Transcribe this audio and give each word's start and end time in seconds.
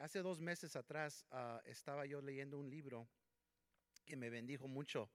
Hace 0.00 0.22
dos 0.22 0.38
meses 0.38 0.76
atrás 0.76 1.26
uh, 1.32 1.58
estaba 1.68 2.06
yo 2.06 2.22
leyendo 2.22 2.56
un 2.56 2.70
libro 2.70 3.08
que 4.06 4.14
me 4.14 4.30
bendijo 4.30 4.68
mucho. 4.68 5.10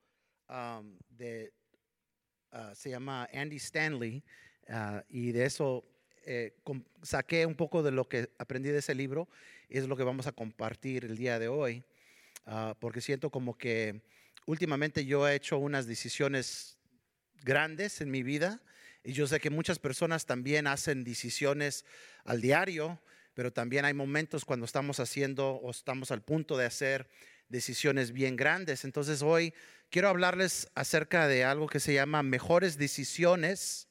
De, 1.07 1.53
uh, 2.51 2.75
se 2.75 2.89
llama 2.89 3.29
Andy 3.33 3.55
Stanley 3.55 4.21
uh, 4.67 4.99
y 5.07 5.31
de 5.31 5.45
eso 5.45 5.85
eh, 6.25 6.53
saqué 7.01 7.45
un 7.45 7.55
poco 7.55 7.81
de 7.81 7.91
lo 7.91 8.09
que 8.09 8.29
aprendí 8.37 8.69
de 8.69 8.79
ese 8.79 8.93
libro 8.93 9.29
y 9.69 9.77
es 9.77 9.87
lo 9.87 9.95
que 9.95 10.03
vamos 10.03 10.27
a 10.27 10.33
compartir 10.33 11.05
el 11.05 11.15
día 11.15 11.39
de 11.39 11.47
hoy, 11.47 11.85
porque 12.79 12.99
siento 12.99 13.29
como 13.29 13.57
que 13.57 14.01
últimamente 14.45 15.05
yo 15.05 15.25
he 15.27 15.35
hecho 15.35 15.57
unas 15.57 15.87
decisiones 15.87 16.77
grandes 17.43 18.01
en 18.01 18.11
mi 18.11 18.23
vida 18.23 18.61
y 19.03 19.13
yo 19.13 19.27
sé 19.27 19.39
que 19.39 19.49
muchas 19.49 19.79
personas 19.79 20.25
también 20.25 20.67
hacen 20.67 21.05
decisiones 21.05 21.85
al 22.25 22.41
diario 22.41 22.99
pero 23.37 23.53
también 23.53 23.85
hay 23.85 23.93
momentos 23.93 24.45
cuando 24.45 24.65
estamos 24.65 24.99
haciendo 24.99 25.49
o 25.49 25.69
estamos 25.69 26.09
al 26.09 26.23
punto 26.23 26.57
de 26.57 26.65
hacer 26.65 27.07
decisiones 27.49 28.11
bien 28.11 28.35
grandes. 28.35 28.83
Entonces 28.83 29.21
hoy 29.21 29.53
quiero 29.91 30.09
hablarles 30.09 30.71
acerca 30.73 31.27
de 31.27 31.43
algo 31.43 31.67
que 31.67 31.79
se 31.79 31.93
llama 31.93 32.23
mejores 32.23 32.79
decisiones, 32.79 33.89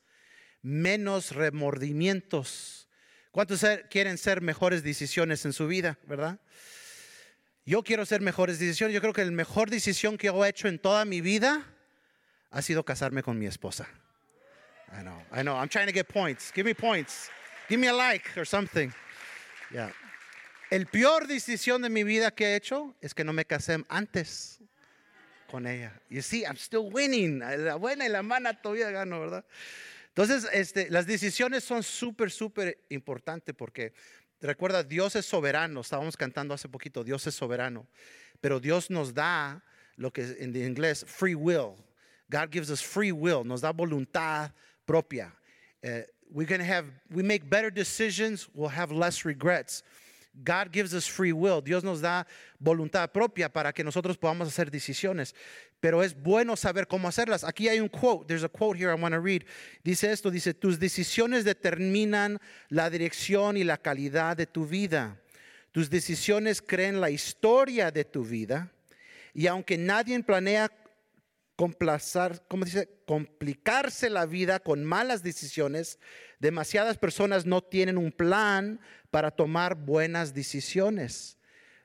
menos 0.62 1.30
remordimientos. 1.30 2.88
¿Cuántos 3.30 3.64
quieren 3.88 4.18
ser 4.18 4.40
mejores 4.40 4.82
decisiones 4.82 5.44
en 5.44 5.52
su 5.52 5.68
vida, 5.68 5.96
verdad? 6.08 6.40
Yo 7.64 7.84
quiero 7.84 8.04
ser 8.04 8.22
mejores 8.22 8.58
decisiones. 8.58 8.94
Yo 8.94 9.00
creo 9.00 9.12
que 9.12 9.24
la 9.24 9.30
mejor 9.30 9.70
decisión 9.70 10.18
que 10.18 10.26
he 10.26 10.48
hecho 10.48 10.66
en 10.66 10.80
toda 10.80 11.04
mi 11.04 11.20
vida 11.20 11.64
ha 12.50 12.62
sido 12.62 12.84
casarme 12.84 13.22
con 13.22 13.38
mi 13.38 13.46
esposa. 13.46 13.88
I 14.90 15.02
know, 15.02 15.22
I 15.32 15.42
know. 15.42 15.54
I'm 15.56 15.68
trying 15.68 15.86
to 15.86 15.94
get 15.94 16.08
points. 16.08 16.50
Give 16.52 16.64
me 16.64 16.74
points. 16.74 17.30
Give 17.68 17.78
me 17.78 17.86
a 17.86 17.94
like 17.94 18.36
or 18.36 18.44
something. 18.44 18.92
Yeah. 19.70 19.92
El 20.70 20.86
peor 20.86 21.26
decisión 21.26 21.82
de 21.82 21.88
mi 21.88 22.02
vida 22.02 22.30
que 22.32 22.46
he 22.46 22.56
hecho 22.56 22.94
es 23.00 23.14
que 23.14 23.24
no 23.24 23.32
me 23.32 23.44
casé 23.44 23.84
antes 23.88 24.60
con 25.50 25.66
ella. 25.66 26.00
You 26.10 26.22
see, 26.22 26.42
I'm 26.42 26.56
still 26.56 26.90
winning. 26.92 27.38
La 27.38 27.76
buena 27.76 28.06
y 28.06 28.08
la 28.08 28.22
mala 28.22 28.60
todavía 28.60 28.90
gano, 28.90 29.20
¿verdad? 29.20 29.44
Entonces, 30.08 30.48
este, 30.52 30.90
las 30.90 31.06
decisiones 31.06 31.62
son 31.62 31.82
súper, 31.82 32.30
súper 32.30 32.78
importantes 32.88 33.54
porque, 33.54 33.92
recuerda, 34.40 34.82
Dios 34.82 35.14
es 35.14 35.26
soberano. 35.26 35.82
Estábamos 35.82 36.16
cantando 36.16 36.54
hace 36.54 36.68
poquito, 36.68 37.04
Dios 37.04 37.26
es 37.26 37.34
soberano. 37.34 37.86
Pero 38.40 38.58
Dios 38.58 38.90
nos 38.90 39.14
da 39.14 39.62
lo 39.96 40.12
que 40.12 40.36
en 40.40 40.56
inglés, 40.56 41.04
free 41.06 41.34
will. 41.34 41.76
God 42.28 42.48
gives 42.50 42.70
us 42.70 42.82
free 42.82 43.12
will, 43.12 43.46
nos 43.46 43.60
da 43.60 43.72
voluntad 43.72 44.52
propia. 44.84 45.32
Eh, 45.80 46.06
we're 46.32 46.46
going 46.46 46.60
to 46.60 46.66
have, 46.66 46.86
we 47.10 47.22
make 47.22 47.48
better 47.48 47.70
decisions, 47.70 48.48
we'll 48.54 48.68
have 48.68 48.92
less 48.92 49.24
regrets. 49.24 49.82
God 50.44 50.70
gives 50.70 50.94
us 50.94 51.06
free 51.06 51.32
will. 51.32 51.60
Dios 51.62 51.82
nos 51.82 52.00
da 52.00 52.24
voluntad 52.62 53.10
propia 53.10 53.48
para 53.48 53.72
que 53.72 53.82
nosotros 53.82 54.18
podamos 54.18 54.48
hacer 54.48 54.70
decisiones. 54.70 55.34
Pero 55.80 56.02
es 56.02 56.14
bueno 56.14 56.56
saber 56.56 56.86
cómo 56.86 57.08
hacerlas. 57.08 57.42
Aquí 57.42 57.68
hay 57.68 57.80
un 57.80 57.88
quote. 57.88 58.26
There's 58.28 58.44
a 58.44 58.48
quote 58.48 58.76
here 58.76 58.90
I 58.90 58.94
want 58.94 59.14
to 59.14 59.20
read. 59.20 59.44
Dice 59.82 60.10
esto, 60.10 60.30
dice, 60.30 60.52
tus 60.52 60.78
decisiones 60.78 61.44
determinan 61.44 62.38
la 62.68 62.90
dirección 62.90 63.56
y 63.56 63.64
la 63.64 63.78
calidad 63.78 64.36
de 64.36 64.46
tu 64.46 64.66
vida. 64.66 65.16
Tus 65.72 65.88
decisiones 65.88 66.60
creen 66.60 67.00
la 67.00 67.10
historia 67.10 67.90
de 67.90 68.04
tu 68.04 68.24
vida. 68.24 68.70
Y 69.34 69.46
aunque 69.46 69.76
nadie 69.76 70.22
planea 70.22 70.70
complacer, 71.56 72.42
¿cómo 72.48 72.64
dice? 72.64 72.88
complicarse 73.06 74.10
la 74.10 74.26
vida 74.26 74.60
con 74.60 74.84
malas 74.84 75.22
decisiones, 75.22 75.98
demasiadas 76.38 76.98
personas 76.98 77.46
no 77.46 77.62
tienen 77.62 77.96
un 77.96 78.12
plan 78.12 78.80
para 79.10 79.30
tomar 79.30 79.74
buenas 79.74 80.34
decisiones. 80.34 81.38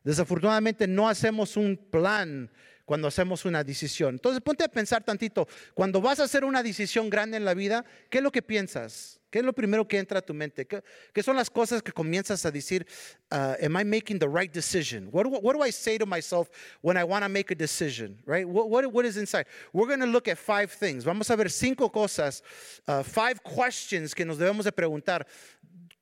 Desafortunadamente 0.03 0.88
no 0.88 1.08
hacemos 1.08 1.55
un 1.55 1.77
plan 1.77 2.52
cuando 2.86 3.08
hacemos 3.08 3.45
una 3.45 3.64
decisión. 3.64 4.16
Entonces 4.16 4.42
ponte 4.42 4.66
a 4.66 4.67
pensar 4.67 5.03
tantito, 5.03 5.47
cuando 5.73 6.02
vas 6.02 6.20
a 6.20 6.23
hacer 6.23 6.43
una 6.43 6.64
decisión 6.64 7.10
grande 7.10 7.37
en 7.37 7.45
la 7.45 7.54
vida, 7.54 7.86
¿qué 8.10 8.17
es 8.17 8.23
lo 8.23 8.31
que 8.31 8.42
piensas? 8.42 9.20
¿Qué 9.31 9.39
es 9.39 9.45
lo 9.45 9.53
primero 9.53 9.87
que 9.87 9.97
entra 9.97 10.19
a 10.19 10.21
tu 10.21 10.33
mente? 10.33 10.67
¿Qué, 10.67 11.23
son 11.23 11.37
las 11.37 11.49
cosas 11.49 11.81
que 11.81 11.93
comienzas 11.93 12.45
a 12.45 12.52
decir, 12.52 12.86
uh, 13.31 13.55
am 13.64 13.77
I 13.77 13.83
making 13.86 14.19
the 14.19 14.27
right 14.27 14.52
decision? 14.52 15.08
What, 15.09 15.25
what, 15.25 15.55
do 15.55 15.64
I 15.64 15.71
say 15.71 15.97
to 15.97 16.05
myself 16.05 16.49
when 16.81 16.97
I 16.97 17.05
want 17.05 17.23
to 17.23 17.30
make 17.30 17.49
a 17.49 17.55
decision, 17.55 18.19
right? 18.25 18.45
What, 18.47 18.69
what, 18.69 18.92
what 18.92 19.05
is 19.05 19.15
inside? 19.15 19.45
We're 19.71 19.87
going 19.87 20.02
to 20.02 20.05
look 20.05 20.27
at 20.27 20.37
five 20.37 20.69
things. 20.71 21.05
Vamos 21.05 21.30
a 21.30 21.37
ver 21.37 21.47
cinco 21.49 21.89
cosas, 21.89 22.42
uh, 22.89 23.03
five 23.03 23.42
questions 23.42 24.14
que 24.14 24.25
nos 24.25 24.37
debemos 24.37 24.65
de 24.65 24.71
preguntar 24.73 25.25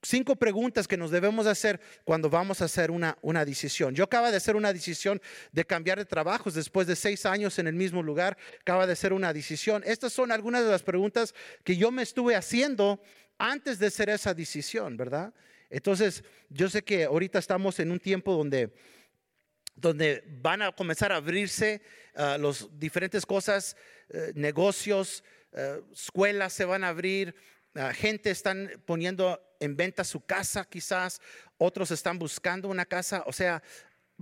cinco 0.01 0.35
preguntas 0.35 0.87
que 0.87 0.97
nos 0.97 1.11
debemos 1.11 1.45
hacer 1.47 1.79
cuando 2.03 2.29
vamos 2.29 2.61
a 2.61 2.65
hacer 2.65 2.91
una, 2.91 3.17
una 3.21 3.45
decisión. 3.45 3.93
Yo 3.95 4.03
acaba 4.03 4.31
de 4.31 4.37
hacer 4.37 4.55
una 4.55 4.73
decisión 4.73 5.21
de 5.51 5.65
cambiar 5.65 5.97
de 5.97 6.05
trabajos 6.05 6.53
después 6.53 6.87
de 6.87 6.95
seis 6.95 7.25
años 7.25 7.59
en 7.59 7.67
el 7.67 7.75
mismo 7.75 8.01
lugar. 8.01 8.37
Acaba 8.61 8.87
de 8.87 8.93
hacer 8.93 9.13
una 9.13 9.33
decisión. 9.33 9.83
Estas 9.85 10.13
son 10.13 10.31
algunas 10.31 10.63
de 10.63 10.71
las 10.71 10.83
preguntas 10.83 11.33
que 11.63 11.77
yo 11.77 11.91
me 11.91 12.03
estuve 12.03 12.35
haciendo 12.35 13.01
antes 13.37 13.79
de 13.79 13.87
hacer 13.87 14.09
esa 14.09 14.33
decisión, 14.33 14.97
¿verdad? 14.97 15.33
Entonces, 15.69 16.23
yo 16.49 16.69
sé 16.69 16.83
que 16.83 17.05
ahorita 17.05 17.39
estamos 17.39 17.79
en 17.79 17.91
un 17.91 17.99
tiempo 17.99 18.33
donde 18.35 18.73
donde 19.79 20.23
van 20.41 20.61
a 20.61 20.71
comenzar 20.73 21.11
a 21.11 21.17
abrirse 21.17 21.81
las 22.13 22.37
uh, 22.37 22.41
los 22.41 22.79
diferentes 22.79 23.25
cosas, 23.25 23.77
uh, 24.09 24.17
negocios, 24.35 25.23
uh, 25.53 25.81
escuelas 25.93 26.53
se 26.53 26.65
van 26.65 26.83
a 26.83 26.89
abrir, 26.89 27.33
gente 27.93 28.29
están 28.29 28.69
poniendo 28.85 29.39
en 29.59 29.75
venta 29.75 30.03
su 30.03 30.21
casa 30.21 30.65
quizás, 30.65 31.21
otros 31.57 31.91
están 31.91 32.17
buscando 32.17 32.67
una 32.67 32.85
casa, 32.85 33.23
o 33.25 33.33
sea, 33.33 33.61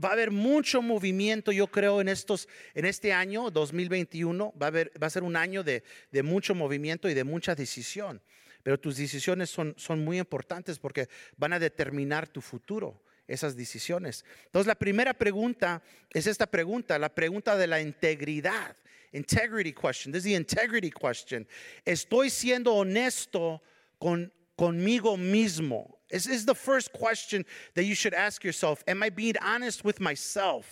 va 0.03 0.09
a 0.09 0.13
haber 0.13 0.31
mucho 0.31 0.81
movimiento, 0.81 1.51
yo 1.51 1.67
creo, 1.67 2.01
en, 2.01 2.09
estos, 2.09 2.47
en 2.73 2.85
este 2.85 3.13
año 3.13 3.49
2021, 3.49 4.53
va 4.61 4.67
a, 4.67 4.69
haber, 4.69 4.91
va 5.01 5.07
a 5.07 5.11
ser 5.11 5.23
un 5.23 5.35
año 5.35 5.63
de, 5.63 5.83
de 6.11 6.23
mucho 6.23 6.53
movimiento 6.53 7.09
y 7.09 7.13
de 7.13 7.23
mucha 7.23 7.55
decisión, 7.55 8.21
pero 8.63 8.79
tus 8.79 8.97
decisiones 8.97 9.49
son, 9.49 9.73
son 9.77 10.03
muy 10.03 10.19
importantes 10.19 10.79
porque 10.79 11.07
van 11.37 11.53
a 11.53 11.59
determinar 11.59 12.27
tu 12.27 12.41
futuro 12.41 13.01
esas 13.27 13.55
decisiones. 13.55 14.23
Entonces 14.45 14.67
la 14.67 14.75
primera 14.75 15.13
pregunta 15.13 15.81
es 16.11 16.27
esta 16.27 16.47
pregunta, 16.47 16.97
la 16.97 17.13
pregunta 17.13 17.57
de 17.57 17.67
la 17.67 17.81
integridad. 17.81 18.75
Integrity 19.13 19.73
question. 19.73 20.11
This 20.11 20.25
is 20.25 20.31
the 20.31 20.35
integrity 20.35 20.91
question. 20.91 21.47
Estoy 21.85 22.29
siendo 22.29 22.73
honesto 22.73 23.61
con 23.97 24.33
conmigo 24.57 25.17
mismo. 25.17 25.93
This 26.09 26.25
is 26.25 26.45
the 26.45 26.55
first 26.55 26.91
question 26.93 27.45
that 27.75 27.83
you 27.83 27.95
should 27.95 28.13
ask 28.13 28.43
yourself. 28.43 28.83
Am 28.87 29.03
I 29.03 29.09
being 29.09 29.35
honest 29.41 29.83
with 29.83 29.99
myself? 29.99 30.65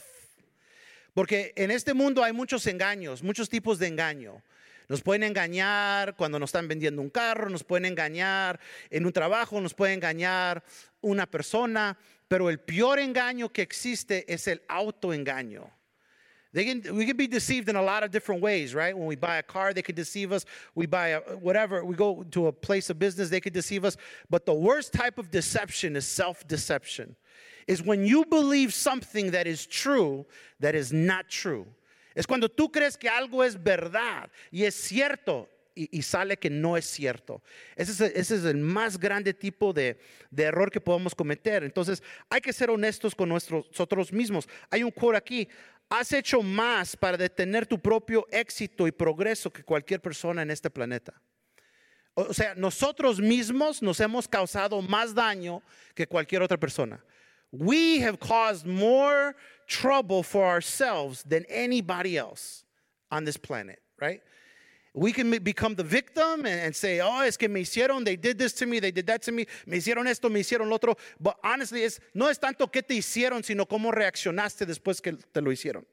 Porque 1.14 1.54
en 1.56 1.72
este 1.72 1.94
mundo 1.94 2.24
hay 2.24 2.34
muchos 2.34 2.66
engaños, 2.68 3.24
muchos 3.24 3.50
tipos 3.50 3.80
de 3.80 3.88
engaño. 3.88 4.42
Nos 4.88 5.02
pueden 5.02 5.24
engañar 5.24 6.16
cuando 6.16 6.38
nos 6.38 6.50
están 6.50 6.68
vendiendo 6.68 7.02
un 7.02 7.10
carro, 7.10 7.50
nos 7.50 7.64
pueden 7.64 7.86
engañar 7.86 8.60
en 8.90 9.06
un 9.06 9.12
trabajo, 9.12 9.60
nos 9.60 9.74
pueden 9.74 9.96
engañar 9.96 10.64
una 11.02 11.26
persona, 11.26 11.98
pero 12.28 12.50
el 12.50 12.60
peor 12.60 13.00
engaño 13.00 13.52
que 13.52 13.62
existe 13.62 14.32
es 14.32 14.48
el 14.48 14.62
autoengaño. 14.68 15.75
They 16.56 16.64
can, 16.64 16.96
we 16.96 17.06
can 17.06 17.18
be 17.18 17.28
deceived 17.28 17.68
in 17.68 17.76
a 17.76 17.82
lot 17.82 18.04
of 18.04 18.12
different 18.12 18.42
ways, 18.42 18.74
right? 18.74 18.98
When 18.98 19.08
we 19.08 19.18
buy 19.18 19.40
a 19.40 19.44
car, 19.44 19.74
they 19.74 19.82
could 19.82 19.96
deceive 19.96 20.32
us. 20.32 20.46
We 20.74 20.86
buy 20.86 21.10
a, 21.10 21.20
whatever, 21.20 21.84
we 21.84 21.98
go 21.98 22.24
to 22.32 22.48
a 22.48 22.54
place 22.54 22.90
of 22.90 22.98
business, 22.98 23.30
they 23.30 23.42
could 23.42 23.52
deceive 23.52 23.84
us. 23.84 23.98
But 24.30 24.46
the 24.46 24.54
worst 24.54 24.94
type 24.94 25.18
of 25.18 25.30
deception 25.30 25.98
is 25.98 26.08
self 26.08 26.48
deception. 26.48 27.18
Is 27.68 27.84
when 27.84 28.06
you 28.06 28.24
believe 28.24 28.74
something 28.74 29.32
that 29.32 29.48
is 29.48 29.66
true 29.66 30.26
that 30.62 30.76
is 30.76 30.94
not 30.94 31.28
true. 31.28 31.68
Es 32.16 32.26
cuando 32.26 32.48
tú 32.48 32.72
crees 32.72 32.98
que 32.98 33.10
algo 33.10 33.46
es 33.46 33.58
verdad 33.58 34.30
y 34.50 34.64
es 34.64 34.76
cierto 34.76 35.50
y, 35.76 35.90
y 35.92 36.02
sale 36.02 36.38
que 36.38 36.50
no 36.50 36.78
es 36.78 36.86
cierto. 36.86 37.42
Ese 37.76 37.92
es, 37.92 38.02
ese 38.16 38.36
es 38.36 38.46
el 38.46 38.58
más 38.58 38.98
grande 38.98 39.34
tipo 39.34 39.74
de, 39.74 40.00
de, 40.32 40.44
error 40.44 40.72
que 40.72 40.80
podemos 40.80 41.14
cometer. 41.14 41.64
Entonces 41.64 42.02
hay 42.30 42.40
que 42.40 42.54
ser 42.54 42.70
honestos 42.70 43.14
con 43.14 43.28
nuestros, 43.28 43.68
nosotros 43.68 44.14
mismos. 44.14 44.48
Hay 44.70 44.84
un 44.84 44.92
quote 44.92 45.18
aquí, 45.18 45.50
has 45.90 46.12
hecho 46.12 46.42
más 46.42 46.96
para 46.96 47.18
detener 47.18 47.66
tu 47.66 47.80
propio 47.80 48.26
éxito 48.32 48.88
y 48.88 48.92
progreso 48.92 49.52
que 49.52 49.64
cualquier 49.64 50.02
persona 50.02 50.42
en 50.42 50.52
este 50.52 50.70
planeta. 50.70 51.14
O 52.16 52.34
sea, 52.34 52.56
nosotros 52.56 53.20
mismos 53.20 53.82
nos 53.82 54.00
hemos 54.00 54.28
causado 54.28 54.82
más 54.82 55.14
daño 55.14 55.62
que 55.94 56.08
cualquier 56.08 56.42
otra 56.42 56.58
persona. 56.58 57.04
We 57.52 58.00
have 58.00 58.20
caused 58.20 58.66
more 58.66 59.36
trouble 59.68 60.24
for 60.24 60.46
ourselves 60.46 61.24
than 61.24 61.46
anybody 61.50 62.18
else 62.18 62.64
on 63.12 63.26
this 63.26 63.38
planet, 63.38 63.82
right? 64.00 64.22
We 64.96 65.12
can 65.12 65.30
become 65.44 65.76
the 65.76 65.84
victim 65.84 66.46
and, 66.46 66.62
and, 66.62 66.76
say, 66.76 67.02
oh, 67.02 67.20
es 67.20 67.36
que 67.36 67.50
me 67.50 67.64
hicieron, 67.64 68.06
they 68.06 68.16
did 68.16 68.38
this 68.38 68.54
to 68.54 68.66
me, 68.66 68.80
they 68.80 68.92
did 68.92 69.06
that 69.08 69.22
to 69.24 69.32
me, 69.34 69.46
me 69.66 69.78
hicieron 69.78 70.08
esto, 70.08 70.30
me 70.30 70.40
hicieron 70.40 70.70
lo 70.70 70.76
otro. 70.76 70.96
But 71.20 71.38
honestly, 71.44 71.84
es, 71.84 72.00
no 72.14 72.30
es 72.30 72.38
tanto 72.38 72.68
qué 72.68 72.82
te 72.82 72.96
hicieron, 72.96 73.44
sino 73.44 73.66
cómo 73.66 73.92
reaccionaste 73.92 74.66
después 74.66 75.02
que 75.02 75.12
te 75.12 75.42
lo 75.42 75.52
hicieron. 75.52 75.84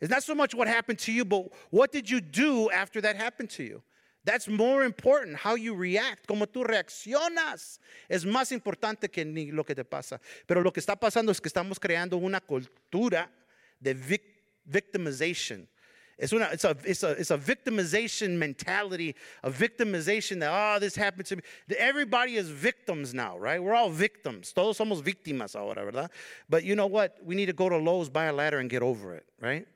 It's 0.00 0.10
not 0.10 0.22
so 0.22 0.34
much 0.34 0.54
what 0.54 0.68
happened 0.68 1.00
to 1.00 1.12
you, 1.12 1.24
but 1.24 1.50
what 1.70 1.90
did 1.90 2.08
you 2.08 2.20
do 2.20 2.70
after 2.70 3.00
that 3.00 3.16
happened 3.16 3.50
to 3.50 3.64
you? 3.64 3.82
That's 4.24 4.48
more 4.48 4.84
important. 4.84 5.36
How 5.36 5.54
you 5.54 5.74
react, 5.74 6.26
cómo 6.26 6.46
tú 6.46 6.64
reaccionas, 6.64 7.78
es 8.08 8.24
más 8.24 8.52
importante 8.52 9.10
que 9.10 9.24
ni 9.24 9.50
lo 9.50 9.64
que 9.64 9.74
te 9.74 9.84
pasa. 9.84 10.20
Pero 10.46 10.62
lo 10.62 10.72
que 10.72 10.80
está 10.80 10.96
pasando 10.96 11.30
es 11.32 11.40
que 11.40 11.48
estamos 11.48 11.78
creando 11.78 12.16
una 12.16 12.40
cultura 12.40 13.30
de 13.80 13.94
victimization. 14.64 15.68
It's, 16.18 16.32
una, 16.32 16.48
it's, 16.50 16.64
a, 16.64 16.74
it's, 16.84 17.02
a, 17.02 17.10
it's 17.10 17.30
a 17.30 17.36
victimization 17.36 18.38
mentality, 18.38 19.14
a 19.42 19.50
victimization 19.50 20.40
that, 20.40 20.50
oh, 20.50 20.78
this 20.78 20.96
happened 20.96 21.26
to 21.26 21.36
me. 21.36 21.42
Everybody 21.78 22.36
is 22.36 22.48
victims 22.48 23.12
now, 23.12 23.36
right? 23.36 23.62
We're 23.62 23.74
all 23.74 23.90
victims. 23.90 24.52
Todos 24.52 24.78
somos 24.78 25.02
víctimas 25.02 25.54
ahora, 25.54 25.84
¿verdad? 25.84 26.08
But 26.48 26.64
you 26.64 26.74
know 26.74 26.86
what? 26.86 27.18
We 27.22 27.34
need 27.34 27.46
to 27.46 27.52
go 27.52 27.68
to 27.68 27.76
Lowe's, 27.76 28.08
buy 28.08 28.26
a 28.26 28.32
ladder, 28.32 28.58
and 28.58 28.70
get 28.70 28.82
over 28.82 29.14
it, 29.14 29.26
right? 29.40 29.66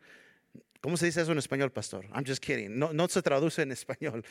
¿Cómo 0.82 0.96
se 0.96 1.04
dice 1.04 1.18
eso 1.18 1.32
en 1.32 1.38
español, 1.38 1.74
pastor? 1.74 2.04
I'm 2.10 2.24
just 2.24 2.40
kidding. 2.40 2.78
No, 2.78 2.90
no 2.90 3.06
se 3.06 3.20
traduce 3.20 3.58
en 3.58 3.70
español. 3.70 4.24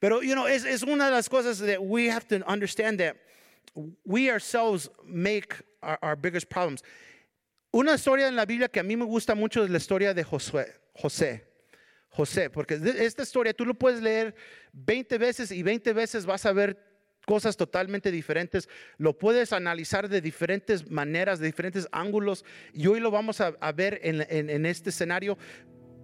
Pero, 0.00 0.20
you 0.20 0.34
know, 0.34 0.46
es, 0.46 0.64
es 0.64 0.82
una 0.82 1.04
de 1.04 1.12
las 1.12 1.28
cosas 1.28 1.60
that 1.60 1.84
we 1.84 2.06
have 2.06 2.26
to 2.26 2.44
understand 2.50 2.98
that 2.98 3.16
we 4.04 4.30
ourselves 4.30 4.88
make 5.06 5.54
our, 5.80 5.98
our 6.02 6.16
biggest 6.16 6.50
problems. 6.50 6.82
Una 7.72 7.92
historia 7.92 8.26
en 8.26 8.34
la 8.34 8.46
Biblia 8.46 8.68
que 8.68 8.80
a 8.80 8.82
mí 8.82 8.98
me 8.98 9.06
gusta 9.06 9.36
mucho 9.36 9.62
es 9.62 9.70
la 9.70 9.78
historia 9.78 10.12
de 10.12 10.24
Josué, 10.24 10.66
José. 11.00 11.51
José, 12.12 12.50
porque 12.50 12.78
esta 12.98 13.22
historia 13.22 13.54
tú 13.54 13.64
lo 13.64 13.74
puedes 13.74 14.02
leer 14.02 14.34
20 14.72 15.16
veces 15.18 15.50
y 15.50 15.62
20 15.62 15.92
veces 15.94 16.26
vas 16.26 16.44
a 16.44 16.52
ver 16.52 16.76
cosas 17.26 17.56
totalmente 17.56 18.10
diferentes, 18.10 18.68
lo 18.98 19.16
puedes 19.16 19.52
analizar 19.52 20.08
de 20.08 20.20
diferentes 20.20 20.90
maneras, 20.90 21.38
de 21.38 21.46
diferentes 21.46 21.88
ángulos, 21.92 22.44
y 22.72 22.86
hoy 22.86 23.00
lo 23.00 23.10
vamos 23.10 23.40
a, 23.40 23.72
ver 23.72 24.00
en, 24.02 24.66
este 24.66 24.90
escenario, 24.90 25.38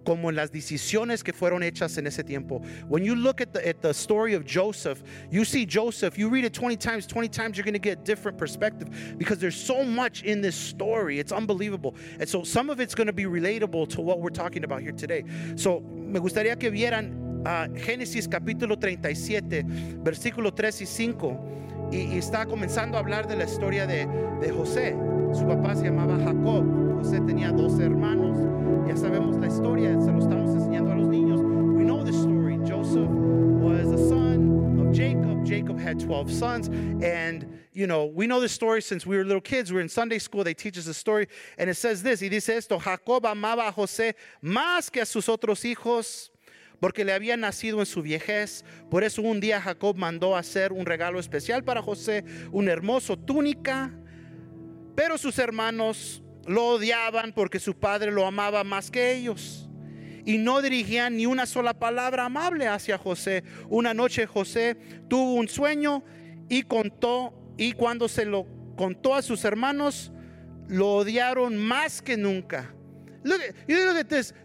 como 0.05 0.31
las 0.31 0.51
decisiones 0.51 1.23
que 1.23 1.33
fueron 1.33 1.61
hechas 1.61 1.97
en 1.97 2.07
ese 2.07 2.23
tiempo. 2.23 2.61
When 2.87 3.03
you 3.03 3.15
look 3.15 3.41
at 3.41 3.51
the, 3.51 3.67
at 3.67 3.81
the 3.81 3.93
story 3.93 4.33
of 4.33 4.45
Joseph, 4.45 5.03
you 5.29 5.43
see 5.43 5.65
Joseph, 5.65 6.17
you 6.17 6.29
read 6.29 6.45
it 6.45 6.53
20 6.53 6.77
times, 6.77 7.05
20 7.05 7.27
times, 7.27 7.57
you're 7.57 7.65
going 7.65 7.73
to 7.73 7.79
get 7.79 7.99
a 7.99 8.03
different 8.03 8.37
perspective 8.37 8.89
because 9.17 9.39
there's 9.39 9.57
so 9.57 9.83
much 9.83 10.23
in 10.23 10.41
this 10.41 10.55
story. 10.55 11.19
It's 11.19 11.33
unbelievable. 11.33 11.95
And 12.19 12.27
so 12.27 12.43
some 12.43 12.69
of 12.69 12.79
it's 12.79 12.95
going 12.95 13.07
to 13.07 13.13
be 13.13 13.25
relatable 13.25 13.89
to 13.89 14.01
what 14.01 14.21
we're 14.21 14.29
talking 14.29 14.63
about 14.63 14.81
here 14.81 14.93
today. 14.93 15.25
So 15.57 15.83
me 16.09 16.19
gustaría 16.19 16.57
que 16.57 16.69
vieran 16.69 17.43
uh, 17.45 17.75
Génesis 17.77 18.27
capítulo 18.27 18.77
37, 18.77 19.65
versículo 20.03 20.53
3 20.53 20.81
y 20.81 20.85
5. 20.85 21.39
Y, 21.91 21.97
y, 21.97 22.17
está 22.17 22.45
comenzando 22.45 22.97
a 22.97 22.99
hablar 22.99 23.27
de 23.27 23.35
la 23.35 23.45
historia 23.45 23.87
de, 23.87 24.07
de 24.41 24.51
José. 24.51 24.95
Su 25.33 25.45
papá 25.47 25.75
se 25.75 25.85
llamaba 25.85 26.17
Jacob. 26.17 26.97
José 26.97 27.19
tenía 27.21 27.51
dos 27.51 27.79
hermanos. 27.79 28.37
Ya 28.87 28.97
sabemos 28.97 29.37
la 29.37 29.47
historia, 29.47 29.99
se 30.01 30.11
lo 30.11 30.19
estamos 30.19 30.53
enseñando 30.55 30.91
a 30.91 30.95
los 30.95 31.07
niños. 31.07 31.41
We 31.41 31.83
know 31.83 32.03
the 32.03 32.11
story. 32.11 32.59
Joseph 32.67 33.09
was 33.09 33.91
a 33.91 34.09
son 34.09 34.79
of 34.79 34.95
Jacob. 34.95 35.28
Jacob 35.49 35.79
had 35.79 35.99
12 35.99 36.31
sons. 36.31 36.67
And, 37.03 37.59
you 37.73 37.87
know, 37.87 38.05
we 38.05 38.27
know 38.27 38.39
the 38.39 38.47
story 38.47 38.83
since 38.83 39.05
we 39.05 39.17
were 39.17 39.23
little 39.23 39.41
kids. 39.41 39.71
We 39.71 39.77
were 39.77 39.81
in 39.81 39.89
Sunday 39.89 40.19
school. 40.19 40.43
They 40.43 40.53
teach 40.53 40.77
us 40.77 40.85
the 40.85 40.93
story. 40.93 41.27
And 41.57 41.69
it 41.69 41.75
says 41.75 42.03
this. 42.03 42.21
Y 42.21 42.29
dice 42.29 42.49
esto, 42.49 42.77
Jacob 42.77 43.25
amaba 43.25 43.67
a 43.67 43.71
José 43.71 44.13
más 44.43 44.91
que 44.91 45.01
a 45.01 45.05
sus 45.05 45.27
otros 45.27 45.65
hijos 45.65 46.29
porque 46.79 47.03
le 47.03 47.13
había 47.13 47.35
nacido 47.35 47.79
en 47.79 47.87
su 47.87 48.01
viejez. 48.01 48.63
Por 48.91 49.03
eso 49.03 49.21
un 49.23 49.39
día 49.39 49.59
Jacob 49.59 49.97
mandó 49.97 50.37
hacer 50.37 50.71
un 50.71 50.85
regalo 50.85 51.19
especial 51.19 51.63
para 51.63 51.81
José, 51.81 52.23
una 52.51 52.71
hermosa 52.71 53.17
túnica. 53.17 53.91
Pero 54.95 55.17
sus 55.17 55.39
hermanos 55.39 56.21
lo 56.45 56.67
odiaban 56.67 57.33
porque 57.33 57.59
su 57.59 57.73
padre 57.73 58.11
lo 58.11 58.25
amaba 58.25 58.63
más 58.63 58.91
que 58.91 59.13
ellos. 59.13 59.68
Y 60.25 60.37
no 60.37 60.61
dirigían 60.61 61.17
ni 61.17 61.25
una 61.25 61.45
sola 61.45 61.73
palabra 61.73 62.25
amable 62.25 62.67
hacia 62.67 62.97
José. 62.97 63.43
Una 63.69 63.93
noche 63.93 64.25
José 64.25 64.77
tuvo 65.07 65.35
un 65.35 65.47
sueño 65.47 66.03
y 66.49 66.63
contó, 66.63 67.33
y 67.57 67.73
cuando 67.73 68.07
se 68.07 68.25
lo 68.25 68.45
contó 68.75 69.15
a 69.15 69.21
sus 69.21 69.43
hermanos, 69.45 70.11
lo 70.67 70.95
odiaron 70.95 71.57
más 71.57 72.01
que 72.01 72.17
nunca. 72.17 72.73
y 73.67 73.73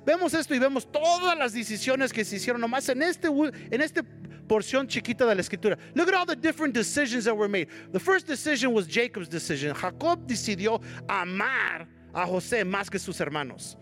Vemos 0.05 0.35
esto 0.35 0.55
y 0.55 0.59
vemos 0.59 0.91
todas 0.91 1.39
las 1.39 1.53
decisiones 1.53 2.13
que 2.13 2.25
se 2.25 2.37
hicieron 2.37 2.61
nomás 2.61 2.89
en 2.89 3.03
este, 3.03 3.29
en 3.29 3.81
este 3.81 4.03
porción 4.47 4.87
chiquita 4.87 5.27
de 5.27 5.35
la 5.35 5.41
escritura. 5.41 5.79
Look 5.95 6.09
at 6.09 6.15
all 6.15 6.27
the 6.27 6.37
different 6.37 6.75
decisions 6.75 7.25
that 7.25 7.35
were 7.35 7.49
made. 7.49 7.69
The 7.93 8.01
first 8.01 8.27
decision 8.27 8.73
was 8.73 8.87
Jacob's 8.87 9.29
decision. 9.29 9.75
Jacob 9.75 10.27
decidió 10.27 10.81
amar 11.09 11.89
a 12.13 12.27
José 12.27 12.65
más 12.65 12.91
que 12.91 12.99
sus 12.99 13.21
hermanos. 13.21 13.77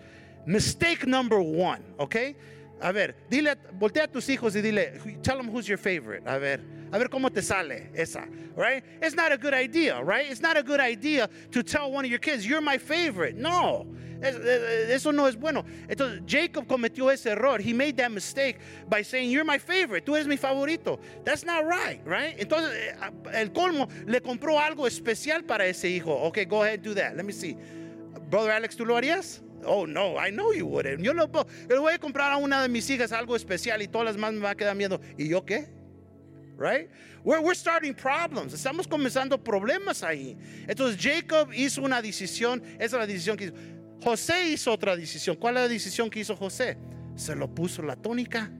Mistake 0.47 1.06
number 1.06 1.41
one, 1.41 1.83
okay? 1.99 2.35
A 2.81 2.93
ver, 2.93 3.15
dile, 3.31 3.56
voltea 3.79 4.05
a 4.05 4.09
tus 4.09 4.27
hijos 4.27 4.56
y 4.56 4.61
dile, 4.61 4.99
tell 5.23 5.37
them 5.37 5.49
who's 5.49 5.69
your 5.69 5.79
favorite. 5.79 6.25
A 6.27 6.39
ver, 6.39 6.61
a 6.91 6.99
ver 6.99 7.09
cómo 7.09 7.33
te 7.33 7.41
sale 7.41 7.91
esa, 7.94 8.27
right? 8.56 8.83
It's 9.00 9.15
not 9.15 9.31
a 9.31 9.39
good 9.39 9.55
idea, 9.55 10.03
right? 10.03 10.29
It's 10.29 10.41
not 10.41 10.56
a 10.56 10.62
good 10.62 10.81
idea 10.81 11.29
to 11.53 11.62
tell 11.62 11.93
one 11.93 12.05
of 12.05 12.11
your 12.11 12.19
kids, 12.19 12.44
you're 12.44 12.61
my 12.61 12.79
favorite. 12.79 13.37
No. 13.37 13.87
Eso 14.23 15.11
no 15.11 15.27
es 15.27 15.35
bueno. 15.37 15.65
Entonces, 15.89 16.23
Jacob 16.25 16.67
cometió 16.67 17.11
ese 17.12 17.27
error. 17.27 17.61
He 17.61 17.73
made 17.73 17.97
that 17.97 18.12
mistake 18.12 18.59
by 18.89 19.03
saying, 19.03 19.31
You're 19.31 19.44
my 19.44 19.59
favorite. 19.59 20.06
Tú 20.06 20.15
eres 20.15 20.29
mi 20.29 20.37
favorito. 20.37 21.00
That's 21.25 21.44
not 21.44 21.65
right, 21.65 22.00
right? 22.05 22.39
Entonces, 22.39 22.73
eh, 22.73 22.94
el 23.33 23.50
colmo 23.50 23.89
le 24.06 24.21
compró 24.21 24.61
algo 24.61 24.87
especial 24.87 25.44
para 25.44 25.67
ese 25.67 25.89
hijo. 25.89 26.27
Okay, 26.29 26.44
go 26.44 26.62
ahead, 26.62 26.83
do 26.83 26.94
that. 26.94 27.17
Let 27.17 27.25
me 27.25 27.33
see. 27.33 27.56
Brother 28.31 28.53
Alex, 28.53 28.77
¿tú 28.77 28.87
lo 28.87 28.94
harías? 28.94 29.43
Oh, 29.64 29.87
no, 29.87 30.17
I 30.19 30.31
know 30.31 30.53
you 30.53 30.67
wouldn't. 30.67 31.03
Yo 31.03 31.12
no. 31.12 31.29
Le 31.69 31.79
voy 31.79 31.94
a 31.94 31.99
comprar 31.99 32.32
a 32.32 32.37
una 32.37 32.62
de 32.62 32.69
mis 32.69 32.88
hijas 32.91 33.12
algo 33.12 33.37
especial 33.37 33.81
y 33.82 33.88
todas 33.88 34.06
las 34.06 34.17
más 34.17 34.32
me 34.32 34.41
va 34.41 34.50
a 34.50 34.55
quedar 34.55 34.75
miedo. 34.75 35.00
¿Y 35.17 35.29
yo 35.29 35.44
qué? 35.44 35.69
Right? 36.56 36.91
We're, 37.25 37.41
we're 37.41 37.55
starting 37.55 37.94
problems. 37.94 38.53
Estamos 38.53 38.87
comenzando 38.87 39.43
problemas 39.43 40.03
ahí. 40.03 40.37
Entonces 40.67 41.00
Jacob 41.00 41.53
hizo 41.53 41.82
una 41.82 42.03
decisión. 42.03 42.62
Esa 42.75 42.85
es 42.85 42.93
la 42.93 43.06
decisión 43.06 43.37
que 43.37 43.44
hizo. 43.44 43.55
José 44.03 44.49
hizo 44.49 44.73
otra 44.73 44.97
decisión. 44.97 45.37
¿Cuál 45.37 45.56
es 45.56 45.62
la 45.62 45.69
decisión 45.69 46.11
que 46.11 46.20
hizo 46.20 46.37
José? 46.37 46.76
Se 47.15 47.37
lo 47.37 47.53
puso 47.53 47.82
la 47.82 47.94
tónica. 47.94 48.50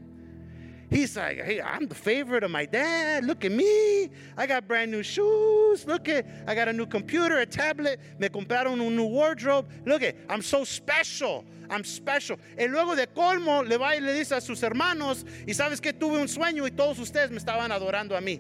He's 0.93 1.17
like, 1.17 1.41
hey, 1.43 1.59
I'm 1.59 1.89
the 1.89 1.95
favorite 1.95 2.45
of 2.45 2.51
my 2.51 2.67
dad. 2.67 3.25
Look 3.25 3.47
at 3.47 3.51
me. 3.51 4.11
I 4.37 4.47
got 4.47 4.69
brand 4.69 4.91
new 4.91 5.03
shoes. 5.03 5.87
Look 5.87 6.07
at, 6.11 6.27
I 6.47 6.55
got 6.55 6.69
a 6.69 6.73
new 6.73 6.85
computer, 6.85 7.39
a 7.39 7.47
tablet. 7.47 7.99
Me 8.19 8.29
compraron 8.29 8.79
un 8.79 8.95
new 8.95 9.07
wardrobe. 9.07 9.67
Look 9.87 10.03
at, 10.03 10.17
I'm 10.29 10.43
so 10.43 10.65
special. 10.65 11.47
I'm 11.71 11.83
special. 11.83 12.37
Y 12.59 12.67
luego 12.67 12.95
de 12.95 13.07
colmo 13.07 13.67
le 13.67 13.79
va 13.79 13.97
y 13.97 14.01
le 14.01 14.13
dice 14.13 14.33
a 14.33 14.41
sus 14.43 14.63
hermanos, 14.63 15.25
y 15.47 15.55
sabes 15.55 15.81
que 15.81 15.95
tuve 15.95 16.19
un 16.19 16.29
sueño 16.29 16.67
y 16.67 16.71
todos 16.71 16.99
ustedes 16.99 17.31
me 17.31 17.39
estaban 17.39 17.73
adorando 17.73 18.15
a 18.15 18.21
mí. 18.21 18.39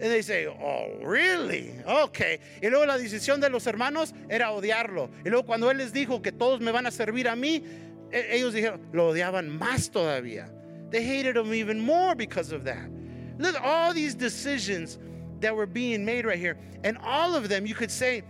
And 0.00 0.12
they 0.12 0.20
say, 0.20 0.46
oh, 0.46 0.98
really? 1.02 1.72
Okay. 1.86 2.40
Y 2.62 2.68
luego 2.68 2.84
la 2.84 2.98
decisión 2.98 3.40
de 3.40 3.48
los 3.48 3.66
hermanos 3.66 4.12
era 4.28 4.52
odiarlo. 4.52 5.08
Y 5.24 5.30
luego 5.30 5.46
cuando 5.46 5.70
él 5.70 5.78
les 5.78 5.94
dijo 5.94 6.20
que 6.20 6.30
todos 6.30 6.60
me 6.60 6.72
van 6.72 6.86
a 6.86 6.90
servir 6.90 7.26
a 7.26 7.34
mí, 7.34 7.64
e, 8.12 8.36
ellos 8.36 8.52
dijeron, 8.52 8.82
lo 8.92 9.08
odiaban 9.08 9.48
más 9.48 9.90
todavía. 9.90 10.52
They 10.90 11.02
hated 11.02 11.36
him 11.36 11.52
even 11.52 11.80
more 11.80 12.14
because 12.14 12.52
of 12.52 12.64
that. 12.64 12.90
Look 13.38 13.54
at 13.54 13.62
all 13.62 13.92
these 13.92 14.14
decisions 14.14 14.98
that 15.40 15.54
were 15.54 15.66
being 15.66 16.04
made 16.04 16.26
right 16.26 16.38
here. 16.38 16.58
And 16.84 16.98
all 16.98 17.34
of 17.34 17.48
them, 17.48 17.66
you 17.66 17.74
could 17.74 17.90
say, 17.90 18.22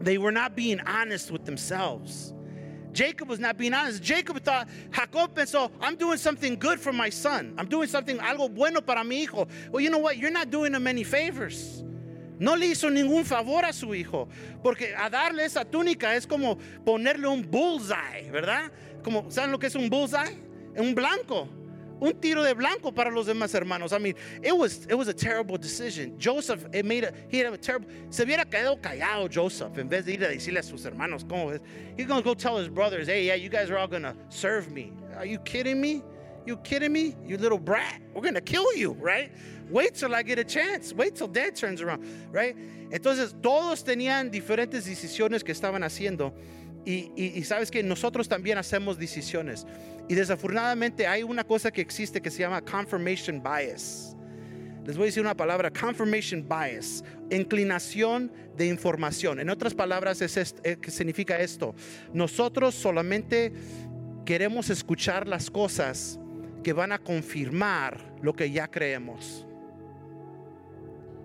they 0.00 0.18
were 0.18 0.32
not 0.32 0.54
being 0.56 0.80
honest 0.80 1.30
with 1.30 1.44
themselves. 1.44 2.34
Jacob 2.92 3.28
was 3.28 3.38
not 3.38 3.58
being 3.58 3.74
honest. 3.74 4.02
Jacob 4.02 4.42
thought, 4.42 4.68
Jacob 4.90 5.34
pensó, 5.34 5.70
I'm 5.80 5.96
doing 5.96 6.18
something 6.18 6.56
good 6.58 6.80
for 6.80 6.92
my 6.92 7.10
son. 7.10 7.54
I'm 7.58 7.68
doing 7.68 7.88
something, 7.88 8.18
algo 8.18 8.52
bueno 8.52 8.80
para 8.80 9.04
mi 9.04 9.26
hijo. 9.26 9.46
Well, 9.70 9.82
you 9.82 9.90
know 9.90 9.98
what? 9.98 10.16
You're 10.16 10.30
not 10.30 10.50
doing 10.50 10.74
him 10.74 10.86
any 10.86 11.04
favors. 11.04 11.84
No 12.38 12.54
le 12.54 12.66
hizo 12.66 12.90
ningún 12.90 13.24
favor 13.24 13.64
a 13.64 13.72
su 13.72 13.88
hijo, 13.94 14.28
porque 14.62 14.94
a 14.94 15.08
darle 15.10 15.44
esa 15.44 15.64
túnica 15.64 16.14
es 16.14 16.26
como 16.26 16.56
ponerle 16.84 17.26
un 17.26 17.42
bullseye, 17.42 18.30
¿verdad? 18.30 18.70
Como, 19.02 19.30
¿saben 19.30 19.52
lo 19.52 19.58
que 19.58 19.68
es 19.68 19.74
un 19.74 19.88
bullseye? 19.88 20.36
Un 20.76 20.94
blanco. 20.94 21.48
Un 22.00 22.12
tiro 22.20 22.42
de 22.42 22.54
blanco 22.54 22.92
para 22.92 23.10
los 23.10 23.26
demás 23.26 23.54
hermanos. 23.54 23.92
I 23.92 23.98
mean, 23.98 24.14
it 24.42 24.56
was, 24.56 24.86
it 24.86 24.94
was 24.94 25.08
a 25.08 25.14
terrible 25.14 25.56
decision. 25.56 26.18
Joseph, 26.18 26.64
it 26.72 26.84
made 26.84 27.04
a, 27.04 27.12
he 27.28 27.38
had 27.38 27.52
a 27.52 27.56
terrible, 27.56 27.88
se 28.10 28.24
hubiera 28.24 28.44
quedado 28.44 28.80
callado 28.80 29.32
Joseph 29.32 29.78
en 29.78 29.88
vez 29.88 30.04
de 30.04 30.12
ir 30.12 30.24
a 30.24 30.28
decirle 30.28 30.58
a 30.58 30.62
sus 30.62 30.84
hermanos, 30.84 31.24
¿cómo 31.24 31.54
es? 31.54 31.60
He's 31.96 32.06
going 32.06 32.22
to 32.22 32.24
go 32.24 32.34
tell 32.34 32.56
his 32.58 32.68
brothers, 32.68 33.06
hey, 33.06 33.24
yeah, 33.24 33.34
you 33.34 33.48
guys 33.48 33.70
are 33.70 33.78
all 33.78 33.88
going 33.88 34.02
to 34.02 34.14
serve 34.28 34.70
me. 34.70 34.92
Are 35.16 35.26
you 35.26 35.38
kidding 35.38 35.80
me? 35.80 36.02
You 36.44 36.56
kidding 36.58 36.92
me? 36.92 37.16
You 37.24 37.38
little 37.38 37.58
brat. 37.58 38.00
We're 38.14 38.22
going 38.22 38.34
to 38.34 38.40
kill 38.40 38.72
you, 38.76 38.92
right? 38.92 39.32
Wait 39.68 39.94
till 39.94 40.14
I 40.14 40.22
get 40.22 40.38
a 40.38 40.44
chance. 40.44 40.92
Wait 40.92 41.16
till 41.16 41.26
dad 41.26 41.56
turns 41.56 41.82
around, 41.82 42.06
right? 42.30 42.56
Entonces, 42.90 43.34
todos 43.42 43.82
tenían 43.82 44.30
diferentes 44.30 44.86
decisiones 44.86 45.42
que 45.42 45.52
estaban 45.52 45.82
haciendo. 45.82 46.32
Y, 46.86 47.42
sabes 47.42 47.68
que 47.68 47.82
nosotros 47.82 48.28
también 48.28 48.58
hacemos 48.58 48.96
decisiones. 48.96 49.66
Y 50.08 50.14
desafortunadamente 50.14 51.08
hay 51.08 51.24
una 51.24 51.42
cosa 51.42 51.72
que 51.72 51.80
existe 51.80 52.22
que 52.22 52.30
se 52.30 52.38
llama 52.38 52.62
confirmation 52.62 53.42
bias. 53.42 54.16
Les 54.86 54.96
voy 54.96 55.04
a 55.04 55.06
decir 55.06 55.20
una 55.20 55.36
palabra, 55.36 55.68
confirmation 55.72 56.46
bias, 56.48 57.02
inclinación 57.28 58.30
de 58.56 58.68
información. 58.68 59.40
En 59.40 59.50
otras 59.50 59.74
palabras, 59.74 60.22
es 60.22 60.54
eh, 60.62 60.76
¿qué 60.80 60.92
significa 60.92 61.40
esto? 61.40 61.74
Nosotros 62.12 62.76
solamente 62.76 63.52
queremos 64.24 64.70
escuchar 64.70 65.26
las 65.26 65.50
cosas 65.50 66.20
que 66.62 66.72
van 66.72 66.92
a 66.92 67.00
confirmar 67.00 67.98
lo 68.22 68.32
que 68.32 68.48
ya 68.48 68.68
creemos. 68.68 69.44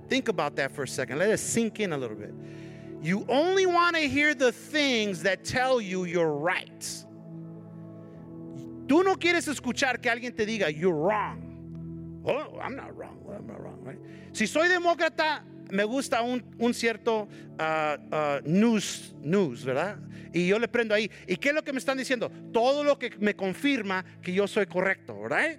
Think 0.10 0.27
about 0.27 0.56
that 0.56 0.72
for 0.72 0.86
a 0.86 0.88
second. 0.88 1.20
Let 1.20 1.32
it 1.32 1.39
sink 1.39 1.80
in 1.80 1.94
a 1.94 1.98
little 1.98 2.18
bit. 2.18 2.34
You 3.01 3.25
only 3.27 3.65
want 3.65 3.96
to 3.96 4.08
hear 4.08 4.36
the 4.36 4.51
things 4.51 5.24
that 5.24 5.43
tell 5.43 5.81
you 5.81 6.05
you're 6.05 6.31
right. 6.31 6.81
Tú 8.88 9.03
no 9.03 9.15
quieres 9.15 9.48
escuchar 9.48 10.01
que 10.01 10.12
alguien 10.12 10.36
te 10.36 10.46
diga, 10.46 10.70
you're 10.70 10.93
wrong. 10.93 12.22
Oh, 12.25 12.60
I'm 12.60 12.75
not 12.75 12.96
wrong. 12.96 13.17
I'm 13.34 13.48
not 13.48 13.60
wrong, 13.60 13.79
right? 13.84 13.98
Si 14.34 14.46
soy 14.46 14.67
demócrata, 14.67 15.41
me 15.72 15.84
gusta 15.84 16.22
un, 16.22 16.43
un 16.60 16.74
cierto 16.74 17.27
uh, 17.60 17.98
uh, 18.12 18.41
news, 18.46 19.15
news, 19.22 19.63
¿verdad? 19.63 19.98
Y 20.34 20.48
yo 20.48 20.60
le 20.60 20.67
prendo 20.67 20.93
ahí. 20.93 21.10
¿Y 21.27 21.38
qué 21.38 21.50
es 21.50 21.55
lo 21.55 21.63
que 21.63 21.74
me 21.74 21.79
están 21.79 21.98
diciendo? 21.98 22.31
Todo 22.53 22.84
lo 22.84 23.00
que 23.00 23.12
me 23.20 23.36
confirma 23.36 24.05
que 24.22 24.34
yo 24.34 24.48
soy 24.48 24.65
correcto, 24.65 25.20
¿verdad? 25.22 25.58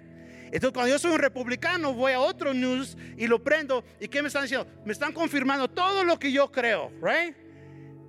Entonces, 0.53 0.71
cuando 0.71 0.91
yo 0.91 0.99
soy 0.99 1.13
un 1.13 1.19
republicano, 1.19 1.95
voy 1.95 2.11
a 2.11 2.19
otro 2.19 2.53
news 2.53 2.95
y 3.17 3.25
lo 3.25 3.43
prendo. 3.43 3.83
¿Y 3.99 4.07
qué 4.07 4.21
me 4.21 4.27
están 4.27 4.43
diciendo? 4.43 4.67
Me 4.85 4.93
están 4.93 5.11
confirmando 5.11 5.67
todo 5.67 6.03
lo 6.03 6.19
que 6.19 6.31
yo 6.31 6.51
creo, 6.51 6.91
right? 7.01 7.35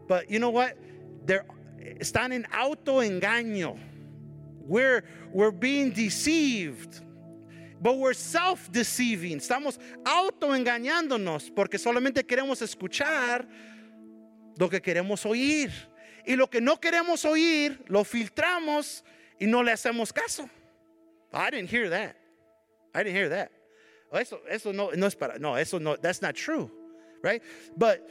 But 0.06 0.28
you 0.28 0.38
know 0.38 0.50
what? 0.50 0.74
They're, 1.24 1.46
están 1.98 2.34
en 2.34 2.46
autoengaño. 2.52 3.76
We're, 4.66 5.04
we're 5.32 5.56
being 5.56 5.90
deceived. 5.90 7.00
But 7.80 7.96
we're 7.96 8.12
self-deceiving. 8.12 9.38
Estamos 9.38 9.80
autoengañándonos 10.04 11.50
porque 11.50 11.78
solamente 11.78 12.26
queremos 12.26 12.60
escuchar 12.60 13.48
lo 14.58 14.68
que 14.68 14.82
queremos 14.82 15.24
oír. 15.24 15.70
Y 16.26 16.36
lo 16.36 16.50
que 16.50 16.60
no 16.60 16.78
queremos 16.78 17.24
oír, 17.24 17.82
lo 17.86 18.04
filtramos 18.04 19.02
y 19.40 19.46
no 19.46 19.62
le 19.62 19.72
hacemos 19.72 20.12
caso. 20.12 20.46
I 21.32 21.48
didn't 21.50 21.70
hear 21.70 21.88
that. 21.88 22.16
I 22.94 23.02
didn't 23.02 23.16
hear 23.16 23.28
that. 23.30 23.50
Oh, 24.12 24.18
eso, 24.18 24.38
eso 24.48 24.72
no, 24.72 24.90
no 24.90 25.06
es 25.06 25.14
para, 25.14 25.38
no, 25.38 25.54
eso 25.54 25.78
no, 25.78 25.96
that's 25.96 26.22
not 26.22 26.36
true, 26.36 26.70
right? 27.22 27.42
But 27.76 28.08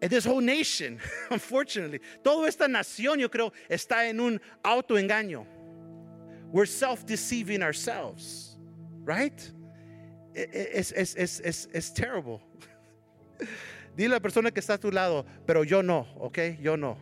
in 0.00 0.08
this 0.08 0.24
whole 0.24 0.40
nation, 0.40 1.00
unfortunately, 1.30 2.00
toda 2.22 2.46
esta 2.46 2.64
nación, 2.64 3.20
yo 3.20 3.28
creo, 3.28 3.52
está 3.68 4.08
en 4.08 4.20
un 4.20 4.40
autoengaño. 4.64 5.46
We're 6.50 6.66
self-deceiving 6.66 7.62
ourselves, 7.62 8.56
right? 9.02 9.50
It's, 10.34 10.92
it's, 10.92 11.14
it's, 11.14 11.40
it's, 11.40 11.68
it's 11.72 11.90
terrible. 11.90 12.40
Dile 13.96 14.12
a 14.12 14.14
la 14.14 14.20
persona 14.20 14.50
que 14.50 14.60
está 14.60 14.74
a 14.74 14.78
tu 14.78 14.90
lado, 14.90 15.24
pero 15.46 15.62
yo 15.62 15.82
no, 15.82 16.06
okay? 16.20 16.58
Yo 16.60 16.76
no. 16.76 16.96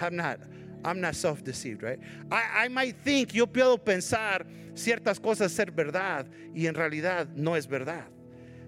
I'm 0.00 0.16
not. 0.16 0.40
I'm 0.84 1.00
not 1.00 1.14
self-deceived, 1.14 1.82
right? 1.82 1.98
I, 2.30 2.64
I 2.64 2.68
might 2.68 2.96
think, 3.04 3.32
yo 3.32 3.46
puedo 3.46 3.78
pensar 3.78 4.46
ciertas 4.74 5.20
cosas 5.20 5.52
ser 5.52 5.70
verdad 5.70 6.26
y 6.54 6.66
en 6.66 6.74
realidad 6.74 7.28
no 7.34 7.54
es 7.54 7.66
verdad. 7.66 8.06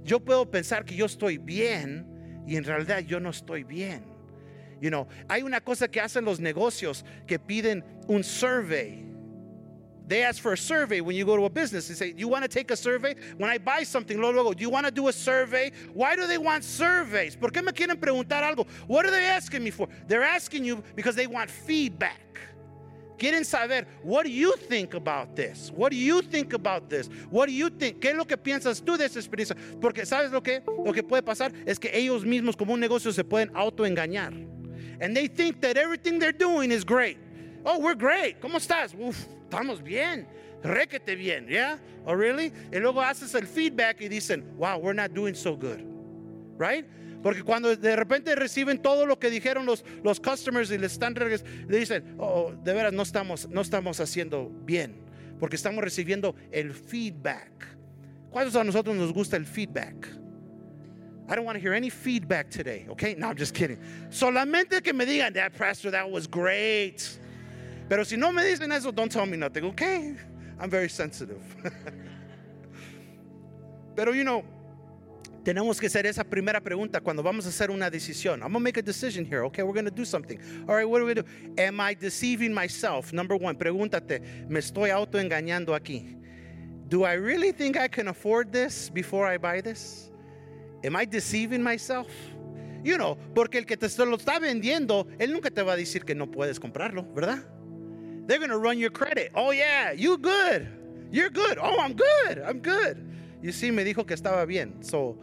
Yo 0.05 0.19
puedo 0.21 0.51
pensar 0.51 0.85
que 0.85 0.95
yo 0.95 1.07
estoy 1.07 1.39
bien 1.39 2.07
y 2.47 2.57
en 2.57 2.65
realidad 2.65 3.01
yo 3.01 3.21
no 3.21 3.31
estoy 3.31 3.63
bien. 3.63 4.05
You 4.81 4.91
know, 4.91 5.07
hay 5.29 5.43
una 5.43 5.61
cosa 5.61 5.87
que 5.87 6.01
hacen 6.01 6.25
los 6.25 6.41
negocios 6.41 7.05
que 7.27 7.39
piden 7.39 7.85
un 8.09 8.25
survey. 8.25 9.12
They 10.13 10.25
ask 10.25 10.43
for 10.43 10.53
a 10.53 10.59
survey 10.59 11.01
when 11.01 11.17
you 11.17 11.25
go 11.25 11.39
to 11.39 11.47
a 11.47 11.49
business. 11.49 11.89
They 11.89 11.95
say, 11.95 12.13
Do 12.13 12.19
you 12.19 12.29
want 12.29 12.43
to 12.43 12.49
take 12.49 12.71
a 12.71 12.77
survey? 12.77 13.15
When 13.39 13.49
I 13.49 13.57
buy 13.57 13.83
something, 13.83 14.21
luego, 14.21 14.53
do 14.53 14.61
you 14.61 14.69
want 14.69 14.85
to 14.85 14.93
do 14.93 15.09
a 15.09 15.13
survey? 15.13 15.73
Why 15.95 16.17
do 16.17 16.27
they 16.27 16.37
want 16.37 16.65
surveys? 16.65 17.35
¿Por 17.35 17.49
qué 17.49 17.65
me 17.65 17.73
quieren 17.73 17.99
preguntar 17.99 18.43
algo? 18.43 18.67
What 18.87 19.07
are 19.07 19.11
they 19.11 19.25
asking 19.25 19.65
me 19.65 19.71
for? 19.71 19.89
They're 20.07 20.23
asking 20.23 20.67
you 20.67 20.85
because 20.95 21.17
they 21.17 21.27
want 21.27 21.51
feedback. 21.51 22.39
Quieren 23.17 23.43
saber, 23.47 23.87
what 24.03 24.27
do 24.27 24.31
you 24.31 24.55
think 24.69 24.93
about 24.93 25.35
this? 25.35 25.73
What 25.75 25.93
do 25.93 25.97
you 25.97 26.21
think 26.21 26.53
about 26.53 26.91
this? 26.91 27.09
What 27.31 27.47
do 27.47 27.55
you 27.55 27.71
think? 27.71 28.03
¿Qué 28.03 28.11
es 28.11 28.15
lo 28.15 28.27
que 28.27 28.37
piensas 28.37 28.85
tú 28.85 28.99
de 28.99 29.07
esa 29.07 29.19
experiencia? 29.19 29.57
Porque 29.81 30.05
sabes 30.05 30.31
lo 30.31 30.43
que 30.43 30.61
lo 30.85 30.93
que 30.93 31.03
puede 31.03 31.23
pasar 31.23 31.55
es 31.65 31.79
que 31.79 31.89
ellos 31.91 32.23
mismos 32.23 32.55
como 32.55 32.75
un 32.75 32.81
negocio 32.81 33.13
se 33.13 33.25
pueden 33.25 33.49
autoengañar. 33.55 34.35
And 35.01 35.17
they 35.17 35.27
think 35.27 35.63
that 35.63 35.79
everything 35.79 36.19
they're 36.19 36.33
doing 36.33 36.71
is 36.71 36.85
great. 36.85 37.17
Oh, 37.65 37.79
we're 37.79 37.95
great. 37.95 38.43
¿Cómo 38.43 38.59
estás? 38.59 38.95
Uf, 38.95 39.27
estamos 39.53 39.83
bien. 39.83 40.27
Requete 40.63 41.17
bien, 41.17 41.47
¿yeah? 41.47 41.79
Oh, 42.07 42.15
really? 42.15 42.53
Y 42.73 42.79
luego 42.79 43.03
haces 43.03 43.35
el 43.35 43.47
feedback 43.47 44.01
y 44.01 44.09
dicen, 44.09 44.45
wow, 44.57 44.79
we're 44.79 44.95
not 44.95 45.13
doing 45.13 45.35
so 45.35 45.57
good. 45.57 45.81
Right? 46.57 46.87
Porque 47.23 47.43
cuando 47.43 47.77
de 47.77 47.97
repente 47.97 48.35
reciben 48.35 48.81
todo 48.81 49.07
lo 49.07 49.19
que 49.19 49.31
dijeron 49.31 49.67
los, 49.67 49.85
los 50.03 50.19
customers 50.19 50.71
y 50.71 50.79
les 50.79 50.93
están 50.93 51.15
le 51.15 51.79
dicen, 51.79 52.17
oh, 52.19 52.25
oh, 52.25 52.53
de 52.65 52.73
veras 52.73 52.93
no 52.93 53.03
estamos, 53.03 53.49
no 53.49 53.61
estamos 53.61 54.01
haciendo 54.01 54.51
bien, 54.65 54.97
porque 55.39 55.57
estamos 55.57 55.85
recibiendo 55.85 56.35
el 56.51 56.73
feedback. 56.73 57.67
¿Cuántos 58.31 58.57
a 58.57 58.65
nosotros 58.65 58.97
nos 58.97 59.13
gusta 59.13 59.37
el 59.37 59.45
feedback? 59.45 60.07
I 61.29 61.37
don't 61.37 61.45
want 61.45 61.57
to 61.57 61.61
hear 61.61 61.75
any 61.75 61.91
feedback 61.91 62.51
today, 62.51 62.87
okay? 62.91 63.15
No, 63.15 63.29
I'm 63.29 63.37
just 63.37 63.55
kidding. 63.55 63.79
Solamente 64.11 64.83
que 64.83 64.93
me 64.93 65.05
digan, 65.05 65.35
that 65.35 65.57
pastor, 65.57 65.91
that 65.93 66.11
was 66.11 66.27
great. 66.27 67.19
Pero 67.89 68.05
si 68.05 68.17
no 68.17 68.33
me 68.33 68.45
dicen 68.45 68.73
eso, 68.73 68.93
don't 68.93 69.11
tell 69.11 69.27
me 69.27 69.37
nothing, 69.37 69.65
okay? 69.65 70.17
I'm 70.59 70.71
very 70.71 70.89
sensitive. 70.89 71.43
Pero, 73.97 74.13
you 74.13 74.25
know, 74.25 74.45
tenemos 75.45 75.81
que 75.81 75.89
hacer 75.89 76.07
esa 76.07 76.25
primera 76.25 76.61
pregunta 76.61 77.01
cuando 77.01 77.23
vamos 77.23 77.47
a 77.47 77.49
hacer 77.49 77.71
una 77.71 77.91
decisión. 77.91 78.43
I'm 78.43 78.53
going 78.53 78.55
to 78.55 78.61
make 78.61 78.77
a 78.77 78.83
decision 78.83 79.25
here. 79.25 79.45
Okay, 79.47 79.63
we're 79.63 79.73
going 79.73 79.85
to 79.85 79.91
do 79.91 80.05
something. 80.05 80.39
All 80.69 80.77
right, 80.77 80.89
what 80.89 81.01
do 81.01 81.05
we 81.05 81.15
do? 81.15 81.25
Am 81.59 81.81
I 81.81 81.95
deceiving 81.95 82.55
myself? 82.55 83.13
Number 83.13 83.37
one, 83.37 83.57
pregúntate, 83.57 84.49
¿me 84.49 84.61
estoy 84.61 84.91
autoengañando 84.91 85.75
aquí? 85.75 86.17
Do 86.89 87.05
I 87.05 87.15
really 87.15 87.53
think 87.53 87.77
I 87.77 87.89
can 87.89 88.09
afford 88.09 88.53
this 88.53 88.89
before 88.89 89.27
I 89.27 89.39
buy 89.39 89.61
this? 89.61 90.11
Am 90.85 90.95
I 90.95 91.05
deceiving 91.05 91.63
myself? 91.63 92.09
You 92.85 92.99
know, 92.99 93.17
porque 93.35 93.57
el 93.59 93.65
que 93.65 93.77
te 93.77 93.87
lo 94.05 94.17
está 94.17 94.41
vendiendo, 94.41 95.07
él 95.19 95.33
nunca 95.33 95.51
te 95.51 95.63
va 95.63 95.73
a 95.73 95.77
decir 95.77 96.05
que 96.05 96.15
no 96.15 96.27
puedes 96.31 96.59
comprarlo, 96.59 97.05
¿verdad? 97.15 97.43
They're 98.33 98.39
going 98.39 98.49
to 98.49 98.57
run 98.57 98.79
your 98.79 98.89
credit. 98.89 99.31
Oh, 99.35 99.51
yeah, 99.51 99.93
you 99.93 100.17
good. 100.17 100.67
You're 101.11 101.29
good. 101.29 101.59
Oh, 101.61 101.79
I'm 101.79 101.93
good. 101.93 102.39
I'm 102.39 102.61
good. 102.61 102.97
You 103.43 103.53
see, 103.53 103.71
me 103.71 103.85
dijo 103.85 104.07
que 104.07 104.17
estaba 104.17 104.47
bien. 104.47 104.83
So, 104.83 105.19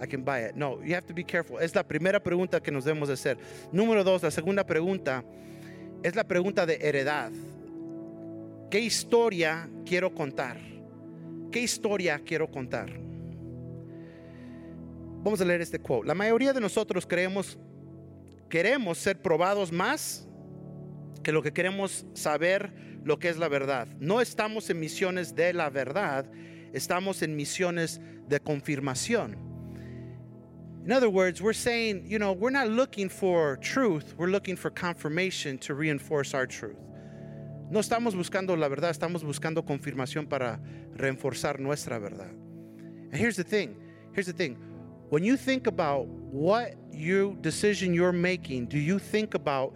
I 0.00 0.06
can 0.06 0.22
buy 0.22 0.42
it. 0.42 0.54
No, 0.54 0.80
you 0.80 0.94
have 0.94 1.04
to 1.08 1.12
be 1.12 1.24
careful. 1.24 1.58
Es 1.58 1.74
la 1.74 1.82
primera 1.82 2.20
pregunta 2.20 2.62
que 2.62 2.70
nos 2.70 2.84
debemos 2.84 3.08
de 3.08 3.14
hacer. 3.14 3.38
Número 3.72 4.04
dos, 4.04 4.22
la 4.22 4.30
segunda 4.30 4.62
pregunta 4.64 5.24
es 6.04 6.14
la 6.14 6.22
pregunta 6.22 6.64
de 6.64 6.78
heredad. 6.80 7.32
¿Qué 8.70 8.78
historia 8.78 9.68
quiero 9.84 10.14
contar? 10.14 10.56
¿Qué 11.50 11.58
historia 11.58 12.20
quiero 12.24 12.48
contar? 12.48 12.88
Vamos 15.24 15.40
a 15.40 15.44
leer 15.44 15.60
este 15.60 15.80
quote. 15.80 16.06
La 16.06 16.14
mayoría 16.14 16.52
de 16.52 16.60
nosotros 16.60 17.04
creemos, 17.04 17.58
queremos 18.48 18.98
ser 18.98 19.20
probados 19.20 19.72
más 19.72 20.28
que 21.24 21.32
lo 21.32 21.42
que 21.42 21.52
queremos 21.52 22.06
saber 22.14 22.72
lo 23.02 23.18
que 23.18 23.28
es 23.28 23.36
la 23.36 23.48
verdad. 23.48 23.88
No 23.98 24.20
estamos 24.20 24.70
en 24.70 24.78
misiones 24.78 25.34
de 25.34 25.52
la 25.52 25.70
verdad, 25.70 26.30
estamos 26.72 27.22
en 27.22 27.34
misiones 27.34 28.00
de 28.28 28.38
confirmación. 28.38 29.36
In 30.84 30.92
other 30.92 31.08
words, 31.08 31.40
we're 31.40 31.54
saying, 31.54 32.04
you 32.06 32.18
know, 32.18 32.32
we're 32.32 32.50
not 32.50 32.68
looking 32.68 33.08
for 33.08 33.56
truth, 33.56 34.14
we're 34.18 34.30
looking 34.30 34.54
for 34.54 34.70
confirmation 34.70 35.58
to 35.58 35.74
reinforce 35.74 36.34
our 36.34 36.46
truth. 36.46 36.76
No 37.70 37.80
estamos 37.80 38.14
buscando 38.14 38.56
la 38.56 38.68
verdad, 38.68 38.90
estamos 38.90 39.24
buscando 39.24 39.64
confirmación 39.64 40.28
para 40.28 40.60
reforzar 40.94 41.58
nuestra 41.58 41.98
verdad. 41.98 42.30
And 43.10 43.16
here's 43.16 43.36
the 43.36 43.44
thing, 43.44 43.76
here's 44.12 44.26
the 44.26 44.34
thing. 44.34 44.58
When 45.08 45.24
you 45.24 45.36
think 45.36 45.66
about 45.66 46.06
what 46.06 46.74
you 46.92 47.38
decision 47.40 47.94
you're 47.94 48.12
making, 48.12 48.66
do 48.66 48.78
you 48.78 48.98
think 48.98 49.34
about 49.34 49.74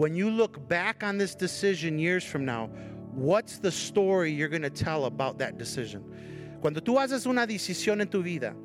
when 0.00 0.14
you 0.14 0.30
look 0.30 0.66
back 0.66 1.04
on 1.04 1.18
this 1.18 1.34
decision 1.34 1.98
years 1.98 2.24
from 2.24 2.46
now, 2.46 2.70
what's 3.12 3.58
the 3.58 3.70
story 3.70 4.32
you're 4.32 4.48
going 4.48 4.62
to 4.62 4.70
tell 4.70 5.04
about 5.04 5.36
that 5.36 5.58
decision? 5.58 6.02
Cuando 6.62 6.80
tú 6.80 6.98
haces 6.98 7.26
una 7.26 7.46
decisión 7.46 8.00
en 8.00 8.08
tu 8.08 8.22
vida, 8.22 8.56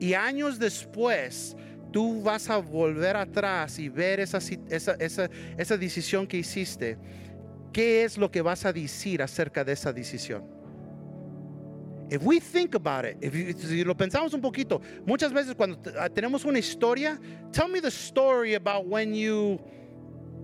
Y 0.00 0.14
años 0.14 0.58
después, 0.58 1.54
tú 1.92 2.22
vas 2.22 2.48
a 2.48 2.58
volver 2.58 3.16
atrás 3.16 3.78
y 3.78 3.88
ver 3.88 4.20
esa, 4.20 4.38
esa, 4.70 4.94
esa, 4.94 5.28
esa 5.58 5.76
decisión 5.76 6.26
que 6.26 6.38
hiciste. 6.38 6.96
¿Qué 7.72 8.04
es 8.04 8.16
lo 8.16 8.30
que 8.30 8.40
vas 8.40 8.64
a 8.64 8.72
decir 8.72 9.20
acerca 9.20 9.64
de 9.64 9.72
esa 9.72 9.92
decisión? 9.92 10.42
If 12.10 12.22
we 12.22 12.40
think 12.40 12.74
about 12.74 13.04
it, 13.04 13.18
if 13.20 13.34
you, 13.34 13.52
si 13.52 13.84
lo 13.84 13.94
pensamos 13.94 14.32
un 14.32 14.40
poquito, 14.40 14.80
muchas 15.04 15.30
veces 15.30 15.54
cuando 15.54 15.78
ah, 15.98 16.08
tenemos 16.08 16.46
una 16.46 16.58
historia, 16.58 17.20
tell 17.52 17.68
me 17.68 17.80
the 17.80 17.90
story 17.90 18.54
about 18.54 18.86
when 18.86 19.12
you 19.12 19.60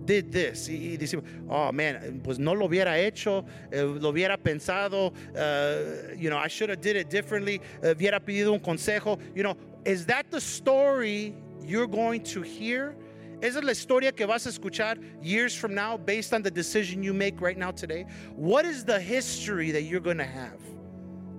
did 0.05 0.31
this. 0.31 0.69
Y, 0.69 0.97
decimos, 0.97 1.23
oh 1.49 1.71
man, 1.71 2.21
pues 2.23 2.39
no 2.39 2.53
lo 2.53 2.67
hubiera 2.67 2.97
hecho, 2.97 3.45
eh, 3.71 3.81
lo 3.81 4.11
hubiera 4.11 4.37
pensado, 4.37 5.13
uh, 5.35 6.15
you 6.15 6.29
know, 6.29 6.37
I 6.37 6.47
should 6.47 6.69
have 6.69 6.81
did 6.81 6.95
it 6.95 7.09
differently, 7.09 7.61
uh, 7.83 7.87
hubiera 7.93 8.19
pedido 8.19 8.53
un 8.53 8.59
consejo. 8.59 9.19
You 9.35 9.43
know, 9.43 9.57
is 9.85 10.05
that 10.05 10.29
the 10.31 10.41
story 10.41 11.35
you're 11.63 11.87
going 11.87 12.23
to 12.23 12.41
hear? 12.41 12.95
esa 13.41 13.59
es 13.59 13.63
la 13.63 13.71
historia 13.71 14.11
que 14.11 14.25
vas 14.25 14.45
a 14.45 14.49
escuchar 14.49 14.97
years 15.21 15.55
from 15.55 15.75
now 15.75 15.97
based 15.97 16.33
on 16.33 16.41
the 16.41 16.49
decision 16.49 17.03
you 17.03 17.13
make 17.13 17.41
right 17.41 17.57
now 17.57 17.71
today. 17.71 18.05
What 18.35 18.65
is 18.65 18.83
the 18.83 18.99
history 18.99 19.71
that 19.71 19.83
you're 19.83 19.99
going 19.99 20.17
to 20.17 20.25
have? 20.25 20.59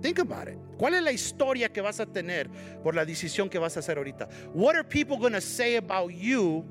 Think 0.03 0.19
about 0.19 0.49
it. 0.49 0.59
¿Cuál 0.79 0.95
es 0.95 1.03
la 1.03 1.11
historia 1.11 1.69
que 1.69 1.83
vas 1.83 2.01
a 2.01 2.07
tener 2.07 2.49
por 2.83 2.93
la 2.93 3.05
decisión 3.05 3.51
que 3.51 3.59
vas 3.59 3.77
a 3.77 3.81
hacer 3.81 3.97
ahorita? 3.97 4.29
What 4.53 4.77
are 4.77 4.85
people 4.85 5.17
going 5.17 5.33
to 5.33 5.41
say 5.41 5.77
about 5.77 6.13
you 6.13 6.65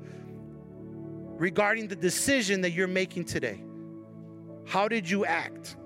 regarding 1.38 1.88
the 1.88 1.96
decision 1.96 2.60
that 2.62 2.70
you're 2.70 2.88
making 2.88 3.24
today? 3.24 3.62
How 4.66 4.88
did 4.88 5.08
you 5.08 5.24
act? 5.24 5.76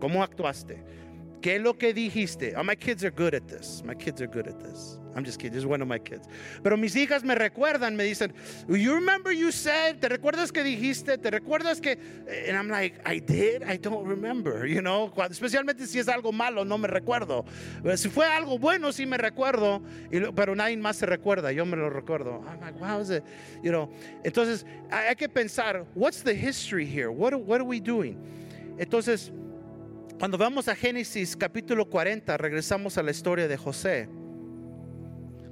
¿Cómo 0.00 0.26
actuaste? 0.26 0.82
¿Qué 1.44 1.58
lo 1.58 1.74
que 1.74 1.92
dijiste? 1.92 2.54
Oh, 2.56 2.64
my 2.64 2.74
kids 2.74 3.04
are 3.04 3.10
good 3.10 3.34
at 3.34 3.46
this. 3.46 3.82
My 3.84 3.94
kids 3.94 4.22
are 4.22 4.26
good 4.26 4.48
at 4.48 4.58
this. 4.60 4.98
I'm 5.14 5.26
just 5.26 5.38
kidding. 5.38 5.52
This 5.52 5.60
is 5.60 5.66
one 5.66 5.82
of 5.82 5.88
my 5.88 5.98
kids. 5.98 6.26
Pero 6.62 6.78
mis 6.78 6.94
hijas 6.94 7.22
me 7.22 7.34
recuerdan, 7.34 7.94
me 7.96 8.04
dicen, 8.04 8.32
you 8.66 8.94
remember 8.94 9.30
you 9.30 9.52
said, 9.52 10.00
¿te 10.00 10.08
recuerdas 10.08 10.50
que 10.50 10.64
dijiste? 10.64 11.18
¿Te 11.18 11.30
recuerdas 11.30 11.82
que? 11.82 11.98
And 12.48 12.56
I'm 12.56 12.70
like, 12.70 12.98
I 13.04 13.18
did? 13.18 13.62
I 13.62 13.76
don't 13.76 14.06
remember, 14.06 14.64
you 14.64 14.80
know? 14.80 15.12
especialmente 15.28 15.86
si 15.86 15.98
es 15.98 16.08
algo 16.08 16.32
malo, 16.32 16.64
no 16.64 16.78
me 16.78 16.88
recuerdo. 16.88 17.44
Si 17.94 18.08
fue 18.08 18.24
algo 18.24 18.58
bueno, 18.58 18.90
sí 18.90 19.04
me 19.04 19.18
recuerdo, 19.18 19.82
pero 20.34 20.54
nadie 20.54 20.78
más 20.78 20.96
se 20.96 21.04
recuerda, 21.04 21.52
yo 21.52 21.66
me 21.66 21.76
lo 21.76 21.90
recuerdo. 21.90 22.42
I'm 22.48 22.58
like, 22.62 22.80
wow, 22.80 23.00
is 23.00 23.10
it? 23.10 23.22
You 23.62 23.70
know? 23.70 23.90
Entonces, 24.24 24.64
hay 24.90 25.14
que 25.14 25.28
pensar, 25.28 25.84
what's 25.94 26.22
the 26.22 26.34
history 26.34 26.86
here? 26.86 27.10
What, 27.10 27.34
what 27.34 27.60
are 27.60 27.66
we 27.66 27.80
doing? 27.80 28.16
Entonces, 28.78 29.30
cuando 30.24 30.38
vamos 30.38 30.68
a 30.68 30.74
Génesis 30.74 31.36
capítulo 31.36 31.90
40, 31.90 32.38
regresamos 32.38 32.96
a 32.96 33.02
la 33.02 33.10
historia 33.10 33.46
de 33.46 33.58
José. 33.58 34.08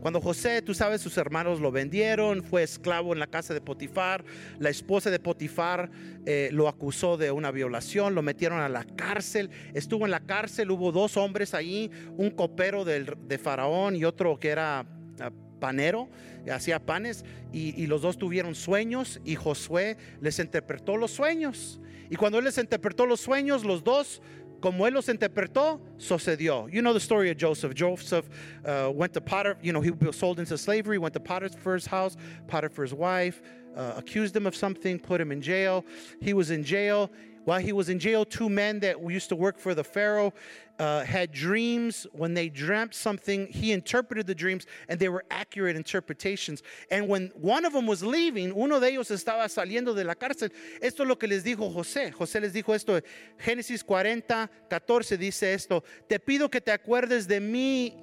Cuando 0.00 0.19
José, 0.19 0.62
tú 0.62 0.73
sabes, 0.73 1.02
sus 1.02 1.19
hermanos 1.19 1.61
lo 1.61 1.71
vendieron, 1.71 2.43
fue 2.43 2.62
esclavo 2.62 3.12
en 3.12 3.19
la 3.19 3.26
casa 3.26 3.52
de 3.52 3.61
Potifar, 3.61 4.25
la 4.59 4.71
esposa 4.71 5.11
de 5.11 5.21
Potifar 5.21 5.91
eh, 6.25 6.49
lo 6.52 6.69
acusó 6.69 7.19
de 7.19 7.31
una 7.31 7.50
violación, 7.50 8.14
lo 8.14 8.23
metieron 8.23 8.61
a 8.61 8.71
la 8.71 8.85
cárcel, 8.85 9.50
estuvo 9.75 10.07
en 10.07 10.11
la 10.11 10.21
cárcel, 10.21 10.71
hubo 10.71 10.91
dos 10.91 11.19
hombres 11.19 11.52
ahí, 11.52 11.91
un 12.17 12.31
copero 12.31 12.87
de 12.87 13.38
Faraón 13.38 13.95
y 13.95 14.07
otro 14.07 14.41
que 14.41 14.49
era 14.49 14.87
ah, 15.21 15.31
panero, 15.61 16.09
hacía 16.50 16.81
panes, 16.81 17.26
y, 17.52 17.79
y, 17.79 17.87
los 17.87 18.00
dos 18.00 18.17
tuvieron 18.17 18.55
sueños 18.55 19.21
y 19.23 19.35
Josué 19.35 19.99
les 20.23 20.38
interpretó 20.38 20.97
los 20.97 21.11
sueños. 21.11 21.79
Y 22.12 22.17
cuando 22.17 22.38
él 22.38 22.45
les 22.45 22.59
interpretó 22.59 23.07
los 23.07 23.21
sueños, 23.21 23.64
los 23.64 23.85
dos 23.85 24.21
como 24.62 24.87
él 24.87 24.95
los 24.95 25.09
interpretó, 25.09 25.81
sucedió. 25.99 26.73
You 26.73 26.81
know 26.81 26.95
the 26.95 27.00
story 27.00 27.31
of 27.31 27.37
Joseph. 27.37 27.75
Joseph 27.75 28.31
uh, 28.64 28.90
went 28.95 29.12
to 29.12 29.21
Potiphar, 29.21 29.59
you 29.61 29.73
know, 29.73 29.83
he 29.83 29.90
was 29.90 30.16
sold 30.16 30.38
into 30.38 30.57
slavery, 30.57 30.97
went 30.97 31.12
to 31.14 31.21
Potiphar's 31.21 31.85
house, 31.85 32.16
Potiphar's 32.47 32.95
wife 32.95 33.42
uh, 33.76 33.95
accused 33.97 34.37
him 34.37 34.47
of 34.47 34.54
something, 34.54 34.99
put 34.99 35.21
him 35.21 35.33
in 35.33 35.40
jail. 35.40 35.85
He 36.21 36.35
was 36.35 36.50
in 36.50 36.64
jail. 36.64 37.11
While 37.44 37.61
he 37.61 37.72
was 37.72 37.88
in 37.88 37.99
jail, 37.99 38.25
two 38.25 38.49
men 38.49 38.80
that 38.80 39.02
used 39.02 39.28
to 39.30 39.37
work 39.37 39.58
for 39.58 39.75
the 39.75 39.82
Pharaoh 39.82 40.32
uh, 40.78 41.02
had 41.02 41.32
dreams. 41.32 42.06
When 42.12 42.34
they 42.34 42.49
dreamt 42.49 42.94
something, 42.94 43.49
he 43.49 43.72
interpreted 43.72 44.26
the 44.26 44.34
dreams, 44.34 44.66
and 44.88 45.00
they 45.00 45.08
were 45.08 45.25
accurate 45.30 45.75
interpretations. 45.75 46.62
And 46.90 47.08
when 47.08 47.32
one 47.34 47.64
of 47.64 47.72
them 47.72 47.87
was 47.87 48.02
leaving, 48.04 48.52
uno 48.52 48.78
de 48.78 48.88
ellos 48.92 49.11
estaba 49.11 49.49
saliendo 49.49 49.94
de 49.94 50.04
la 50.04 50.14
cárcel. 50.14 50.50
Esto 50.80 51.02
es 51.02 51.08
lo 51.08 51.16
que 51.16 51.26
les 51.26 51.42
dijo 51.42 51.72
José. 51.72 52.12
José 52.12 52.40
les 52.40 52.52
dijo 52.52 52.75
esto. 52.75 53.00
Génesis 53.38 53.82
40, 53.82 54.49
14 54.70 55.18
dice 55.18 55.52
esto. 55.52 55.82
Te 56.08 56.20
pido 56.20 56.49
que 56.49 56.61
te 56.61 56.70
acuerdes 56.70 57.26
de 57.26 57.40
mí 57.40 57.96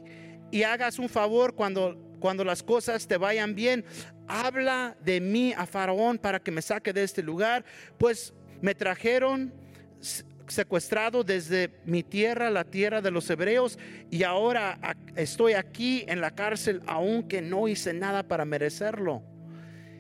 y 0.52 0.64
hagas 0.64 1.00
un 1.00 1.08
favor 1.08 1.56
cuando, 1.56 1.98
cuando 2.20 2.44
las 2.44 2.62
cosas 2.62 3.08
te 3.08 3.18
vayan 3.18 3.56
bien. 3.56 3.86
Habla 4.28 4.98
de 5.02 5.22
mí 5.22 5.54
a 5.54 5.66
Faraón 5.66 6.18
para 6.18 6.40
que 6.40 6.52
me 6.52 6.62
saque 6.62 6.94
de 6.94 7.04
este 7.04 7.24
lugar, 7.24 7.64
pues 7.98 8.34
me 8.62 8.76
trajeron 8.76 9.54
secuestrado 10.48 11.24
desde 11.24 11.70
mi 11.86 12.04
tierra, 12.04 12.50
la 12.50 12.64
tierra 12.64 13.02
de 13.02 13.12
los 13.12 13.30
hebreos, 13.30 13.78
y 14.10 14.24
ahora 14.24 14.80
estoy 15.16 15.54
aquí 15.54 16.04
en 16.08 16.22
la 16.22 16.32
cárcel, 16.32 16.82
aunque 16.88 17.42
no 17.42 17.68
hice 17.68 17.94
nada 17.94 18.24
para 18.24 18.46
merecerlo. 18.46 19.24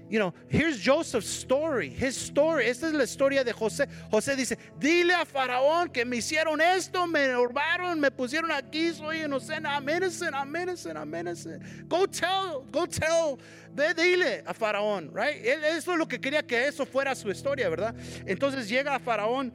You 0.10 0.18
know, 0.18 0.34
here's 0.48 0.80
Joseph's 0.80 1.28
story. 1.30 1.89
His 1.89 2.18
story. 2.18 2.66
Esta 2.66 2.88
es 2.88 2.94
la 2.94 3.04
historia 3.04 3.44
de 3.44 3.54
José. 3.54 3.88
José 4.12 4.36
dice, 4.36 4.58
dile 4.80 5.13
a 5.13 5.24
Faraón 5.24 5.93
que 5.93 6.04
me 6.04 6.17
hicieron 6.17 6.60
esto, 6.60 7.06
me 7.06 7.28
robaron, 7.32 8.00
me 8.00 8.10
pusieron 8.10 8.52
aquí, 8.52 8.91
soy 8.91 9.22
inocente. 9.22 9.67
I'm 9.67 9.88
innocent, 9.88 10.34
I'm 10.34 10.56
innocent, 10.56 10.98
I'm 10.98 11.13
innocent. 11.13 11.62
Go 11.88 12.08
tell, 12.08 12.65
go 12.72 12.88
tell. 12.88 13.38
Ve, 13.76 13.93
dile 13.93 14.43
a 14.48 14.54
Faraón, 14.54 15.12
right? 15.13 15.45
Él, 15.45 15.63
eso 15.63 15.91
es 15.93 16.00
lo 16.00 16.08
que 16.08 16.19
quería 16.19 16.41
que 16.41 16.67
eso 16.67 16.88
fuera 16.88 17.13
su 17.13 17.30
historia, 17.30 17.69
¿verdad? 17.69 17.93
Entonces 18.26 18.67
llega 18.67 18.95
a 18.95 19.00
Faraón 19.00 19.54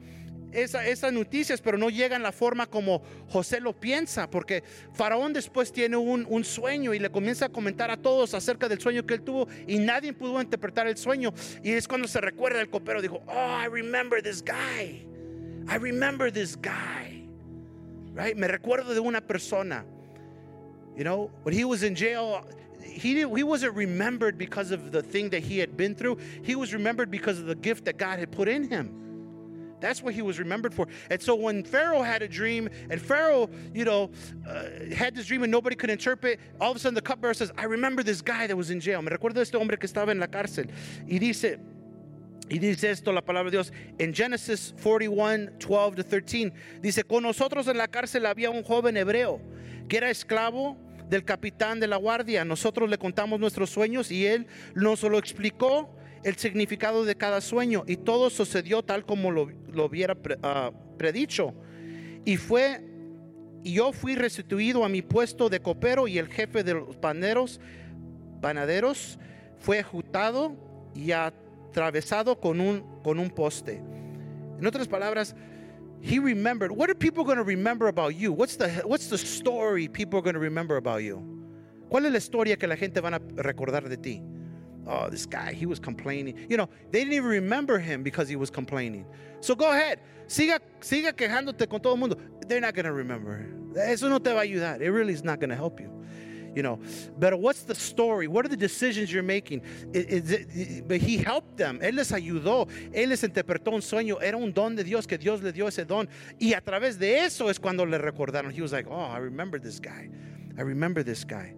esas 0.55 1.13
noticias, 1.13 1.61
pero 1.61 1.77
no 1.77 1.89
llegan 1.89 2.23
la 2.23 2.31
forma 2.31 2.65
como 2.65 3.01
José 3.29 3.59
lo 3.59 3.73
piensa, 3.73 4.29
porque 4.29 4.63
Faraón 4.93 5.33
después 5.33 5.71
tiene 5.71 5.97
un, 5.97 6.25
un, 6.29 6.43
sueño 6.43 6.93
y 6.93 6.99
le 6.99 7.09
comienza 7.09 7.45
a 7.45 7.49
comentar 7.49 7.91
a 7.91 7.97
todos 7.97 8.33
acerca 8.33 8.67
del 8.69 8.79
sueño 8.79 9.05
que 9.05 9.15
él 9.15 9.21
tuvo 9.21 9.47
y 9.67 9.77
nadie 9.77 10.13
pudo 10.13 10.41
interpretar 10.41 10.87
el 10.87 10.97
sueño. 10.97 11.33
Y 11.63 11.71
es 11.71 11.87
cuando 11.87 12.07
se 12.07 12.21
recuerda 12.21 12.61
el 12.61 12.69
copero, 12.69 13.01
dijo, 13.01 13.21
oh, 13.27 13.61
I 13.61 13.67
remember 13.67 14.21
this 14.21 14.43
guy. 14.43 15.05
I 15.67 15.77
remember 15.77 16.31
this 16.31 16.55
guy. 16.55 17.27
Right? 18.13 18.37
Me 18.37 18.47
recuerdo 18.47 18.93
de 18.93 18.99
una 18.99 19.21
persona. 19.21 19.85
You 20.95 21.03
know, 21.03 21.31
when 21.43 21.53
he 21.53 21.65
was 21.65 21.83
in 21.83 21.95
jail, 21.95 22.45
he, 22.81 23.15
he 23.15 23.43
wasn't 23.43 23.73
remembered 23.73 24.37
because 24.37 24.71
of 24.71 24.91
the 24.91 25.01
thing 25.01 25.29
that 25.31 25.43
he 25.43 25.57
had 25.57 25.75
been 25.75 25.95
through. 25.95 26.17
He 26.43 26.55
was 26.55 26.73
remembered 26.73 27.11
because 27.11 27.39
of 27.39 27.45
the 27.45 27.55
gift 27.55 27.85
that 27.85 27.97
God 27.97 28.19
had 28.19 28.31
put 28.31 28.47
in 28.47 28.69
him. 28.69 29.04
That's 29.85 30.01
what 30.01 30.15
he 30.15 30.23
was 30.23 30.39
remembered 30.39 30.73
for. 30.73 30.87
And 31.11 31.21
so 31.21 31.35
when 31.35 31.63
Pharaoh 31.63 32.01
had 32.01 32.23
a 32.23 32.27
dream, 32.27 32.69
and 32.89 32.99
Pharaoh, 32.99 33.47
you 33.71 33.85
know, 33.85 34.09
uh, 34.49 34.93
had 34.95 35.13
this 35.13 35.27
dream 35.27 35.43
and 35.43 35.51
nobody 35.51 35.75
could 35.75 35.91
interpret, 35.91 36.39
all 36.59 36.71
of 36.71 36.77
a 36.77 36.79
sudden 36.79 36.95
the 36.95 37.03
cupbearer 37.03 37.35
says, 37.35 37.51
I 37.55 37.65
remember 37.65 38.01
this 38.01 38.19
guy 38.19 38.47
that 38.47 38.57
was 38.57 38.71
in 38.71 38.79
jail. 38.79 39.03
Me 39.03 39.11
recuerdo 39.11 39.37
este 39.37 39.53
hombre 39.53 39.77
que 39.77 39.87
estaba 39.87 40.09
en 40.09 40.19
la 40.19 40.25
cárcel. 40.25 40.71
Y 41.07 41.19
dice, 41.19 41.59
Y 42.49 42.57
dice 42.57 42.89
esto 42.89 43.11
la 43.11 43.21
palabra 43.21 43.51
de 43.51 43.57
Dios 43.57 43.73
en 43.99 44.11
Genesis 44.13 44.73
41, 44.81 45.51
12 45.59 45.95
to 45.95 46.03
13. 46.03 46.51
Dice, 46.81 47.03
con 47.03 47.21
nosotros 47.21 47.67
en 47.67 47.77
la 47.77 47.87
cárcel 47.87 48.25
había 48.25 48.49
un 48.49 48.63
joven 48.63 48.97
hebreo 48.97 49.39
que 49.87 49.97
era 49.97 50.09
esclavo 50.09 50.77
del 51.09 51.23
capitán 51.23 51.79
de 51.79 51.87
la 51.87 51.97
guardia. 51.97 52.43
Nosotros 52.43 52.89
le 52.89 52.97
contamos 52.97 53.39
nuestros 53.39 53.69
sueños 53.69 54.11
y 54.11 54.25
él 54.25 54.47
nos 54.73 55.03
lo 55.03 55.19
explicó 55.19 55.95
el 56.25 56.35
significado 56.37 57.05
de 57.05 57.15
cada 57.15 57.39
sueño 57.39 57.83
y 57.85 57.97
todo 57.97 58.31
sucedió 58.31 58.81
tal 58.81 59.05
como 59.05 59.29
lo, 59.29 59.47
lo 59.71 59.85
hubiera 59.85 60.17
ah, 60.41 60.71
predicho. 60.97 61.53
Y 62.25 62.37
fue, 62.37 62.81
yo 63.63 63.93
fui 63.93 64.15
restituido 64.15 64.83
a 64.83 64.89
mi 64.89 65.03
puesto 65.03 65.49
de 65.49 65.59
copero 65.59 66.07
y 66.07 66.17
el 66.17 66.27
jefe 66.27 66.63
de 66.63 66.73
los 66.73 66.97
paneros, 66.97 67.61
panaderos 68.41 69.19
fue 69.59 69.77
ejecutado 69.77 70.57
y 70.95 71.11
atravesado 71.11 72.39
con 72.39 72.59
un, 72.59 72.83
con 73.03 73.19
un 73.19 73.29
poste. 73.29 73.83
En 74.59 74.65
otras 74.65 74.87
palabras, 74.87 75.35
he 76.01 76.19
remembered. 76.19 76.71
What 76.71 76.89
are 76.89 76.95
people 76.95 77.23
going 77.23 77.37
to 77.37 77.43
remember 77.43 77.87
about 77.87 78.15
you? 78.15 78.33
What's 78.33 78.57
the, 78.57 78.81
what's 78.83 79.09
the 79.09 79.17
story 79.19 79.87
people 79.87 80.17
are 80.17 80.23
going 80.23 80.33
to 80.33 80.39
remember 80.39 80.77
about 80.77 81.03
you? 81.03 81.21
¿Cuál 81.87 82.07
es 82.07 82.11
la 82.11 82.17
historia 82.17 82.57
que 82.57 82.67
la 82.67 82.77
gente 82.77 82.99
van 82.99 83.13
a 83.13 83.19
recordar 83.19 83.87
de 83.87 83.97
ti? 83.97 84.23
Oh, 84.87 85.09
this 85.09 85.25
guy, 85.25 85.53
he 85.53 85.65
was 85.65 85.79
complaining. 85.79 86.45
You 86.49 86.57
know, 86.57 86.69
they 86.91 86.99
didn't 86.99 87.13
even 87.13 87.29
remember 87.29 87.79
him 87.79 88.03
because 88.03 88.27
he 88.29 88.35
was 88.35 88.49
complaining. 88.49 89.05
So 89.41 89.55
go 89.55 89.71
ahead, 89.71 89.99
siga, 90.27 90.59
siga 90.79 91.13
quejándote 91.13 91.69
con 91.69 91.79
todo 91.79 91.93
el 91.93 91.99
mundo. 91.99 92.17
They're 92.47 92.61
not 92.61 92.75
going 92.75 92.85
to 92.85 92.93
remember. 92.93 93.45
Eso 93.75 94.09
no 94.09 94.19
te 94.19 94.31
va 94.31 94.41
a 94.41 94.47
ayudar. 94.47 94.81
It 94.81 94.91
really 94.91 95.13
is 95.13 95.23
not 95.23 95.39
going 95.39 95.49
to 95.49 95.55
help 95.55 95.79
you. 95.79 95.91
You 96.55 96.63
know, 96.63 96.79
but 97.19 97.37
what's 97.37 97.63
the 97.63 97.75
story? 97.75 98.29
What 98.29 98.45
are 98.45 98.47
the 98.47 98.55
decisions 98.55 99.11
you're 99.11 99.23
making? 99.23 99.61
It, 99.93 100.87
but 100.87 101.01
he 101.01 101.17
helped 101.17 101.57
them. 101.57 101.79
Él 101.81 101.95
les 101.95 102.11
ayudó. 102.13 102.69
Él 102.93 103.09
les 103.09 103.23
interpretó 103.23 103.73
un 103.73 103.81
sueño. 103.81 104.21
Era 104.21 104.37
un 104.37 104.53
don 104.53 104.73
de 104.73 104.85
Dios 104.85 105.05
que 105.05 105.17
Dios 105.17 105.41
le 105.41 105.51
dio 105.51 105.67
ese 105.67 105.83
don. 105.83 106.07
Y 106.39 106.53
a 106.53 106.61
través 106.61 106.97
de 106.97 107.25
eso 107.25 107.49
es 107.49 107.59
cuando 107.59 107.85
le 107.85 107.97
recordaron. 107.97 108.53
He 108.53 108.61
was 108.61 108.71
like, 108.71 108.87
oh, 108.89 108.95
I 108.95 109.17
remember 109.17 109.59
this 109.59 109.81
guy. 109.81 110.09
I 110.57 110.61
remember 110.61 111.03
this 111.03 111.25
guy. 111.25 111.53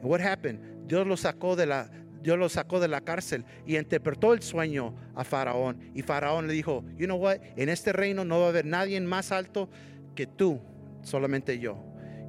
And 0.00 0.10
what 0.10 0.20
happened? 0.20 0.58
Dios 0.88 1.06
lo 1.06 1.14
sacó 1.14 1.56
de 1.56 1.66
la, 1.66 1.86
Dios 2.26 2.40
lo 2.40 2.48
sacó 2.48 2.80
de 2.80 2.88
la 2.88 3.02
cárcel 3.02 3.44
y 3.64 3.76
interpretó 3.76 4.32
el 4.32 4.42
sueño 4.42 4.96
a 5.14 5.22
Faraón. 5.22 5.78
Y 5.94 6.02
Faraón 6.02 6.48
le 6.48 6.54
dijo, 6.54 6.82
you 6.98 7.06
know 7.06 7.14
what, 7.14 7.38
en 7.56 7.68
este 7.68 7.92
reino 7.92 8.24
no 8.24 8.40
va 8.40 8.46
a 8.46 8.48
haber 8.48 8.64
nadie 8.64 9.00
más 9.00 9.30
alto 9.30 9.68
que 10.16 10.26
tú, 10.26 10.60
solamente 11.04 11.60
yo. 11.60 11.78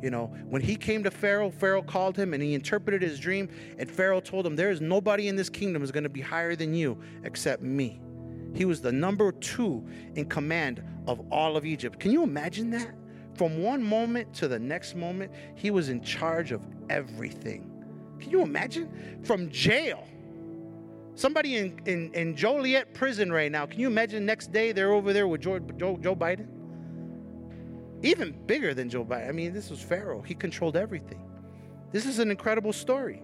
You 0.04 0.12
know, 0.12 0.28
when 0.52 0.62
he 0.62 0.76
came 0.76 1.02
to 1.02 1.10
Pharaoh, 1.10 1.50
Pharaoh 1.50 1.82
called 1.82 2.16
him 2.16 2.36
and 2.36 2.44
he 2.44 2.54
interpreted 2.54 3.02
his 3.02 3.20
dream. 3.20 3.50
And 3.80 3.90
Pharaoh 3.90 4.20
told 4.20 4.46
him, 4.46 4.56
There 4.56 4.70
is 4.70 4.82
nobody 4.82 5.30
in 5.30 5.36
this 5.36 5.50
kingdom 5.50 5.82
is 5.82 5.92
going 5.92 6.04
to 6.04 6.10
be 6.10 6.22
higher 6.22 6.56
than 6.56 6.76
you 6.76 7.00
except 7.24 7.64
me. 7.64 8.00
He 8.54 8.66
was 8.66 8.82
the 8.82 8.92
number 8.92 9.32
two 9.32 9.84
in 10.14 10.26
command 10.26 10.84
of 11.08 11.22
all 11.32 11.58
of 11.58 11.66
Egypt. 11.66 12.00
Can 12.00 12.12
you 12.12 12.22
imagine 12.22 12.70
that? 12.70 12.94
From 13.34 13.64
one 13.64 13.82
moment 13.82 14.32
to 14.36 14.48
the 14.48 14.60
next 14.60 14.96
moment, 14.96 15.32
he 15.56 15.72
was 15.72 15.90
in 15.90 16.02
charge 16.02 16.52
of 16.52 16.62
everything. 16.88 17.77
Can 18.20 18.30
you 18.30 18.42
imagine? 18.42 19.22
From 19.24 19.50
jail, 19.50 20.08
Somebody 21.18 21.58
in, 21.58 21.82
in, 21.88 22.14
in 22.14 22.36
Joliet 22.36 22.94
prison 22.94 23.32
right 23.32 23.52
now. 23.52 23.66
Can 23.66 23.80
you 23.80 23.88
imagine 23.88 24.24
next 24.24 24.52
day 24.52 24.72
they're 24.72 24.92
over 24.92 25.14
there 25.14 25.28
with 25.28 25.42
Joe, 25.42 25.58
Joe, 25.58 25.98
Joe 26.00 26.16
Biden? 26.16 26.46
Even 28.04 28.34
bigger 28.46 28.76
than 28.76 28.88
Joe 28.88 29.04
Biden. 29.04 29.28
I 29.28 29.32
mean, 29.32 29.52
this 29.52 29.72
was 29.72 29.82
Pharaoh. 29.82 30.22
He 30.22 30.36
controlled 30.36 30.78
everything. 30.78 31.28
This 31.92 32.06
is 32.06 32.20
an 32.20 32.30
incredible 32.30 32.72
story. 32.72 33.24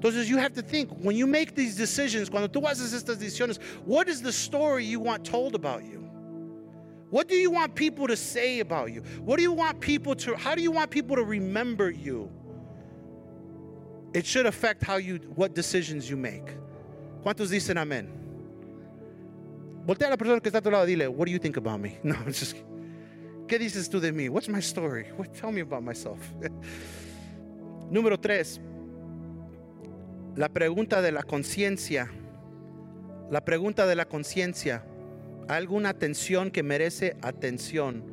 Entonces, 0.00 0.26
you 0.26 0.38
have 0.38 0.54
to 0.54 0.62
think 0.62 0.90
when 0.98 1.14
you 1.14 1.24
make 1.24 1.54
these 1.54 1.76
decisions, 1.76 2.28
cuando 2.28 2.48
tú 2.48 2.64
haces 2.64 2.92
estas 3.00 3.18
decisiones, 3.18 3.62
what 3.84 4.08
is 4.08 4.20
the 4.20 4.32
story 4.32 4.84
you 4.84 4.98
want 4.98 5.24
told 5.24 5.54
about 5.54 5.84
you? 5.84 6.10
What 7.10 7.28
do 7.28 7.36
you 7.36 7.52
want 7.52 7.76
people 7.76 8.08
to 8.08 8.16
say 8.16 8.58
about 8.58 8.92
you? 8.92 9.02
What 9.24 9.36
do 9.36 9.42
you 9.44 9.52
want 9.52 9.78
people 9.78 10.16
to, 10.16 10.34
how 10.34 10.56
do 10.56 10.62
you 10.62 10.72
want 10.72 10.90
people 10.90 11.14
to 11.14 11.22
remember 11.22 11.90
you? 11.90 12.28
It 14.12 14.26
should 14.26 14.46
affect 14.46 14.82
how 14.82 14.96
you, 14.96 15.18
what 15.36 15.54
decisions 15.54 16.08
you 16.08 16.16
make. 16.16 16.56
¿Cuántos 17.22 17.50
dicen 17.50 17.76
amén? 17.76 18.08
Voltea 19.86 20.08
a 20.08 20.10
la 20.10 20.16
persona 20.16 20.40
que 20.40 20.48
está 20.48 20.58
a 20.58 20.62
tu 20.62 20.70
lado 20.70 20.86
dile, 20.86 21.08
what 21.08 21.26
do 21.26 21.32
you 21.32 21.38
think 21.38 21.56
about 21.56 21.80
me? 21.80 21.98
No, 22.04 22.14
just, 22.26 22.56
¿qué 23.46 23.58
dices 23.58 23.88
tú 23.88 24.00
de 24.00 24.12
mí? 24.12 24.28
What's 24.28 24.48
my 24.48 24.60
story? 24.60 25.06
What, 25.16 25.32
tell 25.34 25.52
me 25.52 25.60
about 25.60 25.82
myself. 25.82 26.18
Número 27.90 28.18
tres, 28.18 28.60
la 30.36 30.48
pregunta 30.48 31.02
de 31.02 31.12
la 31.12 31.22
conciencia. 31.22 32.08
La 33.30 33.44
pregunta 33.44 33.86
de 33.86 33.94
la 33.94 34.06
conciencia. 34.06 34.84
¿Alguna 35.48 35.90
atención 35.90 36.50
que 36.50 36.62
merece 36.62 37.16
atención? 37.22 38.04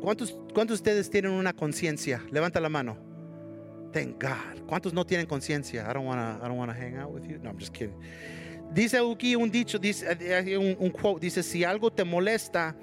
¿Cuántos, 0.00 0.36
¿Cuántos 0.52 0.78
de 0.78 0.82
ustedes 0.82 1.10
tienen 1.10 1.32
una 1.32 1.52
conciencia? 1.52 2.22
Levanta 2.30 2.60
la 2.60 2.68
mano. 2.68 3.03
Thank 3.94 4.20
God. 4.20 4.66
¿Cuántos 4.66 4.92
no 4.92 5.06
tienen 5.06 5.24
conciencia? 5.24 5.88
I 5.88 5.94
don't 5.94 6.04
want 6.04 6.18
to 6.18 6.44
I 6.44 6.48
don't 6.48 6.58
wanna 6.58 6.74
hang 6.74 6.96
out 6.96 7.12
with 7.12 7.28
you. 7.28 7.38
No, 7.38 7.50
I'm 7.50 7.58
just 7.58 7.72
kidding. 7.72 7.94
Dice 8.74 8.98
aquí 8.98 9.36
un 9.36 9.52
dicho, 9.52 9.78
dice, 9.78 10.04
un, 10.58 10.76
un 10.80 10.90
quote, 10.90 11.20
dice, 11.20 11.44
si 11.44 11.62
algo 11.62 11.92
te 11.92 12.02
molesta, 12.02 12.74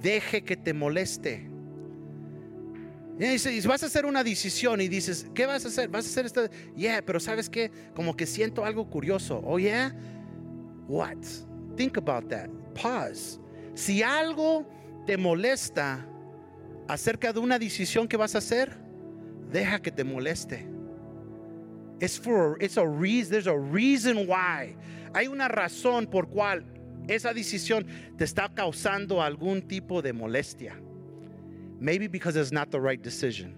deje 0.00 0.44
que 0.44 0.56
te 0.56 0.72
moleste. 0.72 1.50
Y 3.18 3.26
dice, 3.26 3.66
vas 3.66 3.82
a 3.82 3.86
hacer 3.86 4.06
una 4.06 4.22
decisión 4.22 4.80
y 4.80 4.86
dices, 4.86 5.26
¿qué 5.34 5.44
vas 5.44 5.64
a 5.64 5.68
hacer? 5.68 5.88
Vas 5.88 6.06
a 6.06 6.08
hacer 6.08 6.26
esto. 6.26 6.48
Yeah, 6.76 7.02
pero 7.04 7.18
¿sabes 7.18 7.50
qué? 7.50 7.72
Como 7.92 8.16
que 8.16 8.24
siento 8.24 8.64
algo 8.64 8.88
curioso. 8.88 9.42
Oh, 9.44 9.58
yeah? 9.58 9.92
What? 10.86 11.18
Think 11.76 11.98
about 11.98 12.28
that. 12.28 12.48
Pause. 12.80 13.40
Si 13.74 14.04
algo 14.04 14.64
te 15.04 15.16
molesta 15.16 16.06
acerca 16.86 17.32
de 17.32 17.40
una 17.40 17.58
decisión 17.58 18.06
que 18.06 18.16
vas 18.16 18.36
a 18.36 18.38
hacer, 18.38 18.89
deja 19.50 19.78
que 19.80 19.90
te 19.90 20.04
moleste. 20.04 20.66
It's 22.00 22.16
for 22.16 22.56
it's 22.60 22.76
a 22.76 22.86
reason, 22.86 23.32
there's 23.32 23.46
a 23.46 23.58
reason 23.58 24.26
why. 24.26 24.76
Hay 25.14 25.26
una 25.26 25.48
razón 25.48 26.10
por 26.10 26.26
cual 26.26 26.64
esa 27.08 27.34
decisión 27.34 27.84
te 28.16 28.24
está 28.24 28.48
causando 28.54 29.22
algún 29.22 29.62
tipo 29.62 30.00
de 30.02 30.12
molestia. 30.12 30.74
Maybe 31.78 32.08
because 32.08 32.36
it's 32.36 32.52
not 32.52 32.70
the 32.70 32.80
right 32.80 33.02
decision. 33.02 33.54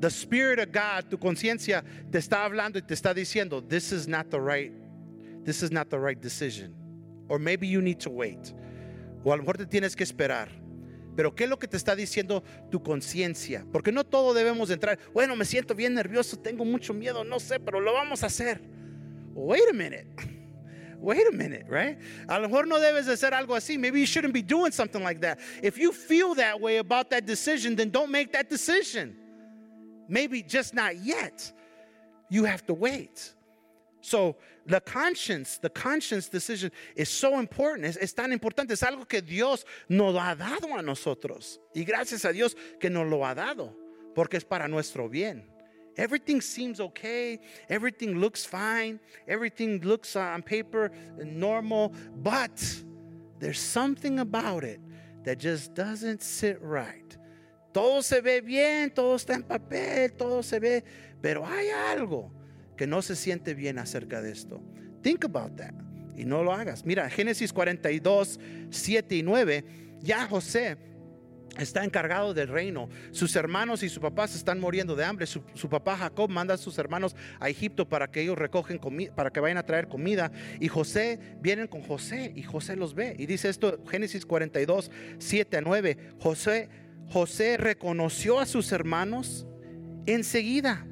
The 0.00 0.10
Spirit 0.10 0.58
of 0.58 0.72
God, 0.72 1.10
tu 1.10 1.18
conciencia, 1.18 1.84
te 2.10 2.18
está 2.18 2.44
hablando 2.44 2.78
y 2.78 2.82
te 2.82 2.94
está 2.94 3.14
diciendo, 3.14 3.62
this 3.66 3.92
is 3.92 4.08
not 4.08 4.30
the 4.30 4.40
right, 4.40 4.72
this 5.44 5.62
is 5.62 5.70
not 5.70 5.90
the 5.90 5.98
right 5.98 6.20
decision. 6.20 6.74
Or 7.28 7.38
maybe 7.38 7.66
you 7.66 7.82
need 7.82 8.00
to 8.00 8.10
wait. 8.10 8.54
O 9.24 9.32
a 9.32 9.36
lo 9.36 9.42
mejor 9.42 9.58
te 9.58 9.66
tienes 9.66 9.94
que 9.94 10.04
esperar. 10.04 10.48
Pero 11.16 11.34
¿qué 11.34 11.44
es 11.44 11.50
lo 11.50 11.58
que 11.58 11.68
te 11.68 11.76
está 11.76 11.96
diciendo 11.96 12.42
tu 12.70 12.82
conciencia? 12.82 13.66
Porque 13.72 13.92
no 13.92 14.04
todo 14.04 14.32
debemos 14.34 14.70
entrar. 14.70 14.98
Bueno, 15.12 15.36
me 15.36 15.44
siento 15.44 15.74
bien 15.74 15.94
nervioso, 15.94 16.38
tengo 16.38 16.64
mucho 16.64 16.94
miedo, 16.94 17.24
no 17.24 17.40
sé, 17.40 17.60
pero 17.60 17.80
lo 17.80 17.92
vamos 17.92 18.22
a 18.22 18.26
hacer. 18.26 18.60
Wait 19.34 19.68
a 19.70 19.72
minute. 19.72 20.06
wait 21.00 21.26
a 21.26 21.32
minute, 21.32 21.64
right? 21.68 21.98
A 22.28 22.38
lo 22.38 22.48
mejor 22.48 22.66
no 22.66 22.78
debes 22.78 23.06
de 23.06 23.12
hacer 23.12 23.32
algo 23.32 23.54
así. 23.54 23.78
Maybe 23.78 24.00
you 24.00 24.06
shouldn't 24.06 24.34
be 24.34 24.42
doing 24.42 24.70
something 24.72 25.02
like 25.02 25.20
that. 25.20 25.38
If 25.62 25.78
you 25.78 25.92
feel 25.92 26.34
that 26.34 26.60
way 26.60 26.78
about 26.78 27.10
that 27.10 27.26
decision, 27.26 27.74
then 27.74 27.90
don't 27.90 28.10
make 28.10 28.32
that 28.32 28.48
decision. 28.48 29.16
Maybe 30.08 30.42
just 30.42 30.74
not 30.74 30.96
yet. 30.96 31.52
You 32.28 32.44
have 32.44 32.64
to 32.66 32.74
wait. 32.74 33.34
So, 34.00 34.36
the 34.70 34.80
conscience, 34.80 35.58
the 35.58 35.68
conscience 35.68 36.28
decision 36.28 36.70
is 36.94 37.08
so 37.08 37.40
important, 37.40 37.84
es, 37.84 37.96
es, 37.96 38.14
tan 38.14 38.32
importante, 38.32 38.70
es 38.70 38.82
algo 38.82 39.06
que 39.06 39.20
Dios 39.20 39.64
nos 39.88 40.14
ha 40.16 40.36
dado 40.36 40.78
a 40.78 40.82
nosotros. 40.82 41.58
Y 41.74 41.84
gracias 41.84 42.24
a 42.24 42.32
Dios 42.32 42.54
que 42.78 42.88
nos 42.88 43.06
lo 43.08 43.24
ha 43.24 43.34
dado, 43.34 43.74
porque 44.14 44.36
es 44.36 44.44
para 44.44 44.68
nuestro 44.68 45.08
bien. 45.08 45.44
Everything 45.96 46.40
seems 46.40 46.80
okay. 46.80 47.40
Everything 47.68 48.14
looks 48.20 48.46
fine. 48.46 49.00
Everything 49.26 49.80
looks 49.82 50.14
uh, 50.14 50.20
on 50.20 50.42
paper 50.42 50.92
normal. 51.18 51.92
But 52.22 52.62
there's 53.40 53.58
something 53.58 54.20
about 54.20 54.62
it 54.62 54.80
that 55.24 55.38
just 55.38 55.74
doesn't 55.74 56.22
sit 56.22 56.58
right. 56.62 57.16
Todo 57.74 58.02
se 58.02 58.20
ve 58.20 58.40
bien, 58.40 58.90
todo 58.90 59.16
está 59.16 59.34
en 59.34 59.42
papel, 59.42 60.16
todo 60.16 60.42
se 60.42 60.58
ve, 60.58 60.82
pero 61.20 61.44
hay 61.44 61.70
algo 61.70 62.30
que 62.80 62.86
no 62.86 63.02
se 63.02 63.14
siente 63.14 63.52
bien 63.52 63.78
acerca 63.78 64.22
de 64.22 64.32
esto. 64.32 64.62
Think 65.02 65.26
about 65.26 65.54
that. 65.56 65.74
Y 66.16 66.24
no 66.24 66.42
lo 66.42 66.50
hagas. 66.50 66.86
Mira, 66.86 67.10
Génesis 67.10 67.52
42, 67.52 68.40
7 68.70 69.16
y 69.16 69.22
9, 69.22 69.64
ya 70.00 70.26
José 70.26 70.78
está 71.58 71.84
encargado 71.84 72.32
del 72.32 72.48
reino. 72.48 72.88
Sus 73.10 73.36
hermanos 73.36 73.82
y 73.82 73.90
su 73.90 74.00
papá 74.00 74.26
se 74.28 74.38
están 74.38 74.58
muriendo 74.58 74.96
de 74.96 75.04
hambre. 75.04 75.26
Su, 75.26 75.42
papá 75.68 75.98
Jacob 75.98 76.30
manda 76.30 76.54
a 76.54 76.56
sus 76.56 76.78
hermanos 76.78 77.14
a 77.38 77.50
Egipto 77.50 77.86
para 77.86 78.10
que 78.10 78.22
ellos 78.22 78.38
recogen 78.38 78.78
comida, 78.78 79.14
para 79.14 79.30
que 79.30 79.40
vayan 79.40 79.58
a 79.58 79.66
traer 79.66 79.86
comida. 79.86 80.32
Y 80.58 80.68
José 80.68 81.18
vienen 81.42 81.66
con 81.66 81.82
José 81.82 82.32
y 82.34 82.44
José 82.44 82.76
los 82.76 82.94
ve. 82.94 83.14
Y 83.18 83.26
dice 83.26 83.50
esto, 83.50 83.84
Génesis 83.90 84.24
42, 84.24 84.90
7 85.18 85.54
a 85.58 85.60
9. 85.60 85.98
José, 86.18 86.70
José 87.10 87.58
reconoció 87.58 88.40
a 88.40 88.46
sus 88.46 88.72
hermanos 88.72 89.46
enseguida, 90.06 90.86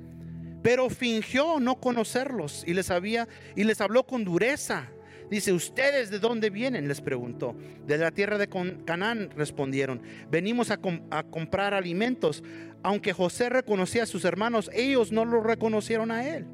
pero 0.69 0.91
fingió 0.91 1.59
no 1.61 1.81
conocerlos 1.81 2.63
y 2.67 2.75
les 2.75 2.91
había 2.91 3.27
y 3.57 3.65
les 3.65 3.81
habló 3.81 4.05
con 4.05 4.23
dureza. 4.23 4.91
Dice, 5.31 5.51
¿ustedes 5.55 6.11
de 6.11 6.19
dónde 6.19 6.51
vienen? 6.51 6.89
Les 6.89 7.01
preguntó. 7.01 7.57
De 7.87 7.97
la 7.97 8.11
tierra 8.11 8.37
de 8.37 8.51
Canaán 8.85 9.31
respondieron. 9.35 10.03
Venimos 10.31 10.71
a, 10.71 10.77
com 10.77 11.01
a, 11.11 11.23
comprar 11.23 11.73
alimentos. 11.73 12.45
Aunque 12.83 13.15
José 13.15 13.49
reconocía 13.49 14.03
a 14.03 14.07
sus 14.07 14.27
hermanos, 14.27 14.71
ellos 14.75 15.11
no 15.11 15.25
lo 15.25 15.41
reconocieron 15.41 16.11
a 16.11 16.29
él. 16.29 16.45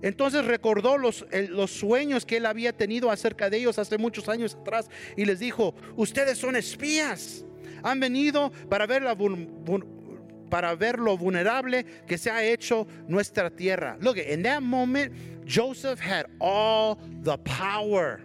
Entonces 0.00 0.46
recordó 0.46 0.96
los 0.96 1.26
sueños 1.70 2.24
que 2.24 2.38
él 2.38 2.46
había 2.46 2.72
tenido 2.72 3.10
acerca 3.10 3.50
de 3.50 3.58
ellos 3.58 3.78
hace 3.78 3.98
muchos 3.98 4.30
años 4.30 4.54
atrás 4.54 4.88
y 5.14 5.26
les 5.26 5.40
dijo, 5.40 5.74
ustedes 5.94 6.38
son 6.38 6.56
espías. 6.56 7.44
Han 7.82 8.00
venido 8.00 8.50
para 8.70 8.86
ver 8.86 9.02
la 9.02 9.14
para 10.50 10.74
ver 10.74 10.98
lo 10.98 11.16
vulnerable 11.16 11.84
que 12.06 12.18
se 12.18 12.30
ha 12.30 12.42
hecho 12.42 12.86
nuestra 13.08 13.50
tierra. 13.50 13.96
Look, 14.00 14.18
in 14.18 14.42
that 14.42 14.62
moment, 14.62 15.12
Joseph 15.46 16.00
had 16.00 16.26
all 16.40 16.98
the 17.22 17.38
power. 17.38 18.20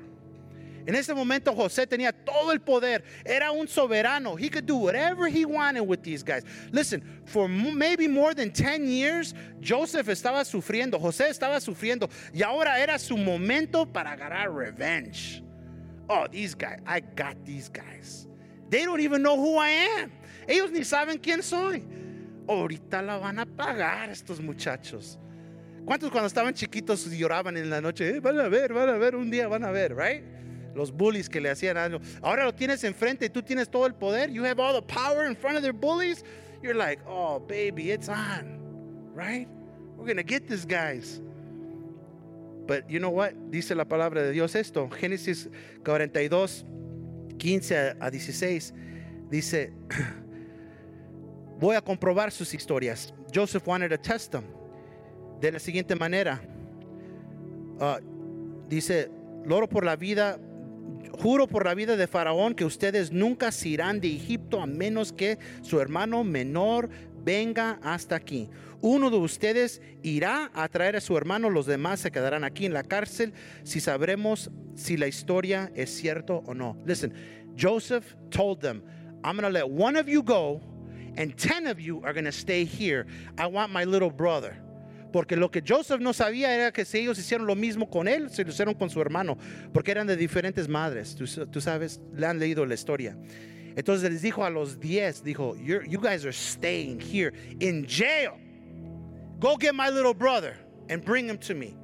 En 0.88 0.96
ese 0.96 1.14
momento 1.14 1.54
José 1.54 1.86
tenía 1.88 2.12
todo 2.12 2.52
el 2.52 2.60
poder. 2.60 3.04
Era 3.26 3.52
un 3.52 3.68
soberano. 3.68 4.36
He 4.36 4.50
could 4.50 4.66
do 4.66 4.76
whatever 4.76 5.28
he 5.28 5.46
wanted 5.46 5.82
with 5.82 6.02
these 6.04 6.24
guys. 6.24 6.44
Listen, 6.72 7.04
for 7.26 7.48
maybe 7.48 8.08
more 8.08 8.34
than 8.34 8.52
10 8.52 8.88
years, 8.88 9.34
Joseph 9.62 10.08
estaba 10.08 10.44
sufriendo. 10.44 11.00
José 11.00 11.30
estaba 11.30 11.60
sufriendo. 11.62 12.10
Y 12.34 12.42
ahora 12.42 12.80
era 12.80 12.98
su 12.98 13.16
momento 13.16 13.86
para 13.86 14.16
ganar 14.16 14.52
revenge. 14.52 15.44
Oh, 16.10 16.28
these 16.30 16.56
guys. 16.56 16.80
I 16.86 17.02
got 17.02 17.36
these 17.46 17.70
guys. 17.70 18.28
They 18.70 18.86
don't 18.86 19.02
even 19.02 19.22
know 19.22 19.36
who 19.36 19.58
I 19.58 19.70
am. 19.70 20.12
Ellos 20.48 20.72
ni 20.72 20.82
saben 20.82 21.22
quién 21.22 21.44
soy. 21.44 21.84
Ahorita 22.52 23.02
la 23.02 23.18
van 23.18 23.40
a 23.40 23.46
pagar 23.46 24.10
estos 24.10 24.42
muchachos. 24.42 25.18
¿Cuántos 25.86 26.12
cuando 26.12 26.28
estaban 26.28 26.54
chiquitos 26.54 27.10
lloraban 27.10 27.56
en 27.58 27.70
la 27.70 27.82
noche? 27.82 28.18
Eh, 28.18 28.20
van 28.20 28.40
a 28.40 28.50
ver, 28.50 28.74
van 28.74 28.90
a 28.90 28.98
ver, 28.98 29.16
un 29.16 29.32
día 29.32 29.48
van 29.48 29.64
a 29.64 29.72
ver, 29.72 29.96
right? 29.96 30.24
Los 30.76 30.92
bullies 30.92 31.30
que 31.30 31.40
le 31.42 31.50
hacían 31.50 31.78
algo. 31.78 32.00
Ahora 32.22 32.46
lo 32.46 32.54
tienes 32.54 32.84
enfrente 32.84 33.26
y 33.26 33.30
tú 33.30 33.42
tienes 33.42 33.70
todo 33.70 33.86
el 33.86 33.94
poder. 33.94 34.30
You 34.30 34.44
have 34.46 34.60
all 34.60 34.74
the 34.74 34.82
power 34.82 35.26
in 35.26 35.36
front 35.36 35.58
of 35.58 35.64
their 35.64 35.74
bullies. 35.74 36.24
You're 36.62 36.76
like, 36.76 37.00
oh, 37.08 37.40
baby, 37.40 37.92
it's 37.92 38.10
on, 38.10 38.60
right? 39.14 39.48
We're 39.98 40.06
going 40.06 40.18
to 40.18 40.24
get 40.24 40.48
these 40.48 40.66
guys. 40.66 41.22
But 42.68 42.90
you 42.90 43.00
know 43.00 43.10
what? 43.10 43.34
Dice 43.50 43.72
la 43.76 43.86
palabra 43.86 44.22
de 44.22 44.32
Dios 44.32 44.56
esto. 44.56 44.88
Génesis 44.88 45.50
42, 45.84 46.66
15 47.38 47.98
a 48.00 48.12
16. 48.12 48.74
Dice, 49.30 49.72
voy 51.62 51.76
a 51.76 51.82
comprobar 51.82 52.32
sus 52.32 52.54
historias. 52.54 53.14
Joseph 53.34 53.66
wanted 53.68 53.90
to 53.90 53.98
test 53.98 54.32
them 54.32 54.44
de 55.40 55.52
la 55.52 55.60
siguiente 55.60 55.96
manera. 55.96 56.42
Uh, 57.80 58.00
dice, 58.68 59.10
loro 59.46 59.70
por 59.70 59.86
la 59.86 59.96
vida, 59.96 60.40
juro 61.22 61.48
por 61.48 61.66
la 61.66 61.76
vida 61.76 61.96
de 61.96 62.08
Faraón 62.08 62.56
que 62.56 62.66
ustedes 62.66 63.12
nunca 63.12 63.52
se 63.52 63.70
irán 63.70 64.02
de 64.02 64.14
Egipto 64.14 64.60
a 64.60 64.66
menos 64.66 65.14
que 65.14 65.38
su 65.62 65.80
hermano 65.80 66.24
menor 66.24 66.90
venga 67.24 67.80
hasta 67.84 68.16
aquí. 68.16 68.50
Uno 68.82 69.12
de 69.12 69.18
ustedes 69.18 69.82
irá 70.02 70.50
a 70.56 70.68
traer 70.68 70.96
a 70.96 71.02
su 71.02 71.16
hermano, 71.16 71.52
los 71.52 71.68
demás 71.68 72.00
se 72.00 72.12
quedarán 72.12 72.44
aquí 72.44 72.66
en 72.66 72.74
la 72.74 72.84
cárcel 72.84 73.34
si 73.64 73.80
sabremos 73.80 74.50
si 74.74 74.98
la 74.98 75.08
historia 75.08 75.72
es 75.76 75.92
cierto 75.92 76.42
o 76.48 76.56
no. 76.56 76.76
Listen, 76.88 77.14
Joseph 77.56 78.16
told 78.32 78.60
them, 78.62 78.82
I'm 79.24 79.38
going 79.38 79.44
to 79.44 79.50
let 79.52 79.70
one 79.70 80.00
of 80.00 80.08
you 80.08 80.24
go 80.24 80.71
and 81.18 81.36
10 81.38 81.68
of 81.68 81.80
you 81.80 82.02
are 82.04 82.14
going 82.14 82.26
to 82.26 82.32
stay 82.32 82.66
here. 82.66 83.06
I 83.38 83.48
want 83.48 83.72
my 83.72 83.84
little 83.84 84.12
brother. 84.12 84.58
Porque 85.12 85.36
lo 85.36 85.50
que 85.50 85.62
Joseph 85.62 86.00
no 86.00 86.14
sabía 86.14 86.54
era 86.54 86.72
que 86.72 86.86
si 86.86 87.00
ellos 87.00 87.20
hicieron 87.20 87.46
lo 87.46 87.56
mismo 87.56 87.90
con 87.90 88.08
él, 88.08 88.30
se 88.30 88.44
lo 88.44 88.52
hicieron 88.52 88.76
con 88.76 88.90
su 88.90 89.02
hermano, 89.02 89.38
porque 89.74 89.92
eran 89.92 90.08
de 90.08 90.16
diferentes 90.16 90.70
madres. 90.70 91.16
Tú, 91.16 91.26
tú 91.48 91.60
sabes, 91.60 92.00
le 92.14 92.26
han 92.26 92.40
leído 92.40 92.66
la 92.66 92.76
historia. 92.76 93.18
Entonces 93.76 94.10
les 94.10 94.22
dijo 94.22 94.46
a 94.46 94.50
los 94.50 94.80
10, 94.80 95.24
dijo, 95.24 95.56
you 95.58 96.00
guys 96.00 96.26
are 96.26 96.34
staying 96.34 97.00
here 97.00 97.34
in 97.60 97.86
jail. 97.86 98.38
Go 99.40 99.58
get 99.58 99.74
my 99.74 99.90
little 99.90 100.14
brother 100.14 100.56
and 100.90 101.04
bring 101.04 101.28
him 101.28 101.38
to 101.40 101.54
me. 101.54 101.76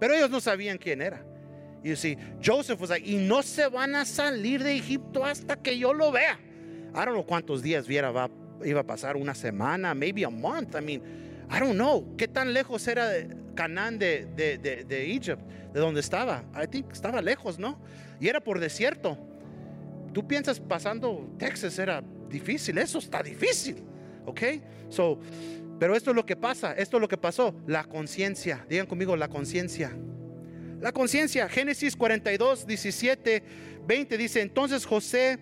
Pero 0.00 0.14
ellos 0.14 0.30
no 0.30 0.40
sabían 0.40 0.78
quién 0.78 1.00
era. 1.00 1.24
You 1.82 1.96
see, 1.96 2.16
Joseph 2.40 2.80
was 2.80 2.90
like, 2.90 3.06
y 3.06 3.16
no 3.16 3.42
se 3.42 3.68
van 3.68 3.94
a 3.94 4.04
salir 4.04 4.62
de 4.62 4.76
Egipto 4.76 5.22
hasta 5.22 5.56
que 5.56 5.76
yo 5.76 5.92
lo 5.92 6.10
vea. 6.10 6.38
I 6.94 7.04
don't 7.04 7.14
know 7.14 7.26
cuántos 7.26 7.62
días 7.62 7.86
viera 7.86 8.10
va, 8.10 8.30
iba 8.64 8.80
a 8.80 8.84
pasar, 8.84 9.16
una 9.16 9.34
semana, 9.34 9.94
maybe 9.94 10.24
a 10.24 10.30
month. 10.30 10.74
I 10.74 10.80
mean, 10.80 11.02
I 11.50 11.58
don't 11.60 11.74
know. 11.74 12.14
¿Qué 12.16 12.28
tan 12.28 12.52
lejos 12.52 12.86
era 12.88 13.10
Canaán 13.54 13.98
de, 13.98 14.26
de, 14.36 14.58
de, 14.58 14.84
de 14.84 15.12
Egypt, 15.14 15.42
de 15.72 15.80
donde 15.80 16.00
estaba? 16.00 16.44
I 16.54 16.66
think 16.66 16.92
estaba 16.92 17.20
lejos, 17.20 17.58
¿no? 17.58 17.78
Y 18.20 18.28
era 18.28 18.40
por 18.40 18.60
desierto. 18.60 19.18
Tú 20.12 20.26
piensas 20.26 20.60
pasando 20.60 21.28
Texas 21.38 21.78
era 21.78 22.02
difícil, 22.28 22.78
eso 22.78 22.98
está 22.98 23.22
difícil, 23.22 23.82
¿ok? 24.26 24.42
So, 24.88 25.18
pero 25.78 25.96
esto 25.96 26.10
es 26.10 26.16
lo 26.16 26.24
que 26.24 26.36
pasa, 26.36 26.72
esto 26.72 26.96
es 26.96 27.00
lo 27.00 27.08
que 27.08 27.16
pasó, 27.16 27.54
la 27.66 27.84
conciencia. 27.84 28.64
Digan 28.68 28.86
conmigo, 28.86 29.16
la 29.16 29.28
conciencia. 29.28 29.90
La 30.80 30.92
conciencia, 30.92 31.48
Génesis 31.48 31.96
42, 31.96 32.66
17, 32.66 33.42
20 33.86 34.18
dice, 34.18 34.40
entonces 34.42 34.84
José 34.86 35.38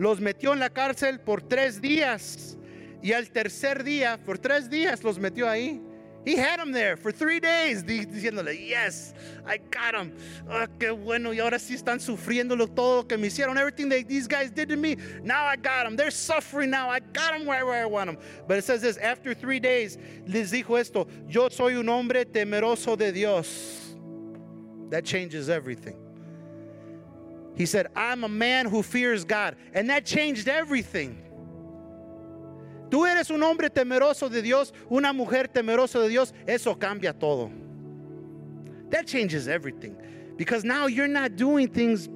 los 0.00 0.18
metió 0.18 0.54
en 0.54 0.60
la 0.60 0.70
cárcel 0.70 1.20
por 1.20 1.42
tres 1.42 1.80
días 1.82 2.56
y 3.02 3.12
al 3.12 3.30
tercer 3.30 3.84
día, 3.84 4.18
por 4.24 4.38
tres 4.38 4.70
días 4.70 5.04
los 5.04 5.18
metió 5.18 5.46
ahí. 5.46 5.82
He 6.24 6.36
had 6.36 6.58
them 6.58 6.72
there 6.72 6.96
for 6.96 7.12
three 7.12 7.38
days, 7.38 7.82
diciéndole, 7.82 8.54
yes, 8.66 9.14
I 9.46 9.58
got 9.58 9.92
them. 9.92 10.12
Oh, 10.50 10.66
qué 10.78 10.90
bueno. 10.90 11.32
Y 11.32 11.40
ahora 11.40 11.58
sí 11.58 11.74
están 11.74 11.98
sufriendo 11.98 12.56
todo 12.74 12.96
lo 12.96 13.02
que 13.04 13.16
me 13.16 13.28
hicieron. 13.28 13.58
Everything 13.58 13.88
that 13.90 14.06
these 14.06 14.26
guys 14.26 14.50
did 14.50 14.68
to 14.70 14.76
me, 14.76 14.96
now 15.22 15.44
I 15.44 15.56
got 15.56 15.84
them. 15.84 15.96
They're 15.96 16.10
suffering 16.10 16.70
now. 16.70 16.90
I 16.90 17.00
got 17.00 17.32
them 17.32 17.46
where, 17.46 17.64
where 17.64 17.82
I 17.82 17.86
want 17.86 18.08
them. 18.08 18.18
But 18.46 18.58
it 18.58 18.64
says 18.64 18.82
this, 18.82 18.98
after 18.98 19.32
three 19.32 19.60
days, 19.60 19.96
les 20.26 20.50
dijo 20.50 20.78
esto, 20.78 21.08
yo 21.26 21.48
soy 21.48 21.74
un 21.74 21.88
hombre 21.88 22.24
temeroso 22.24 22.98
de 22.98 23.12
Dios. 23.12 23.96
That 24.90 25.04
changes 25.04 25.48
everything. 25.48 26.09
He 27.60 27.66
said, 27.66 27.88
I'm 27.94 28.24
a 28.24 28.28
man 28.28 28.64
who 28.64 28.82
fears 28.82 29.22
God. 29.22 29.54
And 29.74 29.90
that 29.90 30.06
changed 30.06 30.48
everything. 30.48 31.22
Tú 32.88 33.06
eres 33.06 33.30
un 33.30 33.42
hombre 33.42 33.68
temeroso 33.68 34.30
de 34.30 34.40
Dios, 34.40 34.72
una 34.90 35.12
mujer 35.12 35.46
temerosa 35.46 36.00
de 36.00 36.08
Dios, 36.08 36.32
eso 36.46 36.74
cambia 36.74 37.12
todo. 37.12 37.52
That 38.88 39.06
changes 39.06 39.46
everything. 39.46 39.94
Because 40.38 40.64
now 40.64 40.86
you're 40.86 41.06
not 41.06 41.36
doing 41.36 41.68
things 41.68 42.08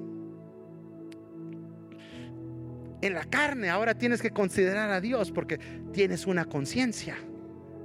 en 3.02 3.12
la 3.12 3.24
carne, 3.24 3.68
ahora 3.68 3.92
tienes 3.92 4.22
que 4.22 4.30
considerar 4.30 4.96
a 4.96 5.00
Dios 5.02 5.30
porque 5.30 5.58
tienes 5.92 6.26
una 6.26 6.46
conciencia. 6.46 7.16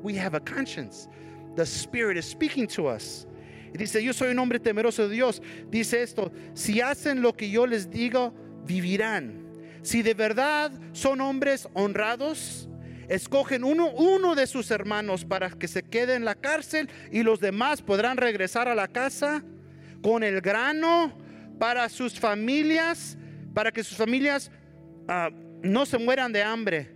We 0.01 0.15
have 0.15 0.33
a 0.33 0.39
conscience. 0.39 1.09
The 1.57 1.65
Spirit 1.65 2.15
is 2.15 2.23
speaking 2.23 2.67
to 2.67 2.87
us. 2.87 3.25
Y 3.73 3.77
dice, 3.77 4.03
yo 4.03 4.13
soy 4.13 4.31
un 4.31 4.39
hombre 4.39 4.59
temeroso 4.59 5.07
de 5.07 5.15
Dios. 5.15 5.41
Dice 5.69 6.01
esto, 6.01 6.31
si 6.53 6.81
hacen 6.81 7.21
lo 7.21 7.33
que 7.33 7.49
yo 7.49 7.67
les 7.67 7.89
digo, 7.89 8.33
vivirán. 8.65 9.47
Si 9.81 10.01
de 10.01 10.13
verdad 10.13 10.71
son 10.91 11.21
hombres 11.21 11.67
honrados, 11.73 12.69
escogen 13.07 13.63
uno, 13.63 13.89
uno 13.91 14.35
de 14.35 14.47
sus 14.47 14.71
hermanos 14.71 15.25
para 15.25 15.49
que 15.49 15.67
se 15.67 15.83
quede 15.83 16.15
en 16.15 16.25
la 16.25 16.35
cárcel 16.35 16.89
y 17.11 17.23
los 17.23 17.39
demás 17.39 17.81
podrán 17.81 18.17
regresar 18.17 18.67
a 18.67 18.75
la 18.75 18.87
casa 18.87 19.43
con 20.01 20.23
el 20.23 20.41
grano 20.41 21.17
para 21.59 21.89
sus 21.89 22.19
familias, 22.19 23.17
para 23.53 23.71
que 23.71 23.83
sus 23.83 23.97
familias 23.97 24.51
uh, 25.07 25.33
no 25.61 25.85
se 25.85 25.97
mueran 25.97 26.31
de 26.31 26.43
hambre. 26.43 26.95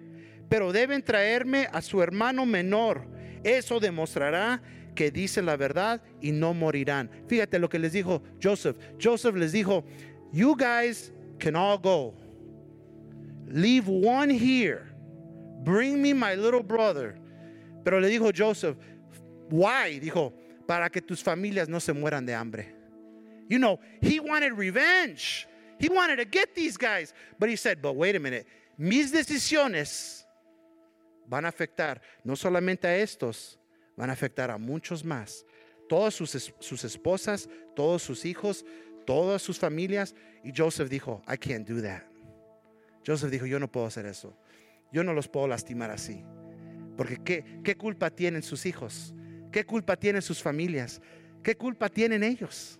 Pero 0.50 0.72
deben 0.72 1.02
traerme 1.02 1.68
a 1.72 1.82
su 1.82 2.02
hermano 2.02 2.46
menor. 2.46 3.08
Eso 3.44 3.80
demostrará 3.80 4.62
que 4.96 5.12
dicen 5.12 5.46
la 5.46 5.56
verdad 5.56 6.02
y 6.22 6.32
no 6.32 6.54
morirán. 6.54 7.10
Fíjate 7.28 7.60
lo 7.60 7.70
que 7.70 7.80
les 7.80 7.94
dijo 7.94 8.22
Joseph. 8.42 8.76
Joseph 9.02 9.36
les 9.36 9.52
dijo, 9.52 9.84
you 10.32 10.56
guys 10.56 11.12
can 11.40 11.56
all 11.56 11.78
go. 11.78 12.14
Leave 13.48 13.88
one 13.88 14.30
here. 14.30 14.90
Bring 15.64 16.02
me 16.02 16.14
my 16.14 16.36
little 16.36 16.64
brother. 16.64 17.16
Pero 17.84 18.00
le 18.00 18.10
dijo 18.10 18.32
Joseph, 18.36 18.78
why? 19.50 20.00
Dijo, 20.00 20.34
para 20.68 20.90
que 20.90 21.02
tus 21.02 21.22
familias 21.22 21.68
no 21.68 21.80
se 21.80 21.94
mueran 21.94 22.26
de 22.26 22.34
hambre. 22.34 22.68
You 23.50 23.60
know, 23.60 23.80
he 24.02 24.20
wanted 24.20 24.54
revenge. 24.54 25.48
He 25.80 25.90
wanted 25.90 26.18
to 26.18 26.26
get 26.26 26.56
these 26.56 26.78
guys. 26.78 27.14
But 27.40 27.50
he 27.50 27.56
said, 27.56 27.82
but 27.82 27.96
wait 27.96 28.16
a 28.16 28.20
minute, 28.20 28.46
mis 28.78 29.12
decisiones 29.12 30.24
van 31.28 31.46
a 31.46 31.52
afectar 31.52 32.00
no 32.24 32.34
solamente 32.34 32.86
a 32.86 32.98
estos, 32.98 33.58
van 33.96 34.10
a 34.10 34.14
afectar 34.14 34.52
a 34.52 34.58
muchos 34.58 35.04
más. 35.04 35.46
Todas 35.88 36.14
sus, 36.14 36.54
sus 36.60 36.84
esposas, 36.84 37.50
todos 37.76 38.02
sus 38.02 38.26
hijos, 38.26 38.66
todas 39.06 39.42
sus 39.42 39.60
familias. 39.60 40.16
Y 40.44 40.52
Joseph 40.56 40.90
dijo, 40.90 41.22
I 41.28 41.38
can't 41.38 41.68
do 41.68 41.82
that. 41.82 42.04
Joseph 43.06 43.32
dijo, 43.32 43.46
yo 43.46 43.60
no 43.60 43.72
puedo 43.72 43.86
hacer 43.86 44.06
eso. 44.06 44.38
Yo 44.92 45.04
no 45.04 45.14
los 45.14 45.28
puedo 45.28 45.48
lastimar 45.48 45.92
así. 45.92 46.24
Porque 46.96 47.18
¿qué, 47.24 47.62
qué 47.64 47.76
culpa 47.76 48.10
tienen 48.10 48.44
sus 48.44 48.66
hijos? 48.66 49.14
¿Qué 49.52 49.66
culpa 49.66 49.96
tienen 49.98 50.22
sus 50.22 50.42
familias? 50.42 51.02
¿Qué 51.44 51.56
culpa 51.56 51.90
tienen 51.90 52.24
ellos? 52.24 52.80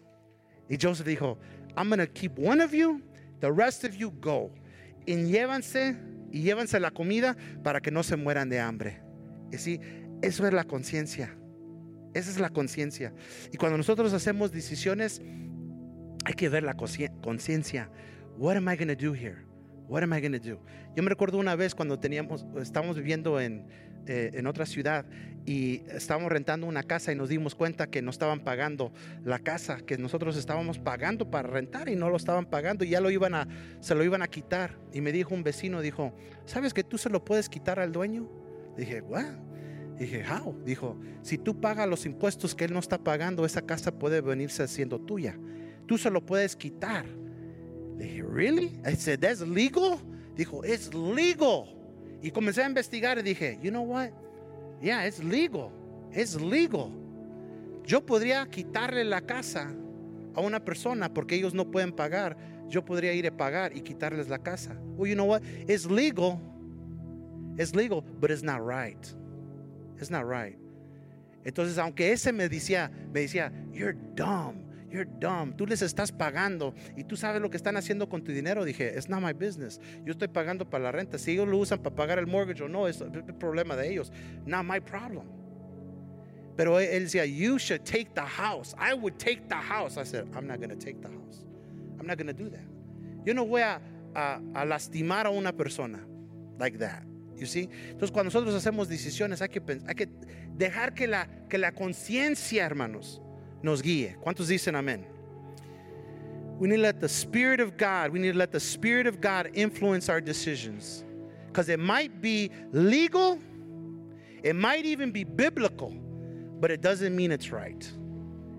Y 0.70 0.78
Joseph 0.82 1.06
dijo, 1.06 1.38
I'm 1.76 1.90
going 1.90 2.00
to 2.00 2.12
keep 2.12 2.38
one 2.38 2.64
of 2.64 2.72
you, 2.72 3.02
the 3.40 3.52
rest 3.52 3.84
of 3.84 3.96
you 3.96 4.12
go. 4.12 4.52
Y 5.06 5.16
llévanse 5.16 5.98
y 6.32 6.42
llévanse 6.42 6.80
la 6.80 6.92
comida 6.92 7.36
para 7.64 7.82
que 7.82 7.92
no 7.92 8.04
se 8.04 8.16
mueran 8.16 8.50
de 8.50 8.60
hambre. 8.60 9.02
Y 9.52 9.58
sí, 9.58 9.80
eso 10.24 10.48
es 10.48 10.54
la 10.54 10.64
conciencia. 10.64 11.36
Esa 12.14 12.32
es 12.32 12.40
la 12.40 12.50
conciencia. 12.50 13.14
Y 13.52 13.58
cuando 13.58 13.78
nosotros 13.78 14.14
hacemos 14.14 14.52
decisiones, 14.52 15.22
hay 16.26 16.34
que 16.34 16.48
ver 16.48 16.64
la 16.64 16.76
conciencia. 16.76 17.90
What 18.38 18.56
am 18.56 18.70
I 18.70 18.78
going 18.78 18.88
to 18.88 18.96
do 18.96 19.14
here? 19.14 19.46
What 19.88 20.02
am 20.02 20.14
I 20.14 20.22
going 20.22 20.32
to 20.32 20.40
do? 20.40 20.60
Yo 20.96 21.04
me 21.04 21.10
recuerdo 21.10 21.38
una 21.38 21.56
vez 21.56 21.76
cuando 21.76 22.00
teníamos, 22.00 22.46
estábamos 22.62 22.96
viviendo 22.96 23.40
en, 23.42 23.68
eh, 24.08 24.32
en 24.34 24.48
otra 24.48 24.66
ciudad 24.66 25.06
y 25.46 25.82
estábamos 25.90 26.32
rentando 26.32 26.68
una 26.68 26.84
casa 26.84 27.12
y 27.12 27.16
nos 27.16 27.28
dimos 27.28 27.54
cuenta 27.54 27.88
que 27.88 28.02
no 28.02 28.10
estaban 28.10 28.40
pagando 28.40 28.94
la 29.26 29.40
casa 29.40 29.78
que 29.86 29.98
nosotros 29.98 30.38
estábamos 30.38 30.80
pagando 30.80 31.30
para 31.30 31.50
rentar 31.50 31.90
y 31.90 31.96
no 31.98 32.10
lo 32.10 32.16
estaban 32.16 32.46
pagando 32.46 32.86
y 32.86 32.90
ya 32.90 33.02
lo 33.02 33.12
iban 33.12 33.36
a, 33.36 33.48
se 33.82 33.94
lo 33.94 34.04
iban 34.06 34.22
a 34.22 34.28
quitar. 34.28 34.78
Y 34.94 35.02
me 35.02 35.12
dijo 35.12 35.34
un 35.36 35.44
vecino, 35.44 35.82
dijo, 35.82 36.16
¿sabes 36.46 36.74
que 36.74 36.86
tú 36.86 36.98
se 36.98 37.10
lo 37.10 37.26
puedes 37.26 37.50
quitar 37.50 37.80
al 37.80 37.92
dueño? 37.92 38.30
Dije, 38.78 39.02
¿what? 39.02 39.26
Dije, 39.98 40.24
how? 40.24 40.56
Dijo, 40.66 40.98
si 41.22 41.38
tú 41.38 41.60
pagas 41.60 41.88
los 41.88 42.06
impuestos 42.06 42.56
que 42.56 42.66
él 42.66 42.74
no 42.74 42.80
está 42.80 42.98
pagando, 42.98 43.46
esa 43.46 43.62
casa 43.62 43.92
puede 43.92 44.22
venirse 44.22 44.68
siendo 44.68 45.00
tuya. 45.00 45.38
Tú 45.86 45.98
se 45.98 46.10
lo 46.10 46.26
puedes 46.26 46.56
quitar. 46.56 47.06
Dije, 47.98 48.24
¿really? 48.24 48.80
I 48.86 48.96
said, 48.96 49.20
¿that's 49.20 49.42
legal? 49.42 50.00
Dijo, 50.36 50.66
it's 50.66 50.94
legal. 50.94 51.66
Y 52.22 52.32
comencé 52.32 52.64
a 52.64 52.68
investigar 52.68 53.18
y 53.18 53.22
dije, 53.22 53.60
you 53.62 53.70
know 53.70 53.84
what? 53.84 54.10
Yeah, 54.82 55.06
it's 55.06 55.24
legal. 55.24 55.72
It's 56.12 56.40
legal. 56.40 56.90
Yo 57.86 58.06
podría 58.06 58.46
quitarle 58.50 59.04
la 59.04 59.22
casa 59.22 59.74
a 60.36 60.42
una 60.42 60.64
persona 60.64 61.14
porque 61.14 61.36
ellos 61.36 61.54
no 61.54 61.70
pueden 61.70 61.92
pagar. 61.92 62.38
Yo 62.70 62.84
podría 62.84 63.14
ir 63.14 63.28
a 63.28 63.38
pagar 63.38 63.76
y 63.76 63.82
quitarles 63.82 64.30
la 64.30 64.40
casa. 64.40 64.76
Well, 64.96 65.10
you 65.10 65.16
know 65.16 65.26
what? 65.26 65.44
It's 65.68 65.86
legal. 65.86 66.40
It's 67.58 67.76
legal, 67.76 68.04
but 68.20 68.32
it's 68.32 68.42
not 68.42 68.62
right. 68.66 68.98
It's 70.00 70.10
not 70.10 70.26
right. 70.26 70.58
Entonces, 71.44 71.78
aunque 71.78 72.12
ese 72.12 72.32
me 72.32 72.48
decía, 72.48 72.90
me 73.12 73.22
decía, 73.22 73.52
you're 73.72 73.98
dumb. 74.16 74.64
You're 74.90 75.06
dumb. 75.06 75.56
Tú 75.56 75.66
les 75.66 75.82
estás 75.82 76.12
pagando 76.12 76.76
y 76.96 77.04
tú 77.04 77.18
sabes 77.18 77.42
lo 77.42 77.50
que 77.50 77.58
están 77.58 77.76
haciendo 77.78 78.08
con 78.08 78.24
tu 78.24 78.32
dinero. 78.32 78.64
Dije, 78.64 78.96
it's 78.96 79.10
not 79.10 79.22
my 79.22 79.34
business. 79.34 79.80
Yo 80.06 80.14
estoy 80.14 80.28
pagando 80.28 80.70
para 80.70 80.84
la 80.84 80.92
renta. 80.92 81.18
Si 81.18 81.32
ellos 81.32 81.48
lo 81.48 81.58
usan 81.58 81.80
para 81.80 81.96
pagar 81.96 82.20
el 82.20 82.28
mortgage 82.28 82.62
o 82.62 82.68
no, 82.68 82.88
es 82.88 83.02
el 83.02 83.24
problema 83.40 83.76
de 83.76 83.92
ellos. 83.92 84.12
Not 84.46 84.66
my 84.66 84.80
problem. 84.80 85.26
Pero 86.56 86.80
él 86.80 87.06
decía, 87.06 87.26
you 87.26 87.58
should 87.58 87.84
take 87.84 88.14
the 88.14 88.22
house. 88.22 88.76
I 88.78 88.94
would 88.94 89.18
take 89.18 89.50
the 89.50 89.56
house. 89.56 89.98
I 89.98 90.04
said, 90.04 90.28
I'm 90.36 90.46
not 90.46 90.60
going 90.60 90.70
to 90.70 90.76
take 90.76 91.02
the 91.02 91.10
house. 91.10 91.44
I'm 92.00 92.06
not 92.06 92.18
going 92.18 92.28
to 92.28 92.34
do 92.34 92.50
that. 92.50 92.64
Yo 93.26 93.34
no 93.34 93.46
voy 93.46 93.62
a, 93.62 93.82
a, 94.16 94.40
a 94.54 94.66
lastimar 94.66 95.26
a 95.26 95.32
una 95.32 95.52
persona 95.52 96.00
like 96.60 96.78
that. 96.78 97.04
You 97.38 97.46
see? 97.46 97.70
Entonces, 97.90 98.12
cuando 98.12 98.26
nosotros 98.26 98.54
hacemos 98.54 98.88
decisiones, 98.88 99.42
hay 99.42 99.50
que, 99.50 99.62
hay 99.88 99.96
que 99.96 100.08
dejar 100.56 100.94
que 100.94 101.08
la, 101.08 101.28
que 101.50 101.58
la 101.58 101.72
conciencia, 101.72 102.66
hermanos, 102.66 103.22
nos 103.62 103.82
guíe. 103.82 104.16
¿Cuántos 104.22 104.48
dicen 104.48 104.76
amén? 104.76 105.06
We 106.60 106.68
need 106.68 106.78
to 106.78 106.82
let 106.82 107.02
the 107.02 107.10
Spirit 107.10 107.60
of 107.60 107.78
God, 107.78 108.12
we 108.12 108.20
need 108.20 108.34
to 108.34 108.38
let 108.38 108.52
the 108.52 108.60
Spirit 108.60 109.08
of 109.08 109.20
God 109.20 109.50
influence 109.54 110.08
our 110.10 110.22
decisions. 110.22 111.04
Because 111.48 111.70
it 111.70 111.80
might 111.80 112.22
be 112.22 112.52
legal, 112.72 113.40
it 114.44 114.56
might 114.56 114.86
even 114.86 115.12
be 115.12 115.24
biblical, 115.24 115.94
but 116.60 116.72
it 116.72 116.82
doesn't 116.82 117.16
mean 117.16 117.32
it's 117.32 117.52
right. 117.52 117.92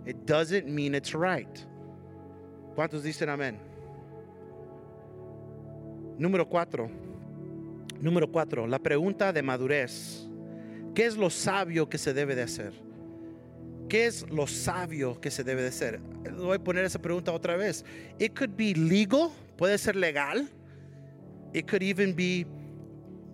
It 0.07 0.27
doesn't 0.27 0.67
mean 0.69 0.95
it's 0.95 1.15
right. 1.15 1.65
¿Cuántos 2.77 3.03
dicen 3.03 3.29
amén? 3.29 3.59
Número 6.19 6.49
cuatro. 6.49 6.91
Número 8.05 8.31
cuatro, 8.31 8.67
la 8.67 8.79
pregunta 8.79 9.33
de 9.33 9.41
madurez. 9.41 10.29
¿Qué 10.95 11.07
es 11.07 11.17
lo 11.17 11.31
sabio 11.31 11.89
que 11.89 11.97
se 11.97 12.13
debe 12.13 12.35
de 12.35 12.43
hacer? 12.43 12.75
¿Qué 13.89 14.05
es 14.05 14.29
lo 14.29 14.47
sabio 14.47 15.19
que 15.23 15.31
se 15.31 15.43
debe 15.43 15.63
de 15.63 15.69
hacer? 15.69 16.01
Voy 16.37 16.57
a 16.57 16.59
poner 16.59 16.85
esa 16.85 16.99
pregunta 16.99 17.33
otra 17.33 17.57
vez. 17.57 17.83
It 18.19 18.39
could 18.39 18.59
be 18.59 18.75
legal, 18.75 19.31
puede 19.57 19.79
ser 19.79 19.97
legal. 19.97 20.47
It 21.55 21.67
could 21.67 21.83
even 21.83 22.15
be 22.15 22.45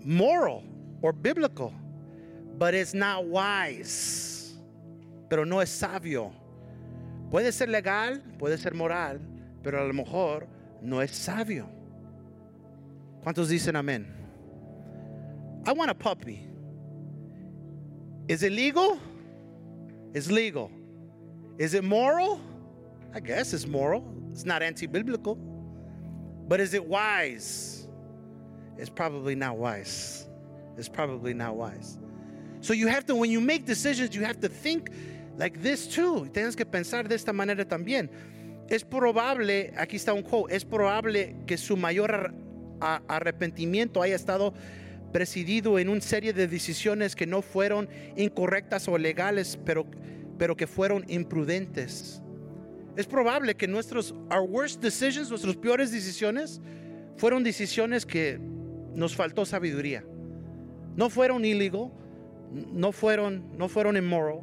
moral 0.04 0.62
or 1.02 1.12
biblical, 1.12 1.72
but 2.56 2.72
it's 2.72 2.94
not 2.94 3.24
wise. 3.24 4.56
Pero 5.28 5.44
no 5.44 5.60
es 5.60 5.68
sabio. 5.68 6.30
Puede 7.28 7.50
ser 7.50 7.70
legal, 7.70 8.22
puede 8.38 8.56
ser 8.56 8.74
moral, 8.74 9.18
pero 9.64 9.82
a 9.82 9.84
lo 9.84 9.92
mejor 9.92 10.46
no 10.80 11.02
es 11.02 11.10
sabio. 11.10 11.68
¿Cuántos 13.24 13.48
dicen 13.48 13.74
amén? 13.74 14.19
I 15.66 15.72
want 15.72 15.90
a 15.90 15.94
puppy. 15.94 16.46
Is 18.28 18.42
it 18.42 18.52
legal? 18.52 18.98
It's 20.14 20.30
legal. 20.30 20.70
Is 21.58 21.74
it 21.74 21.84
moral? 21.84 22.40
I 23.14 23.20
guess 23.20 23.52
it's 23.52 23.66
moral. 23.66 24.04
It's 24.32 24.44
not 24.44 24.62
anti 24.62 24.86
biblical. 24.86 25.36
But 26.48 26.60
is 26.60 26.74
it 26.74 26.84
wise? 26.84 27.88
It's 28.78 28.88
probably 28.88 29.34
not 29.34 29.56
wise. 29.56 30.28
It's 30.76 30.88
probably 30.88 31.34
not 31.34 31.56
wise. 31.56 31.98
So 32.60 32.72
you 32.72 32.88
have 32.88 33.04
to, 33.06 33.14
when 33.14 33.30
you 33.30 33.40
make 33.40 33.66
decisions, 33.66 34.14
you 34.14 34.24
have 34.24 34.40
to 34.40 34.48
think 34.48 34.90
like 35.36 35.62
this 35.62 35.86
too. 35.86 36.28
Tienes 36.32 36.56
que 36.56 36.64
pensar 36.64 37.08
de 37.08 37.14
esta 37.14 37.32
manera 37.32 37.64
también. 37.64 38.08
Es 38.68 38.84
probable, 38.84 39.72
aquí 39.76 39.96
está 39.96 40.14
un 40.14 40.22
quote, 40.22 40.52
es 40.54 40.64
probable 40.64 41.34
que 41.46 41.56
su 41.56 41.76
mayor 41.76 42.32
arrepentimiento 42.80 44.00
haya 44.00 44.14
estado 44.14 44.54
presidido 45.12 45.78
en 45.78 45.88
una 45.88 46.00
serie 46.00 46.32
de 46.32 46.46
decisiones 46.46 47.16
que 47.16 47.26
no 47.26 47.42
fueron 47.42 47.88
incorrectas 48.16 48.88
o 48.88 48.96
legales, 48.98 49.58
pero, 49.64 49.86
pero 50.38 50.56
que 50.56 50.66
fueron 50.66 51.04
imprudentes. 51.08 52.22
Es 52.96 53.06
probable 53.06 53.54
que 53.54 53.68
nuestros 53.68 54.12
our 54.30 54.42
worst 54.42 54.82
decisions, 54.82 55.30
nuestras 55.30 55.56
peores 55.56 55.90
decisiones, 55.90 56.60
fueron 57.16 57.42
decisiones 57.44 58.04
que 58.04 58.38
nos 58.94 59.14
faltó 59.14 59.44
sabiduría. 59.44 60.04
No 60.96 61.08
fueron 61.10 61.44
ilegal, 61.44 61.90
no 62.52 62.92
fueron, 62.92 63.56
no 63.56 63.68
fueron 63.68 63.96
immoral, 63.96 64.40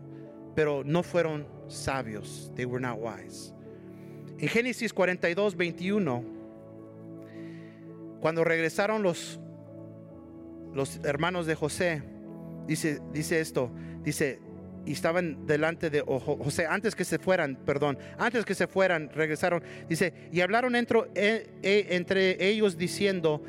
pero 0.55 0.83
no 0.83 1.03
fueron 1.03 1.45
sabios. 1.67 2.51
They 2.55 2.65
were 2.65 2.81
not 2.81 2.97
wise. 2.99 3.53
En 4.39 4.47
Génesis 4.47 4.93
42, 4.93 5.55
21, 5.55 6.23
cuando 8.21 8.43
regresaron 8.43 9.03
los, 9.03 9.39
los 10.73 10.99
hermanos 11.03 11.45
de 11.45 11.55
José, 11.55 12.03
dice, 12.67 13.01
dice 13.13 13.39
esto, 13.39 13.71
dice, 14.03 14.39
y 14.85 14.93
estaban 14.93 15.45
delante 15.45 15.89
de 15.89 16.01
José, 16.01 16.65
antes 16.65 16.95
que 16.95 17.03
se 17.03 17.19
fueran, 17.19 17.57
perdón, 17.65 17.97
antes 18.17 18.45
que 18.45 18.55
se 18.55 18.67
fueran, 18.67 19.09
regresaron, 19.13 19.61
dice, 19.89 20.13
y 20.31 20.39
hablaron 20.39 20.75
entre, 20.75 20.99
eh, 21.15 21.87
entre 21.89 22.47
ellos 22.47 22.77
diciendo, 22.77 23.43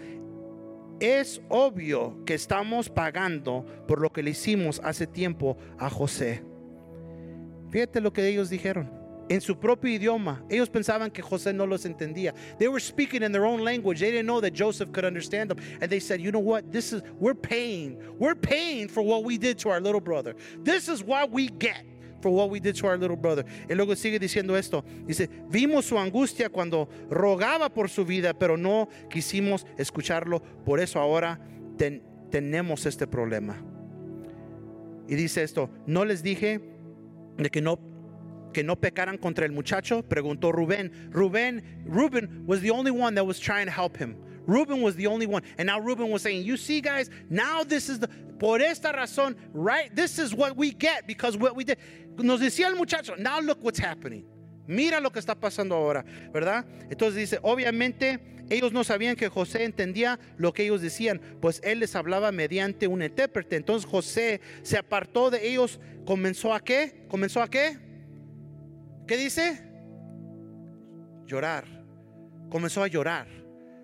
es 0.98 1.40
obvio 1.48 2.24
que 2.24 2.35
estamos 2.35 2.90
pagando 2.90 3.64
por 3.87 4.00
lo 4.00 4.12
que 4.12 4.22
le 4.22 4.31
hicimos 4.31 4.81
hace 4.83 5.07
tiempo 5.07 5.57
a 5.78 5.88
José. 5.88 6.42
Fíjate 7.70 8.00
lo 8.00 8.12
que 8.12 8.26
ellos 8.26 8.50
dijeron. 8.50 8.97
En 9.28 9.40
su 9.40 9.56
propio 9.56 9.90
idioma. 9.90 10.42
Ellos 10.48 10.70
pensaban 10.70 11.10
que 11.10 11.22
José 11.22 11.52
no 11.52 11.66
los 11.66 11.84
entendía. 11.84 12.34
They 12.58 12.68
were 12.68 12.80
speaking 12.80 13.22
in 13.22 13.32
their 13.32 13.44
own 13.44 13.62
language. 13.62 14.00
They 14.00 14.10
didn't 14.10 14.26
know 14.26 14.40
that 14.40 14.54
Joseph 14.54 14.90
could 14.92 15.04
understand 15.04 15.50
them. 15.50 15.58
And 15.80 15.90
they 15.90 16.00
said, 16.00 16.20
you 16.20 16.30
know 16.30 16.38
what? 16.38 16.72
This 16.72 16.92
is, 16.92 17.02
we're 17.18 17.34
paying. 17.34 17.98
We're 18.18 18.34
paying 18.34 18.88
for 18.88 19.02
what 19.02 19.24
we 19.24 19.36
did 19.36 19.58
to 19.58 19.68
our 19.68 19.80
little 19.80 20.00
brother. 20.00 20.34
This 20.62 20.88
is 20.88 21.02
what 21.02 21.30
we 21.30 21.48
get 21.48 21.84
for 22.20 22.30
what 22.30 22.50
we 22.50 22.58
did 22.58 22.74
to 22.76 22.86
our 22.86 22.96
little 22.96 23.16
brother. 23.16 23.44
Y 23.68 23.74
luego 23.74 23.94
sigue 23.94 24.18
diciendo 24.18 24.56
esto. 24.56 24.84
Dice, 25.06 25.28
vimos 25.50 25.84
su 25.84 25.98
angustia 25.98 26.48
cuando 26.48 26.88
rogaba 27.10 27.68
por 27.72 27.88
su 27.88 28.04
vida, 28.04 28.34
pero 28.34 28.56
no 28.56 28.88
quisimos 29.10 29.66
escucharlo. 29.76 30.42
Por 30.64 30.80
eso 30.80 30.98
ahora 31.00 31.38
tenemos 32.30 32.86
este 32.86 33.06
problema. 33.06 33.56
Y 35.08 35.14
dice 35.14 35.42
esto, 35.42 35.70
no 35.86 36.04
les 36.04 36.22
dije 36.22 36.60
de 37.36 37.50
que 37.50 37.62
no 37.62 37.78
que 38.52 38.62
no 38.62 38.76
pecaran 38.76 39.18
contra 39.18 39.44
el 39.44 39.52
muchacho? 39.52 40.02
Preguntó 40.02 40.52
Rubén. 40.52 41.11
Rubén, 41.11 41.62
Reuben 41.84 42.44
was 42.46 42.61
the 42.61 42.70
only 42.70 42.90
one 42.90 43.14
that 43.14 43.24
was 43.24 43.38
trying 43.38 43.66
to 43.66 43.72
help 43.72 43.96
him. 43.96 44.16
Reuben 44.46 44.80
was 44.80 44.96
the 44.96 45.06
only 45.06 45.26
one. 45.26 45.42
And 45.58 45.66
now 45.66 45.78
Reuben 45.78 46.11
was 46.11 46.22
saying, 46.22 46.44
You 46.44 46.56
see, 46.56 46.80
guys, 46.80 47.11
now 47.28 47.64
this 47.64 47.88
is 47.88 47.98
the, 47.98 48.08
por 48.38 48.61
esta 48.61 48.92
razón, 48.92 49.37
right? 49.52 49.94
This 49.94 50.18
is 50.18 50.34
what 50.34 50.56
we 50.56 50.72
get 50.72 51.06
because 51.06 51.37
what 51.37 51.54
we 51.54 51.64
did. 51.64 51.78
Nos 52.16 52.40
decía 52.40 52.66
el 52.66 52.74
muchacho, 52.74 53.14
now 53.18 53.40
look 53.40 53.58
what's 53.62 53.78
happening. 53.78 54.24
Mira 54.66 55.00
lo 55.00 55.11
que 55.11 55.20
está 55.20 55.34
pasando 55.34 55.74
ahora, 55.74 56.04
¿verdad? 56.32 56.64
Entonces 56.90 57.14
dice, 57.14 57.38
obviamente 57.42 58.18
ellos 58.50 58.72
no 58.72 58.84
sabían 58.84 59.16
que 59.16 59.28
José 59.28 59.64
entendía 59.64 60.18
lo 60.37 60.52
que 60.52 60.64
ellos 60.64 60.80
decían, 60.80 61.20
pues 61.40 61.61
él 61.62 61.80
les 61.80 61.94
hablaba 61.94 62.32
mediante 62.32 62.87
un 62.87 63.02
intérprete. 63.02 63.56
Entonces 63.56 63.88
José 63.88 64.40
se 64.62 64.78
apartó 64.78 65.30
de 65.30 65.48
ellos, 65.48 65.80
comenzó 66.04 66.54
a 66.54 66.61
qué? 66.61 67.04
¿Comenzó 67.08 67.42
a 67.42 67.48
qué? 67.48 67.78
¿Qué 69.08 69.16
dice? 69.16 69.58
Llorar. 71.26 71.64
Comenzó 72.50 72.82
a 72.82 72.88
llorar. 72.88 73.26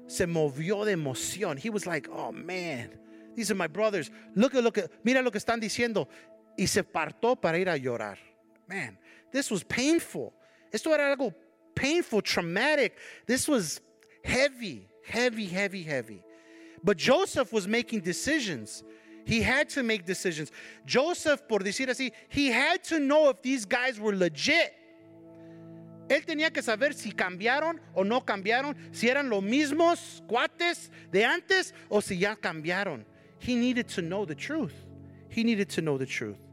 Se 0.06 0.26
movió 0.26 0.84
de 0.84 0.92
emoción. 0.92 1.58
He 1.58 1.70
was 1.70 1.87
like, 1.87 2.08
oh 2.12 2.30
man, 2.30 2.90
these 3.34 3.50
are 3.50 3.54
my 3.54 3.66
brothers. 3.66 4.10
Look 4.34 4.54
at, 4.54 4.62
look 4.62 4.76
at, 4.76 4.90
mira 5.02 5.22
lo 5.22 5.30
que 5.30 5.40
están 5.40 5.60
diciendo. 5.60 6.08
Y 6.58 6.66
se 6.66 6.82
apartó 6.82 7.40
para 7.40 7.58
ir 7.58 7.70
a 7.70 7.78
llorar. 7.78 8.18
Man, 8.68 8.98
this 9.32 9.50
was 9.50 9.64
painful. 9.64 10.34
Esto 10.70 10.92
era 10.92 11.16
algo 11.16 11.32
painful, 11.74 12.20
traumatic. 12.20 12.92
This 13.26 13.48
was 13.48 13.80
heavy, 14.24 14.88
heavy, 15.06 15.46
heavy, 15.46 15.82
heavy. 15.82 16.22
But 16.82 16.98
Joseph 16.98 17.50
was 17.50 17.66
making 17.66 18.00
decisions. 18.00 18.84
He 19.24 19.40
had 19.40 19.70
to 19.70 19.82
make 19.82 20.04
decisions. 20.04 20.52
Joseph, 20.84 21.48
por 21.48 21.60
decir 21.60 21.88
así, 21.88 22.12
he 22.28 22.48
had 22.48 22.84
to 22.84 23.00
know 23.00 23.30
if 23.30 23.40
these 23.40 23.64
guys 23.64 23.98
were 23.98 24.14
legit. 24.14 24.74
Él 26.09 26.27
tenía 26.27 26.53
que 26.53 26.62
saber 26.62 26.95
si 26.95 27.12
cambiaron 27.12 27.81
o 27.95 28.05
no 28.05 28.25
cambiaron, 28.25 28.77
si 28.93 29.09
eran 29.09 29.29
los 29.31 29.43
mismos 29.43 30.23
cuates 30.27 30.90
de 31.11 31.25
antes 31.25 31.75
o 31.88 32.01
si 32.01 32.19
ya 32.19 32.37
cambiaron. 32.37 33.07
He 33.38 33.55
needed 33.55 33.88
to 33.95 34.03
know 34.03 34.27
the 34.27 34.35
truth. 34.35 34.75
He 35.29 35.45
needed 35.45 35.69
to 35.71 35.83
know 35.83 35.99
the 35.99 36.07
truth. 36.07 36.43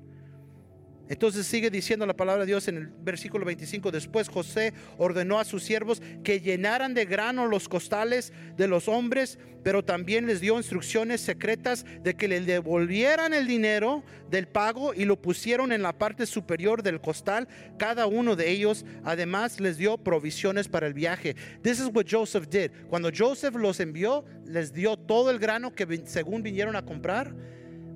Entonces 1.11 1.45
sigue 1.45 1.69
diciendo 1.69 2.05
la 2.05 2.15
palabra 2.15 2.43
de 2.43 2.47
Dios 2.47 2.69
en 2.69 2.77
el 2.77 2.87
versículo 2.87 3.43
25. 3.43 3.91
Después 3.91 4.29
José 4.29 4.73
ordenó 4.97 5.41
a 5.41 5.43
sus 5.43 5.61
siervos 5.61 6.01
que 6.23 6.39
llenaran 6.39 6.93
de 6.93 7.03
grano 7.03 7.47
los 7.47 7.67
costales 7.67 8.31
de 8.55 8.69
los 8.69 8.87
hombres, 8.87 9.37
pero 9.61 9.83
también 9.83 10.25
les 10.25 10.39
dio 10.39 10.55
instrucciones 10.55 11.19
secretas 11.19 11.85
de 12.01 12.13
que 12.13 12.29
le 12.29 12.39
devolvieran 12.39 13.33
el 13.33 13.45
dinero 13.45 14.05
del 14.29 14.47
pago 14.47 14.93
y 14.93 15.03
lo 15.03 15.21
pusieron 15.21 15.73
en 15.73 15.81
la 15.81 15.91
parte 15.91 16.25
superior 16.25 16.81
del 16.81 17.01
costal, 17.01 17.49
cada 17.77 18.05
uno 18.05 18.37
de 18.37 18.49
ellos. 18.49 18.85
Además 19.03 19.59
les 19.59 19.77
dio 19.77 19.97
provisiones 19.97 20.69
para 20.69 20.87
el 20.87 20.93
viaje. 20.93 21.35
This 21.61 21.81
is 21.81 21.89
what 21.93 22.05
Joseph 22.09 22.47
did. 22.47 22.71
Cuando 22.89 23.11
Joseph 23.13 23.55
los 23.55 23.81
envió, 23.81 24.23
les 24.45 24.71
dio 24.71 24.95
todo 24.95 25.29
el 25.29 25.39
grano 25.39 25.75
que 25.75 26.03
según 26.05 26.41
vinieron 26.41 26.77
a 26.77 26.85
comprar. 26.85 27.35